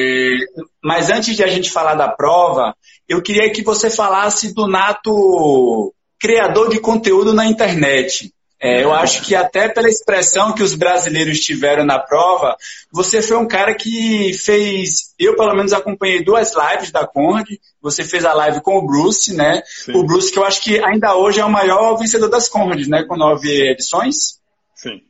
Mas 0.85 1.11
antes 1.11 1.37
de 1.37 1.43
a 1.43 1.47
gente 1.47 1.71
falar 1.71 1.95
da 1.95 2.09
prova, 2.09 2.75
eu 3.09 3.23
queria 3.23 3.51
que 3.51 3.63
você 3.63 3.89
falasse 3.89 4.55
do 4.55 4.67
Nato 4.67 5.95
criador 6.21 6.69
de 6.69 6.81
conteúdo 6.81 7.33
na 7.33 7.47
internet. 7.47 8.33
É, 8.61 8.83
eu 8.83 8.93
acho 8.93 9.23
que 9.23 9.37
até 9.37 9.69
pela 9.69 9.89
expressão 9.89 10.53
que 10.53 10.65
os 10.65 10.75
brasileiros 10.75 11.39
tiveram 11.39 11.85
na 11.85 11.99
prova, 11.99 12.57
você 12.93 13.23
foi 13.23 13.37
um 13.37 13.47
cara 13.47 13.75
que 13.75 14.33
fez. 14.35 15.15
Eu, 15.17 15.37
pelo 15.37 15.55
menos, 15.55 15.73
acompanhei 15.73 16.25
duas 16.25 16.55
lives 16.55 16.91
da 16.91 17.07
Conrad. 17.07 17.47
Você 17.81 18.03
fez 18.03 18.25
a 18.25 18.33
live 18.33 18.61
com 18.61 18.77
o 18.77 18.87
Bruce, 18.87 19.33
né? 19.33 19.63
Sim. 19.65 19.93
O 19.95 20.05
Bruce, 20.05 20.33
que 20.33 20.39
eu 20.39 20.45
acho 20.45 20.61
que 20.61 20.83
ainda 20.85 21.15
hoje 21.15 21.39
é 21.39 21.45
o 21.45 21.51
maior 21.51 21.97
vencedor 21.97 22.29
das 22.29 22.49
Conrad, 22.49 22.85
né? 22.89 23.05
Com 23.05 23.17
nove 23.17 23.71
edições. 23.71 24.41
Sim. 24.75 25.03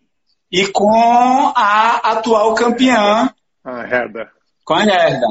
E 0.53 0.67
com 0.67 1.53
a 1.57 2.01
atual 2.05 2.55
campeã. 2.55 3.31
A 3.65 3.81
Herda. 3.81 4.29
Com 4.63 4.75
a 4.75 4.83
Herda. 4.83 5.27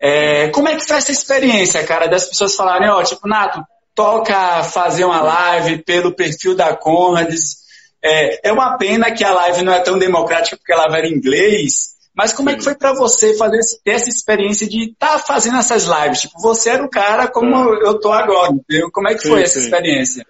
É, 0.00 0.48
como 0.50 0.68
é 0.68 0.76
que 0.76 0.86
foi 0.86 0.96
essa 0.98 1.10
experiência, 1.10 1.84
cara, 1.84 2.06
das 2.06 2.28
pessoas 2.28 2.54
falarem, 2.54 2.88
ó, 2.90 3.02
tipo, 3.02 3.26
Nato, 3.26 3.64
toca 3.96 4.62
fazer 4.62 5.04
uma 5.04 5.22
live 5.22 5.82
pelo 5.82 6.14
perfil 6.14 6.54
da 6.54 6.76
Conrads. 6.76 7.64
É, 8.04 8.50
é 8.50 8.52
uma 8.52 8.76
pena 8.76 9.10
que 9.10 9.24
a 9.24 9.32
live 9.32 9.62
não 9.62 9.72
é 9.72 9.80
tão 9.80 9.98
democrática 9.98 10.56
porque 10.56 10.72
ela 10.72 10.84
era 10.84 11.08
em 11.08 11.14
inglês, 11.14 11.96
mas 12.14 12.32
como 12.32 12.50
Sim. 12.50 12.54
é 12.54 12.58
que 12.58 12.64
foi 12.64 12.74
para 12.74 12.92
você 12.94 13.34
fazer 13.36 13.58
ter 13.82 13.92
essa 13.92 14.08
experiência 14.08 14.68
de 14.68 14.90
estar 14.90 15.12
tá 15.14 15.18
fazendo 15.18 15.56
essas 15.56 15.84
lives? 15.84 16.20
Tipo, 16.20 16.40
você 16.40 16.70
era 16.70 16.84
o 16.84 16.90
cara 16.90 17.26
como 17.26 17.74
é. 17.74 17.88
eu 17.88 17.98
tô 17.98 18.12
agora, 18.12 18.52
entendeu? 18.52 18.90
Como 18.92 19.08
é 19.08 19.14
que 19.14 19.22
sim, 19.22 19.28
foi 19.28 19.42
essa 19.42 19.58
experiência? 19.58 20.24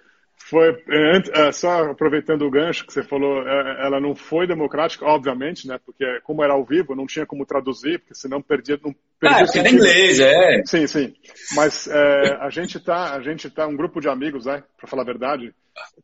Foi, 0.49 0.81
é, 0.87 1.47
é, 1.47 1.51
só 1.51 1.91
aproveitando 1.91 2.43
o 2.43 2.49
gancho 2.49 2.85
que 2.85 2.93
você 2.93 3.03
falou, 3.03 3.45
é, 3.45 3.85
ela 3.85 3.99
não 3.99 4.15
foi 4.15 4.47
democrática, 4.47 5.05
obviamente, 5.05 5.67
né? 5.67 5.77
Porque 5.85 6.05
como 6.23 6.41
era 6.41 6.53
ao 6.53 6.63
vivo, 6.63 6.95
não 6.95 7.05
tinha 7.05 7.25
como 7.25 7.45
traduzir, 7.45 7.99
porque 7.99 8.15
senão 8.15 8.41
perdia, 8.41 8.79
não 8.81 8.95
perdia 9.19 9.39
ah, 9.39 9.43
porque 9.43 9.59
era 9.59 9.69
inglês, 9.69 10.19
é. 10.21 10.63
Sim, 10.65 10.87
sim. 10.87 11.13
Mas 11.53 11.87
é, 11.87 12.37
a 12.39 12.49
gente 12.49 12.79
tá, 12.79 13.13
a 13.13 13.21
gente 13.21 13.49
tá 13.49 13.67
um 13.67 13.75
grupo 13.75 13.99
de 13.99 14.07
amigos, 14.07 14.45
né? 14.45 14.63
Para 14.77 14.87
falar 14.87 15.01
a 15.01 15.07
verdade, 15.07 15.53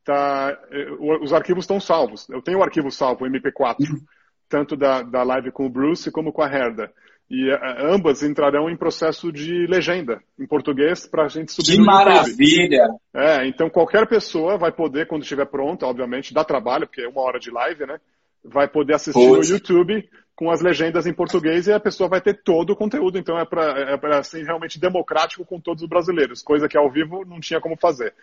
tá, 0.03 0.59
os 1.21 1.31
arquivos 1.31 1.63
estão 1.63 1.79
salvos. 1.79 2.27
Eu 2.29 2.41
tenho 2.41 2.59
o 2.59 2.63
arquivo 2.63 2.91
salvo, 2.91 3.23
o 3.23 3.29
MP4, 3.29 3.79
uhum. 3.79 4.01
tanto 4.49 4.75
da, 4.75 5.03
da 5.03 5.23
live 5.23 5.51
com 5.51 5.65
o 5.65 5.69
Bruce 5.69 6.11
como 6.11 6.33
com 6.33 6.41
a 6.41 6.47
Herda 6.53 6.91
e 7.29 7.49
uh, 7.49 7.93
ambas 7.93 8.21
entrarão 8.21 8.69
em 8.69 8.77
processo 8.77 9.31
de 9.31 9.65
legenda 9.67 10.21
em 10.39 10.45
português 10.45 11.07
para 11.07 11.25
a 11.25 11.27
gente 11.27 11.51
subir 11.51 11.77
que 11.77 11.81
maravilha! 11.81 12.87
É, 13.13 13.47
então 13.47 13.69
qualquer 13.69 14.07
pessoa 14.07 14.57
vai 14.57 14.71
poder, 14.71 15.07
quando 15.07 15.23
estiver 15.23 15.45
pronta, 15.45 15.85
obviamente, 15.85 16.33
dá 16.33 16.43
trabalho, 16.43 16.85
porque 16.85 17.01
é 17.01 17.07
uma 17.07 17.21
hora 17.21 17.39
de 17.39 17.49
live, 17.49 17.85
né? 17.85 17.99
Vai 18.43 18.67
poder 18.67 18.95
assistir 18.95 19.27
Poxa. 19.27 19.49
no 19.49 19.57
YouTube 19.57 20.09
com 20.35 20.51
as 20.51 20.61
legendas 20.61 21.07
em 21.07 21.13
português 21.13 21.67
e 21.67 21.73
a 21.73 21.79
pessoa 21.79 22.09
vai 22.09 22.19
ter 22.19 22.41
todo 22.43 22.71
o 22.71 22.75
conteúdo. 22.75 23.17
Então 23.17 23.39
é 23.39 23.45
para 23.45 23.97
é 24.15 24.17
assim, 24.17 24.43
realmente 24.43 24.79
democrático 24.79 25.45
com 25.45 25.59
todos 25.59 25.83
os 25.83 25.89
brasileiros, 25.89 26.41
coisa 26.41 26.67
que 26.67 26.77
ao 26.77 26.91
vivo 26.91 27.23
não 27.25 27.39
tinha 27.39 27.61
como 27.61 27.77
fazer. 27.77 28.13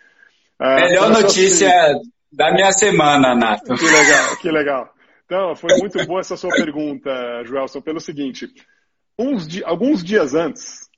Uh, 0.59 0.75
Melhor 0.75 1.09
notícia 1.09 1.67
assim... 1.67 2.01
da 2.31 2.53
minha 2.53 2.71
semana, 2.71 3.33
Nato. 3.33 3.73
Que 3.75 3.85
legal, 3.85 4.37
que 4.37 4.51
legal. 4.51 4.93
Então, 5.25 5.55
foi 5.55 5.77
muito 5.79 6.05
boa 6.05 6.19
essa 6.19 6.35
sua 6.35 6.51
pergunta, 6.51 7.09
Joelson, 7.45 7.81
pelo 7.81 8.01
seguinte 8.01 8.47
uns, 9.17 9.47
alguns 9.63 10.03
dias 10.03 10.33
antes, 10.33 10.89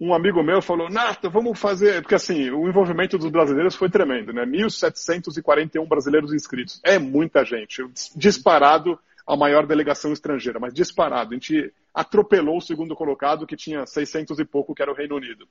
um 0.00 0.12
amigo 0.12 0.42
meu 0.42 0.60
falou, 0.60 0.90
Nato, 0.90 1.30
vamos 1.30 1.58
fazer. 1.58 2.02
Porque 2.02 2.14
assim, 2.14 2.50
o 2.50 2.68
envolvimento 2.68 3.16
dos 3.16 3.30
brasileiros 3.30 3.74
foi 3.74 3.88
tremendo, 3.88 4.32
né? 4.32 4.44
1.741 4.44 5.86
brasileiros 5.88 6.32
inscritos. 6.32 6.80
É 6.84 6.98
muita 6.98 7.44
gente. 7.44 7.82
Disparado 8.16 8.98
a 9.26 9.36
maior 9.36 9.66
delegação 9.66 10.12
estrangeira, 10.12 10.58
mas 10.60 10.74
disparado. 10.74 11.30
A 11.30 11.34
gente 11.34 11.72
atropelou 11.94 12.58
o 12.58 12.62
segundo 12.62 12.94
colocado, 12.94 13.46
que 13.46 13.56
tinha 13.56 13.86
600 13.86 14.38
e 14.38 14.44
pouco, 14.44 14.74
que 14.74 14.82
era 14.82 14.90
o 14.92 14.94
Reino 14.94 15.16
Unido. 15.16 15.48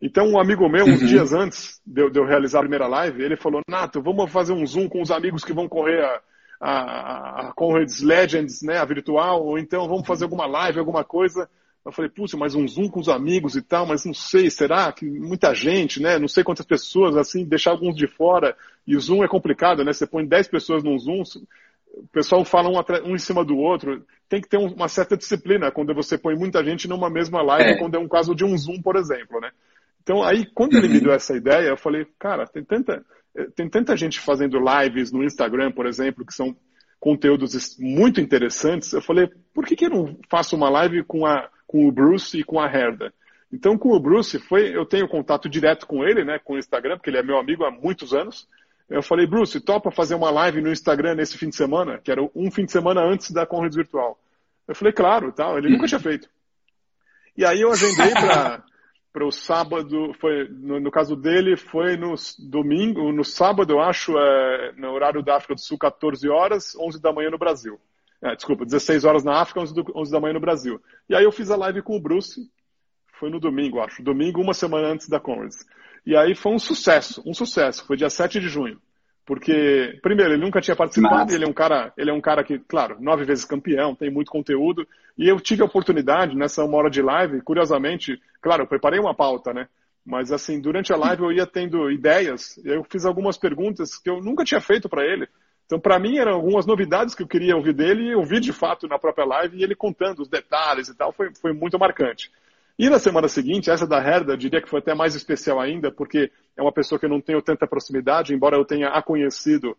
Então, 0.00 0.26
um 0.28 0.38
amigo 0.38 0.68
meu, 0.68 0.84
uns 0.84 1.00
uhum. 1.00 1.06
dias 1.06 1.32
antes 1.32 1.80
de 1.84 2.02
eu, 2.02 2.10
de 2.10 2.18
eu, 2.18 2.24
realizar 2.24 2.58
a 2.58 2.62
primeira 2.62 2.86
live, 2.86 3.22
ele 3.22 3.36
falou: 3.36 3.60
Nato, 3.68 4.02
vamos 4.02 4.30
fazer 4.30 4.52
um 4.52 4.66
Zoom 4.66 4.88
com 4.88 5.02
os 5.02 5.10
amigos 5.10 5.44
que 5.44 5.52
vão 5.52 5.68
correr 5.68 6.02
a, 6.02 6.20
a, 6.64 7.48
a 7.48 7.52
Conrad's 7.52 8.00
Legends, 8.00 8.62
né, 8.62 8.78
a 8.78 8.84
virtual, 8.86 9.44
ou 9.44 9.58
então 9.58 9.86
vamos 9.86 10.06
fazer 10.06 10.24
alguma 10.24 10.46
live, 10.46 10.78
alguma 10.78 11.04
coisa, 11.04 11.46
Eu 11.84 11.92
falei, 11.92 12.10
puxa, 12.10 12.38
mas 12.38 12.54
um 12.54 12.66
Zoom 12.66 12.88
com 12.88 13.00
os 13.00 13.10
amigos 13.10 13.54
e 13.54 13.60
tal, 13.60 13.84
mas 13.84 14.06
não 14.06 14.14
sei, 14.14 14.48
será 14.48 14.90
que 14.90 15.04
muita 15.04 15.54
gente, 15.54 16.00
né? 16.00 16.18
Não 16.18 16.26
sei 16.26 16.42
quantas 16.42 16.64
pessoas, 16.64 17.14
assim, 17.14 17.44
deixar 17.44 17.72
alguns 17.72 17.94
de 17.94 18.06
fora. 18.06 18.56
E 18.86 18.96
o 18.96 19.00
Zoom 19.00 19.22
é 19.22 19.28
complicado, 19.28 19.84
né? 19.84 19.92
Você 19.92 20.06
põe 20.06 20.24
10 20.26 20.48
pessoas 20.48 20.82
num 20.82 20.98
Zoom, 20.98 21.22
o 21.92 22.06
pessoal 22.10 22.42
fala 22.42 22.70
um, 22.70 23.10
um 23.10 23.14
em 23.14 23.18
cima 23.18 23.44
do 23.44 23.58
outro. 23.58 24.02
Tem 24.30 24.40
que 24.40 24.48
ter 24.48 24.56
uma 24.56 24.88
certa 24.88 25.14
disciplina 25.14 25.70
quando 25.70 25.94
você 25.94 26.16
põe 26.16 26.34
muita 26.34 26.64
gente 26.64 26.88
numa 26.88 27.10
mesma 27.10 27.42
live, 27.42 27.72
é. 27.72 27.78
quando 27.78 27.96
é 27.96 27.98
um 27.98 28.08
caso 28.08 28.34
de 28.34 28.46
um 28.46 28.56
Zoom, 28.56 28.80
por 28.80 28.96
exemplo, 28.96 29.38
né? 29.38 29.50
Então, 30.02 30.22
aí, 30.22 30.46
quando 30.54 30.78
ele 30.78 30.88
me 30.88 31.00
deu 31.00 31.12
essa 31.12 31.36
ideia, 31.36 31.68
eu 31.68 31.76
falei, 31.76 32.06
cara, 32.18 32.46
tem 32.46 32.64
tanta, 32.64 33.04
tem 33.54 33.68
tanta 33.68 33.96
gente 33.96 34.20
fazendo 34.20 34.58
lives 34.58 35.10
no 35.12 35.24
Instagram, 35.24 35.72
por 35.72 35.86
exemplo, 35.86 36.24
que 36.24 36.34
são 36.34 36.56
conteúdos 37.00 37.76
muito 37.78 38.20
interessantes. 38.20 38.92
Eu 38.92 39.02
falei, 39.02 39.28
por 39.52 39.66
que, 39.66 39.76
que 39.76 39.86
eu 39.86 39.90
não 39.90 40.18
faço 40.30 40.56
uma 40.56 40.70
live 40.70 41.04
com 41.04 41.26
a 41.26 41.48
com 41.74 41.88
o 41.88 41.90
Bruce 41.90 42.38
e 42.38 42.44
com 42.44 42.60
a 42.60 42.66
Herda. 42.66 43.12
Então, 43.52 43.76
com 43.76 43.88
o 43.90 43.98
Bruce, 43.98 44.38
foi, 44.38 44.76
eu 44.76 44.86
tenho 44.86 45.08
contato 45.08 45.48
direto 45.48 45.88
com 45.88 46.04
ele, 46.04 46.24
né, 46.24 46.38
com 46.38 46.54
o 46.54 46.58
Instagram, 46.58 46.96
porque 46.96 47.10
ele 47.10 47.18
é 47.18 47.22
meu 47.22 47.36
amigo 47.36 47.64
há 47.64 47.70
muitos 47.70 48.14
anos. 48.14 48.48
Eu 48.88 49.02
falei, 49.02 49.26
Bruce, 49.26 49.60
topa 49.60 49.90
fazer 49.90 50.14
uma 50.14 50.30
live 50.30 50.60
no 50.60 50.70
Instagram 50.70 51.16
nesse 51.16 51.36
fim 51.36 51.48
de 51.48 51.56
semana, 51.56 51.98
que 51.98 52.12
era 52.12 52.22
um 52.32 52.48
fim 52.48 52.64
de 52.64 52.70
semana 52.70 53.00
antes 53.02 53.32
da 53.32 53.44
Conrads 53.44 53.76
Virtual. 53.76 54.16
Eu 54.68 54.74
falei, 54.76 54.92
claro, 54.92 55.32
tal. 55.32 55.58
Ele 55.58 55.70
nunca 55.70 55.88
tinha 55.88 55.98
feito. 55.98 56.28
E 57.36 57.44
aí 57.44 57.60
eu 57.60 57.72
agendei 57.72 58.12
para 58.12 58.62
o 59.22 59.30
sábado, 59.30 60.12
foi 60.14 60.48
no, 60.48 60.80
no, 60.80 60.90
caso 60.90 61.14
dele, 61.14 61.56
foi 61.56 61.96
no 61.96 62.14
domingo, 62.38 63.12
no 63.12 63.22
sábado, 63.22 63.72
eu 63.72 63.80
acho, 63.80 64.18
é, 64.18 64.72
no 64.76 64.90
horário 64.90 65.22
da 65.22 65.36
África 65.36 65.54
do 65.54 65.60
Sul, 65.60 65.78
14 65.78 66.28
horas, 66.28 66.74
11 66.74 67.00
da 67.00 67.12
manhã 67.12 67.30
no 67.30 67.38
Brasil. 67.38 67.78
É, 68.20 68.34
desculpa, 68.34 68.64
16 68.64 69.04
horas 69.04 69.22
na 69.22 69.40
África, 69.40 69.60
11, 69.60 69.74
do, 69.74 69.84
11 69.94 70.10
da 70.10 70.18
manhã 70.18 70.32
no 70.32 70.40
Brasil. 70.40 70.80
E 71.08 71.14
aí 71.14 71.22
eu 71.22 71.30
fiz 71.30 71.50
a 71.50 71.56
live 71.56 71.82
com 71.82 71.94
o 71.94 72.00
Bruce, 72.00 72.50
foi 73.20 73.30
no 73.30 73.38
domingo, 73.38 73.80
acho. 73.80 74.02
Domingo, 74.02 74.40
uma 74.40 74.54
semana 74.54 74.88
antes 74.88 75.08
da 75.08 75.20
Conference. 75.20 75.64
E 76.04 76.16
aí 76.16 76.34
foi 76.34 76.52
um 76.52 76.58
sucesso, 76.58 77.22
um 77.24 77.32
sucesso. 77.32 77.84
Foi 77.86 77.96
dia 77.96 78.10
7 78.10 78.40
de 78.40 78.48
junho. 78.48 78.80
Porque, 79.26 79.98
primeiro, 80.02 80.34
ele 80.34 80.42
nunca 80.42 80.60
tinha 80.60 80.76
participado, 80.76 81.32
ele 81.32 81.44
é 81.44 81.48
um 81.48 81.52
cara, 81.52 81.92
ele 81.96 82.10
é 82.10 82.12
um 82.12 82.20
cara 82.20 82.44
que, 82.44 82.58
claro, 82.58 83.00
nove 83.00 83.24
vezes 83.24 83.44
campeão, 83.44 83.94
tem 83.94 84.10
muito 84.10 84.30
conteúdo. 84.30 84.86
E 85.16 85.26
eu 85.26 85.40
tive 85.40 85.62
a 85.62 85.66
oportunidade 85.66 86.36
nessa 86.36 86.62
uma 86.62 86.76
hora 86.76 86.90
de 86.90 87.00
live, 87.00 87.40
curiosamente, 87.40 88.20
claro, 88.42 88.64
eu 88.64 88.66
preparei 88.66 89.00
uma 89.00 89.14
pauta, 89.14 89.54
né? 89.54 89.66
Mas 90.04 90.30
assim, 90.30 90.60
durante 90.60 90.92
a 90.92 90.96
live 90.96 91.22
eu 91.22 91.32
ia 91.32 91.46
tendo 91.46 91.90
ideias, 91.90 92.60
eu 92.62 92.84
fiz 92.84 93.06
algumas 93.06 93.38
perguntas 93.38 93.96
que 93.96 94.10
eu 94.10 94.20
nunca 94.20 94.44
tinha 94.44 94.60
feito 94.60 94.88
para 94.88 95.02
ele. 95.02 95.26
Então, 95.64 95.80
para 95.80 95.98
mim, 95.98 96.18
eram 96.18 96.34
algumas 96.34 96.66
novidades 96.66 97.14
que 97.14 97.22
eu 97.22 97.26
queria 97.26 97.56
ouvir 97.56 97.72
dele 97.72 98.08
e 98.08 98.12
eu 98.12 98.22
vi 98.22 98.38
de 98.38 98.52
fato 98.52 98.86
na 98.86 98.98
própria 98.98 99.24
live 99.24 99.56
e 99.56 99.62
ele 99.62 99.74
contando 99.74 100.20
os 100.20 100.28
detalhes 100.28 100.88
e 100.88 100.94
tal, 100.94 101.10
foi, 101.10 101.34
foi 101.34 101.54
muito 101.54 101.78
marcante. 101.78 102.30
E 102.78 102.90
na 102.90 102.98
semana 102.98 103.28
seguinte, 103.28 103.70
essa 103.70 103.86
da 103.86 103.98
Herda, 103.98 104.32
eu 104.32 104.36
diria 104.36 104.60
que 104.60 104.68
foi 104.68 104.80
até 104.80 104.94
mais 104.94 105.14
especial 105.14 105.60
ainda, 105.60 105.92
porque 105.92 106.30
é 106.56 106.62
uma 106.62 106.72
pessoa 106.72 106.98
que 106.98 107.06
eu 107.06 107.10
não 107.10 107.20
tenho 107.20 107.40
tanta 107.40 107.66
proximidade, 107.66 108.34
embora 108.34 108.56
eu 108.56 108.64
tenha 108.64 108.88
a 108.88 109.00
conhecido 109.00 109.76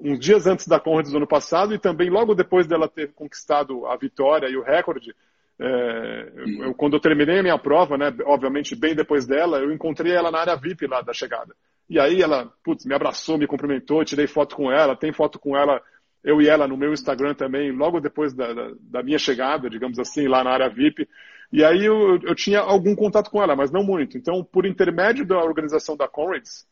uns 0.00 0.18
dias 0.18 0.46
antes 0.46 0.66
da 0.66 0.80
Conrads 0.80 1.10
do 1.10 1.16
ano 1.16 1.26
passado 1.26 1.74
e 1.74 1.78
também 1.78 2.10
logo 2.10 2.34
depois 2.34 2.66
dela 2.66 2.88
ter 2.88 3.12
conquistado 3.12 3.86
a 3.86 3.96
vitória 3.96 4.48
e 4.48 4.56
o 4.56 4.62
recorde. 4.62 5.14
É, 5.58 6.32
eu, 6.60 6.74
quando 6.74 6.94
eu 6.94 7.00
terminei 7.00 7.38
a 7.38 7.42
minha 7.42 7.58
prova, 7.58 7.96
né, 7.96 8.12
obviamente 8.24 8.74
bem 8.74 8.94
depois 8.94 9.26
dela, 9.26 9.58
eu 9.58 9.72
encontrei 9.72 10.12
ela 10.12 10.30
na 10.30 10.40
área 10.40 10.56
VIP 10.56 10.86
lá 10.86 11.00
da 11.00 11.12
chegada. 11.12 11.54
E 11.88 11.98
aí 12.00 12.22
ela, 12.22 12.50
putz, 12.62 12.84
me 12.84 12.94
abraçou, 12.94 13.38
me 13.38 13.46
cumprimentou, 13.46 14.04
tirei 14.04 14.26
foto 14.26 14.56
com 14.56 14.72
ela, 14.72 14.96
tem 14.96 15.12
foto 15.12 15.38
com 15.38 15.56
ela, 15.56 15.80
eu 16.22 16.40
e 16.40 16.48
ela 16.48 16.66
no 16.66 16.76
meu 16.76 16.92
Instagram 16.92 17.34
também, 17.34 17.70
logo 17.70 18.00
depois 18.00 18.34
da, 18.34 18.52
da, 18.52 18.72
da 18.80 19.02
minha 19.02 19.18
chegada, 19.18 19.68
digamos 19.68 19.98
assim, 19.98 20.26
lá 20.26 20.42
na 20.42 20.50
área 20.50 20.68
VIP. 20.68 21.06
E 21.54 21.64
aí 21.64 21.84
eu, 21.84 22.18
eu, 22.24 22.34
tinha 22.34 22.58
algum 22.58 22.96
contato 22.96 23.30
com 23.30 23.40
ela, 23.40 23.54
mas 23.54 23.70
não 23.70 23.84
muito. 23.84 24.18
Então, 24.18 24.42
por 24.42 24.66
intermédio 24.66 25.24
da 25.24 25.38
organização 25.38 25.96
da 25.96 26.08
Conrads, 26.08 26.66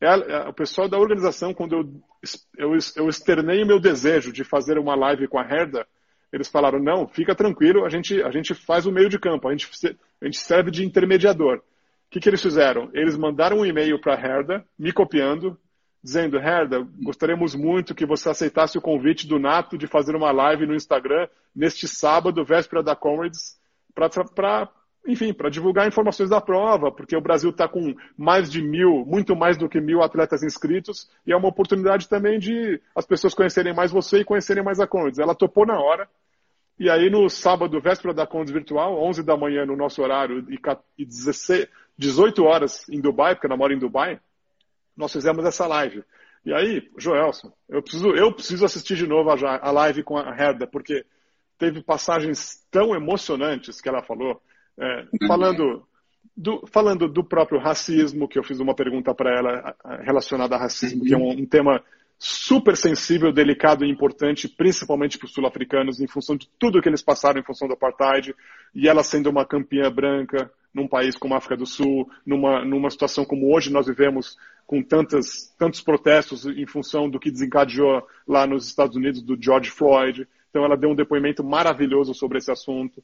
ela, 0.00 0.48
o 0.48 0.52
pessoal 0.52 0.88
da 0.88 0.96
organização, 0.96 1.52
quando 1.52 1.72
eu, 1.72 2.02
eu, 2.56 2.78
eu 2.94 3.08
externei 3.08 3.64
o 3.64 3.66
meu 3.66 3.80
desejo 3.80 4.32
de 4.32 4.44
fazer 4.44 4.78
uma 4.78 4.94
live 4.94 5.26
com 5.26 5.40
a 5.40 5.42
Herda, 5.42 5.84
eles 6.32 6.46
falaram, 6.46 6.78
não, 6.78 7.08
fica 7.08 7.34
tranquilo, 7.34 7.84
a 7.84 7.88
gente, 7.88 8.22
a 8.22 8.30
gente 8.30 8.54
faz 8.54 8.86
o 8.86 8.92
meio 8.92 9.08
de 9.08 9.18
campo, 9.18 9.48
a 9.48 9.50
gente, 9.50 9.68
a 10.22 10.24
gente 10.24 10.38
serve 10.38 10.70
de 10.70 10.86
intermediador. 10.86 11.56
O 11.56 11.62
que, 12.08 12.20
que 12.20 12.28
eles 12.28 12.40
fizeram? 12.40 12.88
Eles 12.94 13.18
mandaram 13.18 13.58
um 13.58 13.66
e-mail 13.66 14.00
para 14.00 14.14
a 14.14 14.20
Herda, 14.20 14.64
me 14.78 14.92
copiando, 14.92 15.58
dizendo: 16.00 16.38
Herda, 16.38 16.86
gostaríamos 17.02 17.56
muito 17.56 17.92
que 17.92 18.06
você 18.06 18.28
aceitasse 18.28 18.78
o 18.78 18.80
convite 18.80 19.26
do 19.26 19.40
Nato 19.40 19.76
de 19.76 19.88
fazer 19.88 20.14
uma 20.14 20.30
live 20.30 20.64
no 20.64 20.76
Instagram 20.76 21.26
neste 21.52 21.88
sábado, 21.88 22.44
véspera 22.44 22.84
da 22.84 22.94
Comrades, 22.94 23.57
para 24.34 24.68
enfim, 25.06 25.32
para 25.32 25.48
divulgar 25.48 25.88
informações 25.88 26.28
da 26.28 26.38
prova, 26.38 26.92
porque 26.92 27.16
o 27.16 27.20
Brasil 27.20 27.48
está 27.48 27.66
com 27.66 27.94
mais 28.16 28.50
de 28.50 28.60
mil, 28.60 29.06
muito 29.06 29.34
mais 29.34 29.56
do 29.56 29.66
que 29.66 29.80
mil 29.80 30.02
atletas 30.02 30.42
inscritos, 30.42 31.08
e 31.26 31.32
é 31.32 31.36
uma 31.36 31.48
oportunidade 31.48 32.06
também 32.06 32.38
de 32.38 32.78
as 32.94 33.06
pessoas 33.06 33.32
conhecerem 33.32 33.74
mais 33.74 33.90
você 33.90 34.18
e 34.18 34.24
conhecerem 34.24 34.62
mais 34.62 34.78
a 34.78 34.86
Comrades. 34.86 35.18
Ela 35.18 35.34
topou 35.34 35.64
na 35.64 35.80
hora, 35.80 36.06
e 36.78 36.90
aí 36.90 37.08
no 37.08 37.28
sábado, 37.30 37.80
véspera 37.80 38.12
da 38.12 38.26
Condes 38.26 38.52
Virtual, 38.52 39.02
11 39.02 39.22
da 39.22 39.36
manhã 39.36 39.64
no 39.64 39.76
nosso 39.76 40.02
horário 40.02 40.46
e 40.98 41.04
16, 41.04 41.66
18 41.96 42.44
horas 42.44 42.86
em 42.90 43.00
Dubai, 43.00 43.34
porque 43.34 43.46
ela 43.46 43.56
mora 43.56 43.72
em 43.72 43.78
Dubai, 43.78 44.20
nós 44.94 45.12
fizemos 45.12 45.44
essa 45.46 45.66
live. 45.66 46.04
E 46.44 46.52
aí, 46.52 46.88
Joelson, 46.98 47.52
eu 47.68 47.82
preciso, 47.82 48.10
eu 48.10 48.32
preciso 48.32 48.64
assistir 48.64 48.96
de 48.96 49.06
novo 49.06 49.30
a, 49.30 49.58
a 49.68 49.70
live 49.70 50.02
com 50.02 50.18
a 50.18 50.30
Herda, 50.30 50.66
porque 50.66 51.04
teve 51.58 51.82
passagens 51.82 52.64
tão 52.70 52.94
emocionantes 52.94 53.80
que 53.80 53.88
ela 53.88 54.02
falou, 54.02 54.40
é, 54.78 55.04
falando, 55.26 55.86
do, 56.36 56.64
falando 56.66 57.08
do 57.08 57.24
próprio 57.24 57.60
racismo, 57.60 58.28
que 58.28 58.38
eu 58.38 58.44
fiz 58.44 58.60
uma 58.60 58.74
pergunta 58.74 59.14
para 59.14 59.36
ela 59.36 59.76
relacionada 60.02 60.54
a 60.54 60.58
racismo, 60.58 61.04
que 61.04 61.12
é 61.12 61.18
um, 61.18 61.30
um 61.30 61.46
tema 61.46 61.82
super 62.18 62.76
sensível, 62.76 63.32
delicado 63.32 63.84
e 63.84 63.90
importante, 63.90 64.48
principalmente 64.48 65.16
para 65.18 65.26
os 65.26 65.32
sul-africanos, 65.32 66.00
em 66.00 66.06
função 66.08 66.36
de 66.36 66.48
tudo 66.58 66.82
que 66.82 66.88
eles 66.88 67.02
passaram 67.02 67.40
em 67.40 67.44
função 67.44 67.68
do 67.68 67.74
apartheid, 67.74 68.34
e 68.74 68.88
ela 68.88 69.04
sendo 69.04 69.30
uma 69.30 69.46
campeã 69.46 69.90
branca, 69.90 70.50
num 70.74 70.88
país 70.88 71.16
como 71.16 71.34
a 71.34 71.38
África 71.38 71.56
do 71.56 71.66
Sul, 71.66 72.10
numa, 72.26 72.64
numa 72.64 72.90
situação 72.90 73.24
como 73.24 73.54
hoje 73.54 73.72
nós 73.72 73.86
vivemos, 73.86 74.36
com 74.66 74.82
tantas, 74.82 75.54
tantos 75.58 75.80
protestos 75.80 76.44
em 76.44 76.66
função 76.66 77.08
do 77.08 77.18
que 77.18 77.30
desencadeou 77.30 78.06
lá 78.26 78.46
nos 78.46 78.66
Estados 78.66 78.96
Unidos 78.96 79.22
do 79.22 79.36
George 79.40 79.70
Floyd. 79.70 80.28
Então 80.48 80.64
ela 80.64 80.76
deu 80.76 80.90
um 80.90 80.94
depoimento 80.94 81.44
maravilhoso 81.44 82.14
sobre 82.14 82.38
esse 82.38 82.50
assunto. 82.50 83.02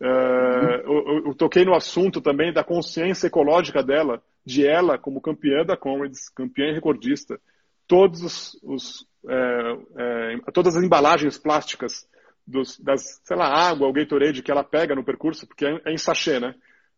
Uh, 0.00 0.80
eu, 0.84 1.22
eu, 1.26 1.34
toquei 1.34 1.64
no 1.64 1.74
assunto 1.74 2.20
também 2.20 2.52
da 2.52 2.64
consciência 2.64 3.26
ecológica 3.26 3.82
dela, 3.82 4.22
de 4.44 4.66
ela 4.66 4.98
como 4.98 5.20
campeã 5.20 5.64
da 5.64 5.76
Comrades, 5.76 6.28
campeã 6.30 6.70
e 6.70 6.74
recordista. 6.74 7.38
Todos 7.86 8.22
os, 8.22 8.60
os 8.62 9.06
é, 9.28 9.78
é, 9.98 10.50
todas 10.52 10.76
as 10.76 10.82
embalagens 10.82 11.36
plásticas 11.36 12.08
dos, 12.46 12.78
das, 12.80 13.20
sei 13.22 13.36
lá, 13.36 13.46
água 13.46 13.86
ou 13.86 13.92
Gatorade 13.92 14.42
que 14.42 14.50
ela 14.50 14.64
pega 14.64 14.94
no 14.94 15.04
percurso, 15.04 15.46
porque 15.46 15.66
é, 15.66 15.80
é 15.84 15.92
em 15.92 15.98
sachê, 15.98 16.40
né? 16.40 16.54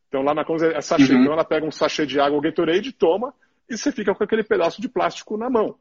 Então 0.08 0.22
lá 0.22 0.34
na 0.34 0.44
Cones 0.44 0.62
é 0.62 0.80
sachê. 0.80 1.12
Uhum. 1.12 1.22
Então 1.22 1.32
ela 1.32 1.44
pega 1.44 1.66
um 1.66 1.72
sachê 1.72 2.06
de 2.06 2.20
água 2.20 2.36
ou 2.36 2.40
Gatorade, 2.42 2.92
toma 2.92 3.34
e 3.68 3.76
você 3.76 3.90
fica 3.90 4.14
com 4.14 4.22
aquele 4.22 4.44
pedaço 4.44 4.80
de 4.80 4.88
plástico 4.88 5.36
na 5.36 5.50
mão. 5.50 5.76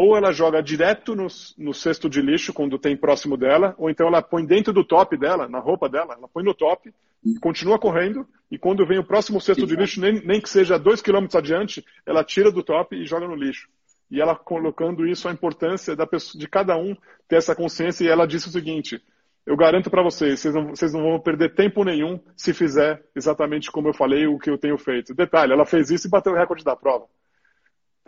Ou 0.00 0.16
ela 0.16 0.30
joga 0.30 0.62
direto 0.62 1.16
no, 1.16 1.26
no 1.58 1.74
cesto 1.74 2.08
de 2.08 2.22
lixo 2.22 2.52
quando 2.52 2.78
tem 2.78 2.96
próximo 2.96 3.36
dela, 3.36 3.74
ou 3.76 3.90
então 3.90 4.06
ela 4.06 4.22
põe 4.22 4.46
dentro 4.46 4.72
do 4.72 4.84
top 4.84 5.16
dela, 5.16 5.48
na 5.48 5.58
roupa 5.58 5.88
dela, 5.88 6.14
ela 6.14 6.28
põe 6.28 6.44
no 6.44 6.54
top, 6.54 6.94
continua 7.40 7.80
correndo, 7.80 8.24
e 8.48 8.56
quando 8.56 8.86
vem 8.86 9.00
o 9.00 9.04
próximo 9.04 9.40
cesto 9.40 9.66
de 9.66 9.74
lixo, 9.74 10.00
nem, 10.00 10.24
nem 10.24 10.40
que 10.40 10.48
seja 10.48 10.78
dois 10.78 11.02
quilômetros 11.02 11.34
adiante, 11.34 11.84
ela 12.06 12.22
tira 12.22 12.52
do 12.52 12.62
top 12.62 12.94
e 12.94 13.04
joga 13.04 13.26
no 13.26 13.34
lixo. 13.34 13.68
E 14.08 14.20
ela 14.20 14.36
colocando 14.36 15.04
isso 15.04 15.28
a 15.28 15.32
importância 15.32 15.96
da 15.96 16.06
pessoa, 16.06 16.40
de 16.40 16.46
cada 16.46 16.76
um 16.76 16.96
ter 17.26 17.34
essa 17.34 17.56
consciência, 17.56 18.04
e 18.04 18.08
ela 18.08 18.24
disse 18.24 18.46
o 18.46 18.52
seguinte: 18.52 19.02
eu 19.44 19.56
garanto 19.56 19.90
para 19.90 20.04
vocês, 20.04 20.38
vocês 20.38 20.54
não, 20.54 20.68
vocês 20.68 20.92
não 20.92 21.02
vão 21.02 21.18
perder 21.18 21.56
tempo 21.56 21.82
nenhum 21.82 22.20
se 22.36 22.54
fizer 22.54 23.02
exatamente 23.16 23.68
como 23.68 23.88
eu 23.88 23.92
falei, 23.92 24.28
o 24.28 24.38
que 24.38 24.48
eu 24.48 24.58
tenho 24.58 24.78
feito. 24.78 25.12
Detalhe, 25.12 25.52
ela 25.52 25.66
fez 25.66 25.90
isso 25.90 26.06
e 26.06 26.10
bateu 26.10 26.34
o 26.34 26.36
recorde 26.36 26.62
da 26.62 26.76
prova. 26.76 27.06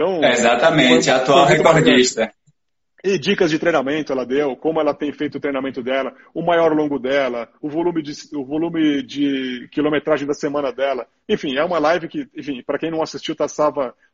Então, 0.00 0.24
é 0.24 0.32
exatamente, 0.32 1.04
foi, 1.04 1.12
a 1.12 1.16
atual 1.16 1.44
recordista. 1.44 2.32
E 3.04 3.18
dicas 3.18 3.50
de 3.50 3.58
treinamento 3.58 4.12
ela 4.12 4.24
deu, 4.24 4.56
como 4.56 4.80
ela 4.80 4.94
tem 4.94 5.12
feito 5.12 5.36
o 5.36 5.40
treinamento 5.40 5.82
dela, 5.82 6.14
o 6.34 6.42
maior 6.42 6.72
longo 6.72 6.98
dela, 6.98 7.48
o 7.60 7.68
volume 7.68 8.02
de, 8.02 8.12
o 8.34 8.44
volume 8.44 9.02
de 9.02 9.68
quilometragem 9.70 10.26
da 10.26 10.32
semana 10.32 10.72
dela. 10.72 11.06
Enfim, 11.28 11.56
é 11.56 11.64
uma 11.64 11.78
live 11.78 12.08
que, 12.08 12.26
enfim, 12.34 12.62
para 12.64 12.78
quem 12.78 12.90
não 12.90 13.02
assistiu, 13.02 13.36
tá, 13.36 13.46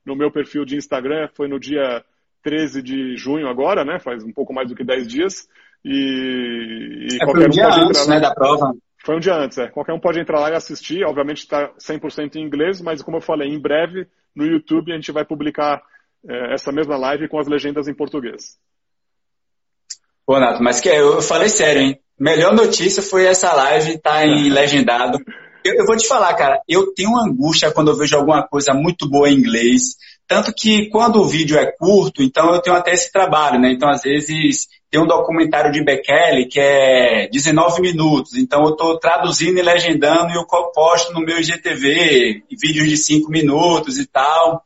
no 0.04 0.16
meu 0.16 0.30
perfil 0.30 0.64
de 0.64 0.76
Instagram, 0.76 1.28
foi 1.34 1.48
no 1.48 1.58
dia 1.58 2.04
13 2.42 2.82
de 2.82 3.16
junho 3.16 3.48
agora, 3.48 3.84
né? 3.84 3.98
Faz 4.00 4.24
um 4.24 4.32
pouco 4.32 4.52
mais 4.52 4.68
do 4.68 4.74
que 4.74 4.84
10 4.84 5.06
dias. 5.06 5.48
E, 5.84 7.08
e 7.12 7.16
é, 7.16 7.24
qualquer 7.24 7.46
um 7.46 7.50
dia 7.50 7.68
pode 7.68 7.80
antes, 7.80 8.00
entrar 8.00 8.14
né, 8.14 8.20
da 8.20 8.34
prova. 8.34 8.72
Foi 9.06 9.14
um 9.14 9.20
dia 9.20 9.36
antes, 9.36 9.56
é. 9.56 9.68
Qualquer 9.68 9.92
um 9.92 10.00
pode 10.00 10.18
entrar 10.18 10.40
lá 10.40 10.50
e 10.50 10.54
assistir. 10.56 11.04
Obviamente 11.04 11.38
está 11.38 11.72
100% 11.78 12.34
em 12.34 12.42
inglês, 12.42 12.80
mas 12.80 13.00
como 13.02 13.18
eu 13.18 13.20
falei, 13.20 13.48
em 13.48 13.60
breve 13.60 14.08
no 14.34 14.44
YouTube 14.44 14.90
a 14.90 14.96
gente 14.96 15.12
vai 15.12 15.24
publicar 15.24 15.80
é, 16.28 16.54
essa 16.54 16.72
mesma 16.72 16.96
live 16.96 17.28
com 17.28 17.38
as 17.38 17.46
legendas 17.46 17.86
em 17.86 17.94
português. 17.94 18.58
Pô, 20.26 20.40
Nato, 20.40 20.60
mas 20.60 20.80
que 20.80 20.88
eu 20.88 21.22
falei 21.22 21.48
sério, 21.48 21.82
hein? 21.82 22.00
Melhor 22.18 22.52
notícia 22.52 23.00
foi 23.00 23.26
essa 23.26 23.52
live 23.52 23.96
tá 23.98 24.26
em 24.26 24.50
legendado. 24.50 25.18
Eu, 25.64 25.74
eu, 25.74 25.86
vou 25.86 25.96
te 25.96 26.08
falar, 26.08 26.34
cara, 26.34 26.60
eu 26.68 26.92
tenho 26.92 27.16
angústia 27.16 27.70
quando 27.70 27.92
eu 27.92 27.96
vejo 27.96 28.16
alguma 28.16 28.42
coisa 28.42 28.74
muito 28.74 29.08
boa 29.08 29.30
em 29.30 29.34
inglês. 29.34 29.94
Tanto 30.28 30.52
que 30.52 30.88
quando 30.88 31.20
o 31.20 31.28
vídeo 31.28 31.56
é 31.56 31.70
curto, 31.70 32.22
então 32.22 32.52
eu 32.52 32.60
tenho 32.60 32.74
até 32.74 32.92
esse 32.92 33.12
trabalho, 33.12 33.60
né? 33.60 33.70
Então, 33.70 33.88
às 33.88 34.02
vezes, 34.02 34.66
tem 34.90 35.00
um 35.00 35.06
documentário 35.06 35.70
de 35.70 35.84
Bekele 35.84 36.46
que 36.46 36.58
é 36.58 37.28
19 37.28 37.80
minutos. 37.80 38.34
Então, 38.34 38.64
eu 38.64 38.70
estou 38.70 38.98
traduzindo 38.98 39.58
e 39.58 39.62
legendando 39.62 40.32
e 40.32 40.36
eu 40.36 40.44
posto 40.74 41.12
no 41.12 41.20
meu 41.20 41.38
IGTV 41.38 42.42
vídeos 42.60 42.88
de 42.88 42.96
5 42.96 43.30
minutos 43.30 43.98
e 43.98 44.06
tal. 44.06 44.62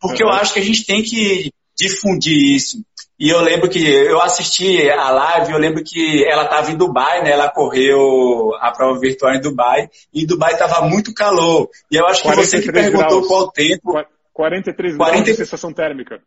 Porque 0.00 0.24
uhum. 0.24 0.30
eu 0.30 0.34
acho 0.34 0.52
que 0.52 0.60
a 0.60 0.64
gente 0.64 0.84
tem 0.84 1.02
que 1.02 1.52
difundir 1.76 2.56
isso. 2.56 2.78
E 3.18 3.28
eu 3.28 3.40
lembro 3.40 3.70
que 3.70 3.78
eu 3.78 4.20
assisti 4.20 4.90
a 4.90 5.10
live, 5.10 5.52
eu 5.52 5.58
lembro 5.58 5.84
que 5.84 6.24
ela 6.24 6.44
estava 6.44 6.72
em 6.72 6.76
Dubai, 6.76 7.22
né? 7.22 7.30
Ela 7.30 7.48
correu 7.48 8.52
a 8.60 8.72
prova 8.72 8.98
virtual 8.98 9.32
em 9.34 9.40
Dubai, 9.40 9.88
e 10.12 10.24
em 10.24 10.26
Dubai 10.26 10.54
estava 10.54 10.82
muito 10.88 11.14
calor. 11.14 11.68
E 11.90 11.96
eu 11.96 12.06
acho 12.06 12.22
que 12.22 12.34
você 12.34 12.60
que 12.60 12.72
perguntou 12.72 13.20
graus. 13.20 13.26
qual 13.28 13.42
o 13.42 13.52
tempo. 13.52 13.92
43 14.34 14.96
40... 14.96 15.12
graus 15.12 15.24
de 15.24 15.34
sensação 15.34 15.72
térmica. 15.72 16.20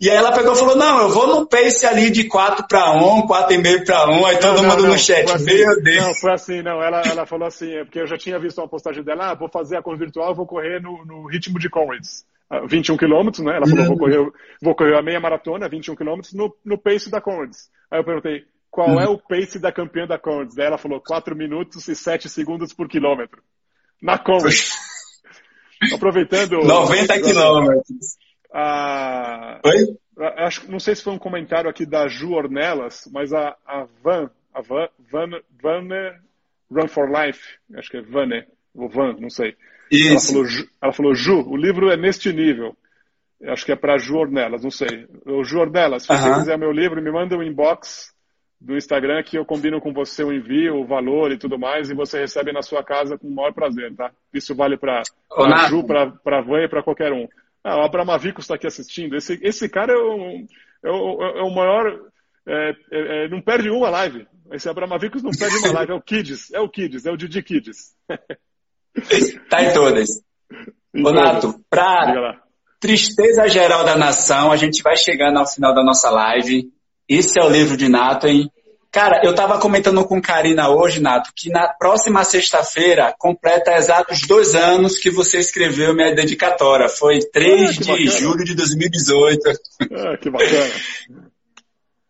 E 0.00 0.10
aí 0.10 0.16
ela 0.16 0.32
pegou 0.32 0.52
e 0.52 0.56
falou, 0.56 0.76
não, 0.76 1.02
eu 1.02 1.08
vou 1.08 1.26
no 1.28 1.46
pace 1.46 1.86
ali 1.86 2.10
de 2.10 2.24
4 2.24 2.66
para 2.68 2.92
1, 2.92 3.26
4,5 3.26 3.86
para 3.86 4.10
1, 4.10 4.26
aí 4.26 4.38
todo 4.38 4.62
não, 4.62 4.68
mundo 4.68 4.82
não, 4.82 4.90
no 4.90 4.98
chat, 4.98 5.30
assim, 5.30 5.44
meu 5.44 5.82
Deus. 5.82 6.04
Não, 6.04 6.14
foi 6.14 6.32
assim, 6.32 6.62
não, 6.62 6.82
ela, 6.82 7.00
ela 7.02 7.24
falou 7.24 7.46
assim, 7.46 7.72
é 7.72 7.84
porque 7.84 8.00
eu 8.00 8.06
já 8.06 8.16
tinha 8.16 8.38
visto 8.38 8.58
uma 8.58 8.68
postagem 8.68 9.04
dela, 9.04 9.30
ah, 9.30 9.34
vou 9.34 9.48
fazer 9.48 9.76
a 9.76 9.82
corrida 9.82 10.04
virtual, 10.04 10.34
vou 10.34 10.46
correr 10.46 10.80
no, 10.80 11.04
no 11.06 11.26
ritmo 11.26 11.58
de 11.58 11.70
Conrads. 11.70 12.26
21 12.68 12.96
quilômetros, 12.96 13.44
né? 13.44 13.56
Ela 13.56 13.66
falou, 13.66 13.86
vou 13.86 13.98
correr, 13.98 14.32
vou 14.60 14.74
correr 14.74 14.98
a 14.98 15.02
meia 15.02 15.20
maratona, 15.20 15.68
21 15.68 15.96
quilômetros, 15.96 16.34
no, 16.34 16.54
no 16.64 16.76
pace 16.76 17.10
da 17.10 17.20
Conrads. 17.20 17.70
Aí 17.90 18.00
eu 18.00 18.04
perguntei, 18.04 18.44
qual 18.70 18.90
uhum. 18.90 19.00
é 19.00 19.08
o 19.08 19.16
pace 19.16 19.58
da 19.58 19.72
campeã 19.72 20.06
da 20.06 20.18
Conrads? 20.18 20.54
Daí 20.54 20.66
ela 20.66 20.78
falou, 20.78 21.00
4 21.00 21.34
minutos 21.34 21.88
e 21.88 21.94
7 21.94 22.28
segundos 22.28 22.72
por 22.72 22.88
quilômetro. 22.88 23.42
Na 24.02 24.18
Conrads. 24.18 24.72
Aproveitando... 25.92 26.62
90 26.64 27.20
quilômetros. 27.20 28.16
A... 28.52 29.60
Oi? 29.64 29.96
Acho, 30.36 30.70
não 30.70 30.78
sei 30.78 30.94
se 30.94 31.02
foi 31.02 31.12
um 31.12 31.18
comentário 31.18 31.68
aqui 31.68 31.84
da 31.84 32.06
Ju 32.06 32.32
Ornelas, 32.32 33.08
mas 33.12 33.32
a, 33.32 33.56
a 33.66 33.84
Van, 34.02 34.30
a 34.54 34.60
Van, 34.60 34.88
Van, 35.10 35.30
Van, 35.60 35.88
Run 36.70 36.88
for 36.88 37.10
Life, 37.10 37.40
acho 37.76 37.90
que 37.90 37.96
é 37.96 38.02
Vane, 38.02 38.44
ou 38.74 38.88
Van, 38.88 39.16
não 39.18 39.28
sei. 39.28 39.56
Ela 39.92 40.20
falou, 40.20 40.44
ela 40.80 40.92
falou, 40.92 41.14
Ju, 41.14 41.48
o 41.48 41.56
livro 41.56 41.90
é 41.90 41.96
neste 41.96 42.32
nível. 42.32 42.76
Acho 43.44 43.66
que 43.66 43.72
é 43.72 43.76
para 43.76 43.98
Ju 43.98 44.16
Ornelas, 44.16 44.62
não 44.62 44.70
sei. 44.70 45.06
Ju 45.44 45.58
Ornelas, 45.58 46.04
se 46.04 46.12
uh 46.12 46.16
-huh. 46.16 46.22
você 46.22 46.34
quiser 46.34 46.58
meu 46.58 46.70
livro, 46.70 47.02
me 47.02 47.10
manda 47.10 47.36
um 47.36 47.42
inbox 47.42 48.13
do 48.60 48.76
Instagram 48.76 49.22
que 49.22 49.36
eu 49.36 49.44
combino 49.44 49.80
com 49.80 49.92
você 49.92 50.24
o 50.24 50.32
envio, 50.32 50.80
o 50.80 50.86
valor 50.86 51.30
e 51.32 51.38
tudo 51.38 51.58
mais, 51.58 51.90
e 51.90 51.94
você 51.94 52.20
recebe 52.20 52.52
na 52.52 52.62
sua 52.62 52.82
casa 52.82 53.18
com 53.18 53.28
o 53.28 53.34
maior 53.34 53.52
prazer, 53.52 53.94
tá? 53.94 54.10
Isso 54.32 54.54
vale 54.54 54.76
para 54.76 55.02
a 55.30 55.68
Ju, 55.68 55.84
para 55.84 56.38
a 56.38 56.40
Van 56.40 56.62
e 56.62 56.68
para 56.68 56.82
qualquer 56.82 57.12
um. 57.12 57.28
Ah, 57.62 57.78
o 57.78 57.84
Abramavicos 57.84 58.44
está 58.44 58.54
aqui 58.54 58.66
assistindo. 58.66 59.16
Esse, 59.16 59.38
esse 59.42 59.68
cara 59.68 59.92
é 59.92 59.96
o, 59.96 60.46
é 60.84 60.90
o, 60.90 61.22
é 61.22 61.42
o 61.42 61.54
maior. 61.54 61.98
É, 62.46 62.70
é, 62.92 63.24
é 63.24 63.28
não 63.28 63.40
perde 63.40 63.70
uma 63.70 63.88
live. 63.88 64.26
Esse 64.52 64.68
Abramavicos 64.68 65.22
não 65.22 65.30
perde 65.30 65.56
uma 65.58 65.72
live. 65.72 65.92
É 65.92 65.94
o 65.94 66.02
Kids. 66.02 66.52
É 66.52 66.60
o 66.60 66.68
Kids. 66.68 67.06
É 67.06 67.10
o 67.10 67.16
Didi 67.16 67.42
Kids. 67.42 67.94
Tá 69.50 69.60
em 69.60 69.72
todas. 69.72 70.08
Ô, 70.94 71.10
Nato, 71.10 71.60
para 71.68 72.40
tristeza 72.78 73.48
geral 73.48 73.84
da 73.84 73.96
nação, 73.96 74.52
a 74.52 74.56
gente 74.56 74.82
vai 74.82 74.96
chegando 74.96 75.38
ao 75.38 75.48
final 75.48 75.74
da 75.74 75.82
nossa 75.82 76.10
live. 76.10 76.70
Esse 77.08 77.38
é 77.38 77.44
o 77.44 77.50
livro 77.50 77.76
de 77.76 77.88
Nato, 77.88 78.26
hein? 78.26 78.50
Cara, 78.90 79.22
eu 79.24 79.32
estava 79.32 79.58
comentando 79.58 80.04
com 80.04 80.22
Karina 80.22 80.68
hoje, 80.68 81.00
Nato, 81.00 81.32
que 81.34 81.50
na 81.50 81.66
próxima 81.66 82.22
sexta-feira 82.22 83.12
completa 83.18 83.76
exatos 83.76 84.20
dois 84.20 84.54
anos 84.54 84.98
que 84.98 85.10
você 85.10 85.38
escreveu 85.38 85.92
minha 85.92 86.14
dedicatória. 86.14 86.88
Foi 86.88 87.18
3 87.18 87.70
ah, 87.70 87.72
de 87.72 87.78
bacana. 87.88 88.10
julho 88.10 88.44
de 88.44 88.54
2018. 88.54 89.40
Ah, 89.50 90.16
que 90.16 90.30
bacana. 90.30 90.70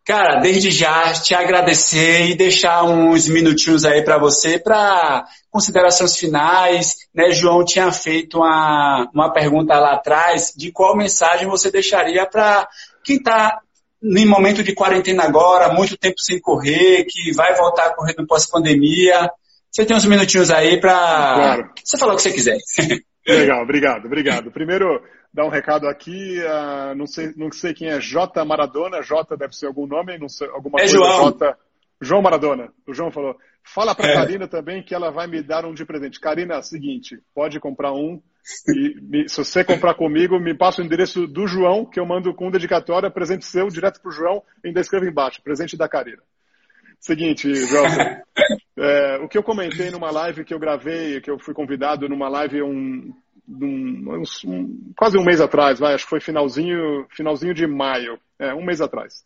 Cara, 0.05 0.39
desde 0.41 0.71
já 0.71 1.15
te 1.15 1.35
agradecer 1.35 2.27
e 2.27 2.37
deixar 2.37 2.83
uns 2.85 3.27
minutinhos 3.27 3.87
aí 3.87 4.03
para 4.03 4.19
você 4.19 4.59
para 4.59 5.25
considerações 5.51 6.15
finais. 6.15 6.97
Né, 7.15 7.31
João 7.31 7.65
tinha 7.65 7.91
feito 7.91 8.37
uma, 8.37 9.09
uma 9.15 9.33
pergunta 9.33 9.79
lá 9.79 9.95
atrás 9.95 10.53
de 10.55 10.71
qual 10.71 10.95
mensagem 10.95 11.49
você 11.49 11.71
deixaria 11.71 12.27
para 12.27 12.69
quem 13.03 13.17
está 13.17 13.59
em 14.05 14.27
momento 14.27 14.63
de 14.63 14.75
quarentena 14.75 15.25
agora, 15.25 15.73
muito 15.73 15.97
tempo 15.97 16.19
sem 16.19 16.39
correr, 16.39 17.05
que 17.05 17.33
vai 17.33 17.57
voltar 17.57 17.87
a 17.87 17.95
correr 17.95 18.15
no 18.19 18.27
pós-pandemia. 18.27 19.31
Você 19.71 19.87
tem 19.87 19.97
uns 19.97 20.05
minutinhos 20.05 20.51
aí 20.51 20.79
para 20.79 20.93
claro. 20.93 21.71
você 21.83 21.97
falar 21.97 22.13
o 22.13 22.17
que 22.17 22.23
você 22.23 22.33
quiser. 22.33 22.59
Legal, 23.27 23.63
obrigado, 23.63 24.05
obrigado. 24.05 24.51
Primeiro, 24.51 25.03
dar 25.33 25.47
um 25.47 25.49
recado 25.49 25.89
aqui, 25.89 26.39
uh, 26.41 26.95
não, 26.95 27.07
sei, 27.07 27.33
não 27.37 27.51
sei 27.51 27.73
quem 27.73 27.89
é 27.89 27.99
J 27.99 28.45
Maradona, 28.45 29.03
J 29.03 29.35
deve 29.37 29.57
ser 29.57 29.67
algum 29.67 29.87
nome, 29.87 30.19
não 30.19 30.29
sei, 30.29 30.47
alguma 30.49 30.79
é 30.79 30.83
coisa. 30.83 30.97
João. 30.99 31.31
J, 31.31 31.57
João 32.03 32.23
Maradona. 32.23 32.71
O 32.87 32.93
João 32.93 33.11
falou, 33.11 33.35
fala 33.63 33.95
para 33.95 34.11
é. 34.11 34.15
Karina 34.15 34.47
também 34.47 34.83
que 34.83 34.95
ela 34.95 35.11
vai 35.11 35.27
me 35.27 35.43
dar 35.43 35.65
um 35.65 35.73
de 35.73 35.87
presente. 35.87 36.21
Karina, 36.21 36.57
é 36.57 36.63
seguinte, 36.63 37.19
pode 37.35 37.59
comprar 37.59 37.93
um, 37.93 38.21
e 38.69 39.01
me, 39.01 39.29
se 39.29 39.39
você 39.39 39.65
comprar 39.65 39.95
comigo, 39.95 40.39
me 40.39 40.55
passa 40.55 40.83
o 40.83 40.85
endereço 40.85 41.27
do 41.27 41.47
João, 41.47 41.87
que 41.87 41.99
eu 41.99 42.05
mando 42.05 42.35
com 42.35 42.51
dedicatória, 42.51 43.11
presente 43.11 43.47
seu, 43.47 43.69
direto 43.69 44.01
para 44.01 44.09
o 44.11 44.13
João, 44.13 44.43
ainda 44.65 44.81
escreve 44.81 45.09
embaixo, 45.09 45.43
presente 45.43 45.77
da 45.77 45.89
Karina. 45.89 46.23
Seguinte, 47.01 47.55
João, 47.55 47.85
é, 48.79 49.19
o 49.19 49.29
que 49.29 49.39
eu 49.39 49.43
comentei 49.43 49.91
numa 49.91 50.11
live 50.11 50.45
que 50.45 50.53
eu 50.53 50.59
gravei, 50.59 51.21
que 51.21 51.31
eu 51.31 51.39
fui 51.39 51.55
convidado 51.55 52.09
numa 52.09 52.29
live 52.29 52.63
um, 52.63 53.15
um, 53.49 54.23
um, 54.47 54.93
quase 54.97 55.19
um 55.19 55.25
mês 55.25 55.41
atrás, 55.41 55.79
vai, 55.79 55.95
acho 55.95 56.05
que 56.05 56.11
foi 56.11 56.21
finalzinho, 56.21 57.07
finalzinho 57.11 57.55
de 57.55 57.67
maio, 57.67 58.19
é, 58.39 58.55
um 58.55 58.65
mês 58.65 58.81
atrás. 58.81 59.25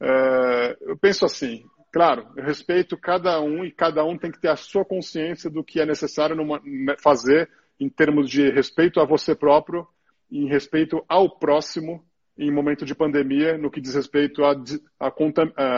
É, 0.00 0.76
eu 0.82 0.96
penso 0.96 1.24
assim, 1.24 1.64
claro, 1.92 2.26
eu 2.36 2.44
respeito 2.44 2.96
cada 2.96 3.40
um 3.40 3.64
e 3.64 3.72
cada 3.72 4.04
um 4.04 4.16
tem 4.16 4.30
que 4.30 4.40
ter 4.40 4.48
a 4.48 4.56
sua 4.56 4.84
consciência 4.84 5.50
do 5.50 5.64
que 5.64 5.80
é 5.80 5.86
necessário 5.86 6.36
numa, 6.36 6.60
fazer 7.02 7.48
em 7.80 7.88
termos 7.88 8.28
de 8.28 8.50
respeito 8.50 9.00
a 9.00 9.06
você 9.06 9.34
próprio, 9.34 9.88
em 10.30 10.46
respeito 10.46 11.02
ao 11.08 11.38
próximo 11.38 12.04
em 12.38 12.50
momento 12.50 12.84
de 12.84 12.94
pandemia, 12.94 13.58
no 13.58 13.70
que 13.70 13.80
diz 13.80 13.94
respeito 13.94 14.42
a, 14.44 14.52
a, 14.98 15.08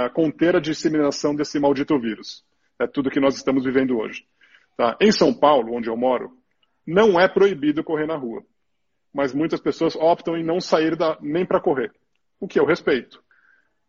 a 0.05 0.11
conter 0.11 0.55
a 0.55 0.61
disseminação 0.61 1.35
desse 1.35 1.59
maldito 1.59 1.99
vírus. 1.99 2.45
É 2.79 2.87
tudo 2.87 3.11
que 3.11 3.19
nós 3.19 3.35
estamos 3.37 3.65
vivendo 3.65 3.99
hoje. 3.99 4.25
Tá? 4.77 4.97
Em 5.01 5.11
São 5.11 5.35
Paulo, 5.35 5.75
onde 5.75 5.89
eu 5.89 5.97
moro, 5.97 6.37
não 6.87 7.19
é 7.19 7.29
proibido 7.29 7.83
correr 7.83 8.07
na 8.07 8.17
rua. 8.17 8.45
Mas 9.13 9.35
muitas 9.35 9.61
pessoas 9.61 9.97
optam 9.97 10.37
em 10.37 10.45
não 10.45 10.61
sair 10.61 10.97
da, 10.97 11.19
nem 11.21 11.45
para 11.45 11.61
correr. 11.61 11.93
O 12.41 12.47
que 12.47 12.59
eu 12.59 12.65
respeito. 12.65 13.23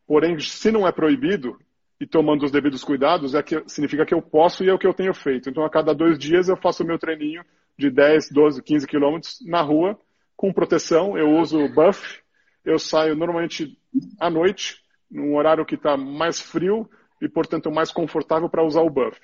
Porém, 0.07 0.39
se 0.39 0.71
não 0.71 0.87
é 0.87 0.91
proibido, 0.91 1.57
e 1.99 2.07
tomando 2.07 2.43
os 2.43 2.51
devidos 2.51 2.83
cuidados, 2.83 3.33
é 3.33 3.41
que, 3.41 3.63
significa 3.67 4.05
que 4.05 4.13
eu 4.13 4.21
posso 4.21 4.63
e 4.63 4.69
é 4.69 4.73
o 4.73 4.79
que 4.79 4.87
eu 4.87 4.93
tenho 4.93 5.13
feito. 5.13 5.49
Então, 5.49 5.63
a 5.63 5.69
cada 5.69 5.93
dois 5.93 6.17
dias 6.17 6.49
eu 6.49 6.57
faço 6.57 6.83
o 6.83 6.85
meu 6.85 6.99
treininho 6.99 7.43
de 7.77 7.89
10, 7.89 8.29
12, 8.31 8.61
15 8.61 8.87
quilômetros 8.87 9.39
na 9.45 9.61
rua, 9.61 9.99
com 10.35 10.53
proteção. 10.53 11.17
Eu 11.17 11.31
uso 11.31 11.67
buff, 11.69 12.19
eu 12.63 12.77
saio 12.79 13.15
normalmente 13.15 13.77
à 14.19 14.29
noite, 14.29 14.77
num 15.09 15.35
horário 15.35 15.65
que 15.65 15.75
está 15.75 15.97
mais 15.97 16.39
frio 16.39 16.89
e, 17.21 17.27
portanto, 17.29 17.71
mais 17.71 17.91
confortável 17.91 18.49
para 18.49 18.63
usar 18.63 18.81
o 18.81 18.89
buff. 18.89 19.19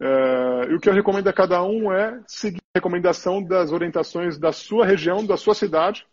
Uh, 0.00 0.70
e 0.70 0.74
o 0.74 0.80
que 0.80 0.88
eu 0.88 0.94
recomendo 0.94 1.26
a 1.26 1.32
cada 1.32 1.62
um 1.62 1.92
é 1.92 2.20
seguir 2.26 2.60
a 2.74 2.78
recomendação 2.78 3.42
das 3.42 3.72
orientações 3.72 4.38
da 4.38 4.52
sua 4.52 4.86
região, 4.86 5.26
da 5.26 5.36
sua 5.36 5.54
cidade, 5.54 6.06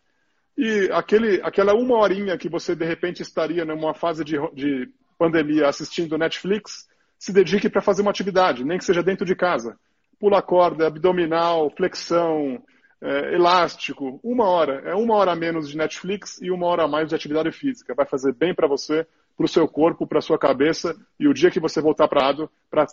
e 0.58 0.90
aquele, 0.92 1.42
aquela 1.44 1.74
uma 1.74 1.98
horinha 1.98 2.38
que 2.38 2.50
você 2.50 2.76
de 2.76 2.86
repente 2.86 3.22
estaria 3.22 3.64
numa 3.64 3.94
fase 3.94 4.24
de, 4.24 4.38
de 4.54 4.90
pandemia 5.20 5.68
assistindo 5.68 6.18
Netflix, 6.18 6.88
se 7.20 7.32
dedique 7.32 7.70
para 7.70 7.82
fazer 7.82 8.02
uma 8.02 8.12
atividade, 8.12 8.64
nem 8.64 8.78
que 8.78 8.86
seja 8.86 9.04
dentro 9.04 9.26
de 9.26 9.36
casa 9.36 9.78
pula 10.20 10.42
corda, 10.42 10.88
abdominal, 10.88 11.70
flexão, 11.72 12.62
é, 13.02 13.36
elástico, 13.36 14.20
uma 14.24 14.46
hora. 14.46 14.82
É 14.86 14.96
uma 14.96 15.16
hora 15.16 15.32
a 15.32 15.36
menos 15.36 15.70
de 15.70 15.78
Netflix 15.78 16.42
e 16.42 16.50
uma 16.50 16.66
hora 16.68 16.84
a 16.84 16.88
mais 16.88 17.10
de 17.10 17.16
atividade 17.16 17.52
física. 17.52 17.94
Vai 17.94 18.06
fazer 18.06 18.34
bem 18.34 18.54
para 18.54 18.68
você, 18.68 19.06
para 19.36 19.46
o 19.46 19.50
seu 19.50 19.68
corpo, 19.68 20.08
para 20.08 20.20
a 20.20 20.22
sua 20.22 20.40
cabeça 20.40 20.96
e 21.20 21.28
o 21.28 21.34
dia 21.34 21.52
que 21.52 21.60
você 21.60 21.82
voltar 21.82 22.08
para 22.08 22.26
lado, 22.26 22.50
para 22.70 22.86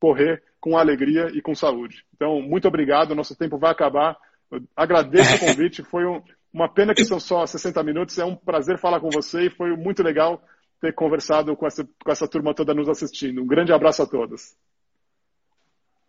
correr 0.00 0.42
com 0.60 0.76
alegria 0.76 1.28
e 1.32 1.40
com 1.40 1.54
saúde. 1.54 2.04
Então, 2.14 2.40
muito 2.40 2.66
obrigado. 2.66 3.14
Nosso 3.14 3.36
tempo 3.36 3.58
vai 3.58 3.70
acabar. 3.70 4.16
Eu 4.50 4.62
agradeço 4.74 5.36
o 5.36 5.38
convite. 5.46 5.82
Foi 5.84 6.04
um, 6.04 6.22
uma 6.52 6.68
pena 6.68 6.94
que 6.94 7.04
são 7.04 7.20
só 7.20 7.46
60 7.46 7.82
minutos. 7.82 8.18
É 8.18 8.24
um 8.24 8.34
prazer 8.34 8.78
falar 8.78 9.00
com 9.00 9.10
você 9.10 9.46
e 9.46 9.50
foi 9.50 9.76
muito 9.76 10.02
legal 10.02 10.42
ter 10.80 10.94
conversado 10.94 11.56
com 11.56 11.66
essa, 11.66 11.84
com 11.84 12.10
essa 12.10 12.28
turma 12.28 12.54
toda 12.54 12.74
nos 12.74 12.88
assistindo. 12.88 13.42
Um 13.42 13.46
grande 13.46 13.72
abraço 13.72 14.02
a 14.02 14.06
todos. 14.06 14.56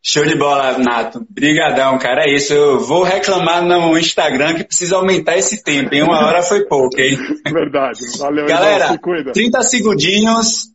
Show 0.02 0.24
de 0.24 0.36
bola, 0.36 0.78
Nato. 0.78 1.26
Brigadão, 1.30 1.98
cara. 2.00 2.24
É 2.26 2.34
isso. 2.34 2.54
Eu 2.54 2.80
vou 2.80 3.04
reclamar 3.04 3.62
no 3.64 3.98
Instagram 3.98 4.56
que 4.56 4.64
precisa 4.64 4.96
aumentar 4.96 5.38
esse 5.38 5.62
tempo, 5.64 5.94
hein? 5.94 6.04
Uma 6.04 6.26
hora 6.26 6.42
foi 6.42 6.66
pouco, 6.66 7.00
hein? 7.00 7.18
Verdade. 7.46 8.00
Valeu, 8.18 8.46
Galera, 8.46 8.86
irmão, 8.86 8.92
se 8.94 9.00
cuida. 9.00 9.32
30 9.34 9.62
segundinhos. 9.64 10.70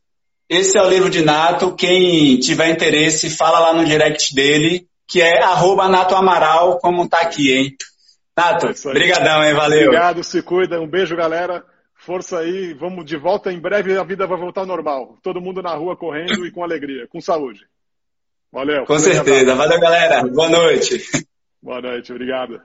Esse 0.49 0.77
é 0.77 0.83
o 0.83 0.91
livro 0.91 1.09
de 1.09 1.25
Nato. 1.25 1.75
Quem 1.75 2.39
tiver 2.39 2.69
interesse, 2.69 3.31
fala 3.31 3.59
lá 3.61 3.73
no 3.73 3.85
direct 3.85 4.35
dele, 4.35 4.87
que 5.09 5.23
é 5.23 5.43
arroba 5.43 5.89
Nato 5.89 6.15
Amaral, 6.15 6.79
como 6.79 7.09
tá 7.09 7.21
aqui, 7.21 7.51
hein? 7.51 7.75
Nato, 8.37 8.67
é 8.67 8.93
brigadão, 8.93 9.43
hein? 9.43 9.55
Valeu. 9.55 9.87
Obrigado, 9.87 10.23
se 10.23 10.43
cuida. 10.43 10.81
Um 10.81 10.87
beijo, 10.89 11.17
galera. 11.17 11.65
Força 11.95 12.41
aí. 12.41 12.75
Vamos 12.75 13.07
de 13.07 13.17
volta. 13.17 13.51
Em 13.51 13.59
breve 13.59 13.97
a 13.97 14.05
vida 14.05 14.27
vai 14.27 14.39
voltar 14.39 14.61
ao 14.63 14.67
normal. 14.67 15.17
Todo 15.23 15.41
mundo 15.41 15.63
na 15.63 15.75
rua 15.75 15.97
correndo 15.97 16.45
e 16.45 16.51
com 16.51 16.63
alegria, 16.63 17.07
com 17.09 17.21
saúde. 17.21 17.61
Valeu. 18.55 18.87
Com 18.87 18.99
certeza. 19.01 19.55
Valeu, 19.57 19.81
galera. 19.81 20.23
Boa 20.29 20.49
noite. 20.49 21.03
Boa 21.61 21.83
noite. 21.83 22.13
Obrigado. 22.13 22.63